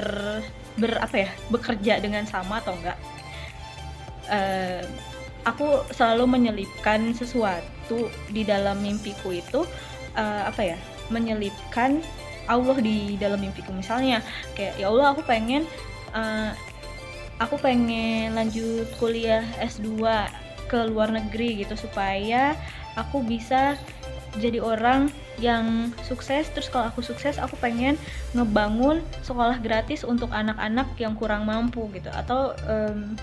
ber 0.78 1.02
apa 1.02 1.28
ya 1.28 1.30
bekerja 1.50 2.04
dengan 2.04 2.28
sama 2.28 2.60
atau 2.60 2.76
enggak 2.76 3.00
uh, 4.30 4.84
aku 5.46 5.86
selalu 5.94 6.26
menyelipkan 6.26 7.14
sesuatu 7.14 8.10
di 8.34 8.42
dalam 8.42 8.82
mimpiku 8.82 9.30
itu 9.30 9.64
uh, 10.18 10.42
apa 10.50 10.76
ya 10.76 10.78
menyelipkan 11.14 12.02
Allah 12.46 12.78
di 12.78 13.18
dalam 13.18 13.42
mimpiku. 13.42 13.74
Misalnya 13.74 14.22
kayak 14.54 14.78
ya 14.78 14.90
Allah 14.90 15.14
aku 15.14 15.26
pengen 15.26 15.66
aku 17.40 17.60
pengen 17.60 18.36
lanjut 18.36 18.88
kuliah 19.00 19.44
S2 19.60 20.00
ke 20.66 20.80
luar 20.90 21.14
negeri 21.14 21.62
gitu 21.62 21.78
supaya 21.78 22.58
aku 22.98 23.22
bisa 23.22 23.78
jadi 24.40 24.60
orang 24.60 25.12
yang 25.40 25.92
sukses. 26.04 26.48
Terus 26.52 26.72
kalau 26.72 26.92
aku 26.92 27.04
sukses 27.04 27.40
aku 27.40 27.56
pengen 27.60 28.00
ngebangun 28.36 29.04
sekolah 29.24 29.60
gratis 29.60 30.04
untuk 30.08 30.32
anak-anak 30.32 30.88
yang 31.00 31.16
kurang 31.16 31.48
mampu 31.48 31.88
gitu. 31.92 32.08
Atau 32.12 32.56
um, 32.68 33.16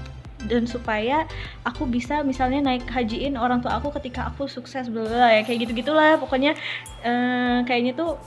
dan 0.46 0.66
supaya 0.66 1.22
aku 1.62 1.86
bisa 1.86 2.26
misalnya 2.26 2.58
naik 2.58 2.82
hajiin 2.90 3.38
orang 3.38 3.62
tua 3.62 3.78
aku 3.78 3.94
ketika 4.02 4.26
aku 4.26 4.50
sukses 4.50 4.90
bla 4.90 5.30
ya 5.30 5.46
kayak 5.46 5.70
gitu 5.70 5.86
gitulah 5.86 6.18
pokoknya 6.18 6.58
um, 7.06 7.62
kayaknya 7.62 7.94
tuh 7.94 8.18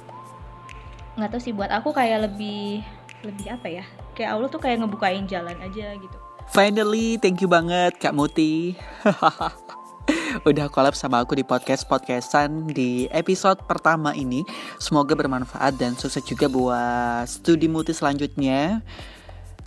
nggak 1.20 1.28
tahu 1.28 1.42
sih 1.44 1.52
buat 1.52 1.72
aku 1.76 1.92
kayak 1.92 2.32
lebih 2.32 2.88
lebih 3.28 3.52
apa 3.52 3.68
ya 3.68 3.86
kayak 4.16 4.32
Allah 4.32 4.48
tuh 4.48 4.64
kayak 4.64 4.82
ngebukain 4.82 5.28
jalan 5.28 5.56
aja 5.60 5.94
gitu 6.00 6.18
finally 6.50 7.20
thank 7.20 7.44
you 7.44 7.52
banget 7.52 7.94
Kak 8.00 8.16
Muti 8.16 8.80
udah 10.48 10.72
collab 10.72 10.96
sama 10.96 11.20
aku 11.20 11.36
di 11.36 11.44
podcast 11.44 11.84
podcastan 11.86 12.72
di 12.72 13.12
episode 13.12 13.60
pertama 13.68 14.16
ini 14.16 14.48
semoga 14.80 15.14
bermanfaat 15.18 15.76
dan 15.76 16.00
sukses 16.00 16.24
juga 16.24 16.48
buat 16.48 17.28
studi 17.28 17.68
Muti 17.68 17.92
selanjutnya 17.92 18.80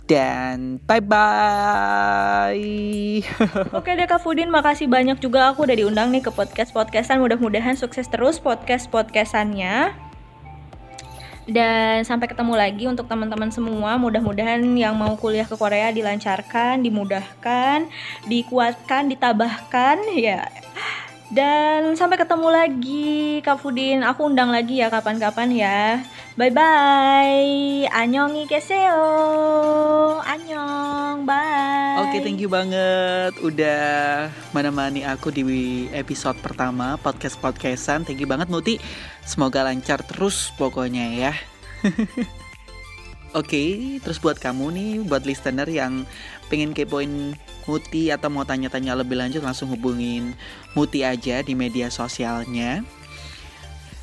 dan 0.09 0.81
bye 0.89 1.05
bye. 1.05 2.57
Oke 3.77 3.93
deh 3.93 4.09
Kak 4.09 4.25
Fudin, 4.25 4.49
makasih 4.49 4.89
banyak 4.89 5.21
juga 5.21 5.53
aku 5.53 5.69
udah 5.69 5.77
diundang 5.77 6.09
nih 6.09 6.25
ke 6.25 6.33
podcast 6.33 6.73
podcastan. 6.73 7.21
Mudah-mudahan 7.21 7.77
sukses 7.77 8.09
terus 8.09 8.41
podcast 8.41 8.89
podcastannya. 8.89 10.08
Dan 11.49 12.05
sampai 12.05 12.29
ketemu 12.29 12.53
lagi 12.53 12.85
untuk 12.85 13.09
teman-teman 13.09 13.49
semua. 13.49 13.97
Mudah-mudahan 13.97 14.61
yang 14.77 14.93
mau 14.93 15.17
kuliah 15.17 15.49
ke 15.49 15.57
Korea 15.57 15.89
dilancarkan, 15.89 16.85
dimudahkan, 16.85 17.89
dikuatkan, 18.29 19.09
ditabahkan 19.09 19.97
ya. 20.13 20.45
Dan 21.29 21.93
sampai 21.93 22.17
ketemu 22.17 22.49
lagi 22.49 23.37
Kak 23.45 23.61
Fudin. 23.61 24.01
Aku 24.01 24.25
undang 24.25 24.49
lagi 24.49 24.81
ya 24.81 24.89
kapan-kapan 24.89 25.49
ya. 25.53 26.01
Bye 26.33 26.49
bye. 26.49 27.85
Annyeonghi 27.93 28.49
keseo. 28.49 29.05
Annyeong. 30.25 31.29
Bye. 31.29 32.01
Oke, 32.01 32.17
okay, 32.17 32.19
thank 32.25 32.41
you 32.41 32.49
banget 32.49 33.37
udah 33.45 34.33
menemani 34.57 35.05
aku 35.05 35.29
di 35.29 35.45
episode 35.93 36.41
pertama 36.41 36.97
podcast 36.97 37.37
podcastan. 37.37 38.01
Thank 38.01 38.25
you 38.25 38.29
banget 38.29 38.49
Muti. 38.49 38.81
Semoga 39.21 39.61
lancar 39.61 40.01
terus 40.01 40.49
pokoknya 40.57 41.13
ya. 41.13 41.33
Oke, 43.37 43.53
okay, 43.53 43.69
terus 44.01 44.17
buat 44.17 44.41
kamu 44.41 44.73
nih, 44.73 44.91
buat 45.05 45.29
listener 45.29 45.69
yang 45.69 46.09
pengen 46.49 46.73
kepoin 46.73 47.37
Muti 47.69 48.09
atau 48.09 48.33
mau 48.33 48.41
tanya-tanya 48.41 48.97
lebih 48.97 49.21
lanjut 49.21 49.45
langsung 49.45 49.69
hubungin 49.69 50.33
Muti 50.73 51.05
aja 51.05 51.45
di 51.45 51.53
media 51.53 51.93
sosialnya. 51.93 52.81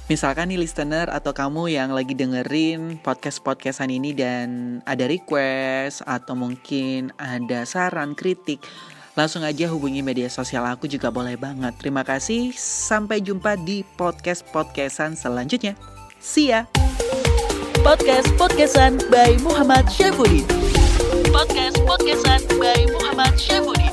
Misalkan 0.06 0.54
nih 0.54 0.62
listener 0.62 1.10
atau 1.10 1.34
kamu 1.34 1.74
yang 1.74 1.90
lagi 1.90 2.14
dengerin 2.14 3.02
podcast-podcastan 3.02 3.90
ini 3.90 4.14
dan 4.14 4.78
ada 4.86 5.10
request 5.10 6.06
atau 6.06 6.38
mungkin 6.38 7.10
ada 7.18 7.66
saran, 7.66 8.14
kritik, 8.14 8.62
langsung 9.18 9.42
aja 9.42 9.66
hubungi 9.66 10.06
media 10.06 10.30
sosial 10.30 10.62
aku 10.62 10.86
juga 10.86 11.10
boleh 11.10 11.34
banget. 11.34 11.74
Terima 11.82 12.06
kasih, 12.06 12.54
sampai 12.54 13.18
jumpa 13.18 13.58
di 13.66 13.82
podcast-podcastan 13.98 15.18
selanjutnya. 15.18 15.74
See 16.22 16.54
ya! 16.54 16.70
Podcast 17.82 18.30
Podcastan 18.38 19.02
by 19.10 19.42
Muhammad 19.42 19.90
Syafudin. 19.90 20.85
Podcast 21.32 21.76
Podcastan 21.82 22.40
by 22.60 22.86
Muhammad 22.94 23.34
Syafudi. 23.34 23.88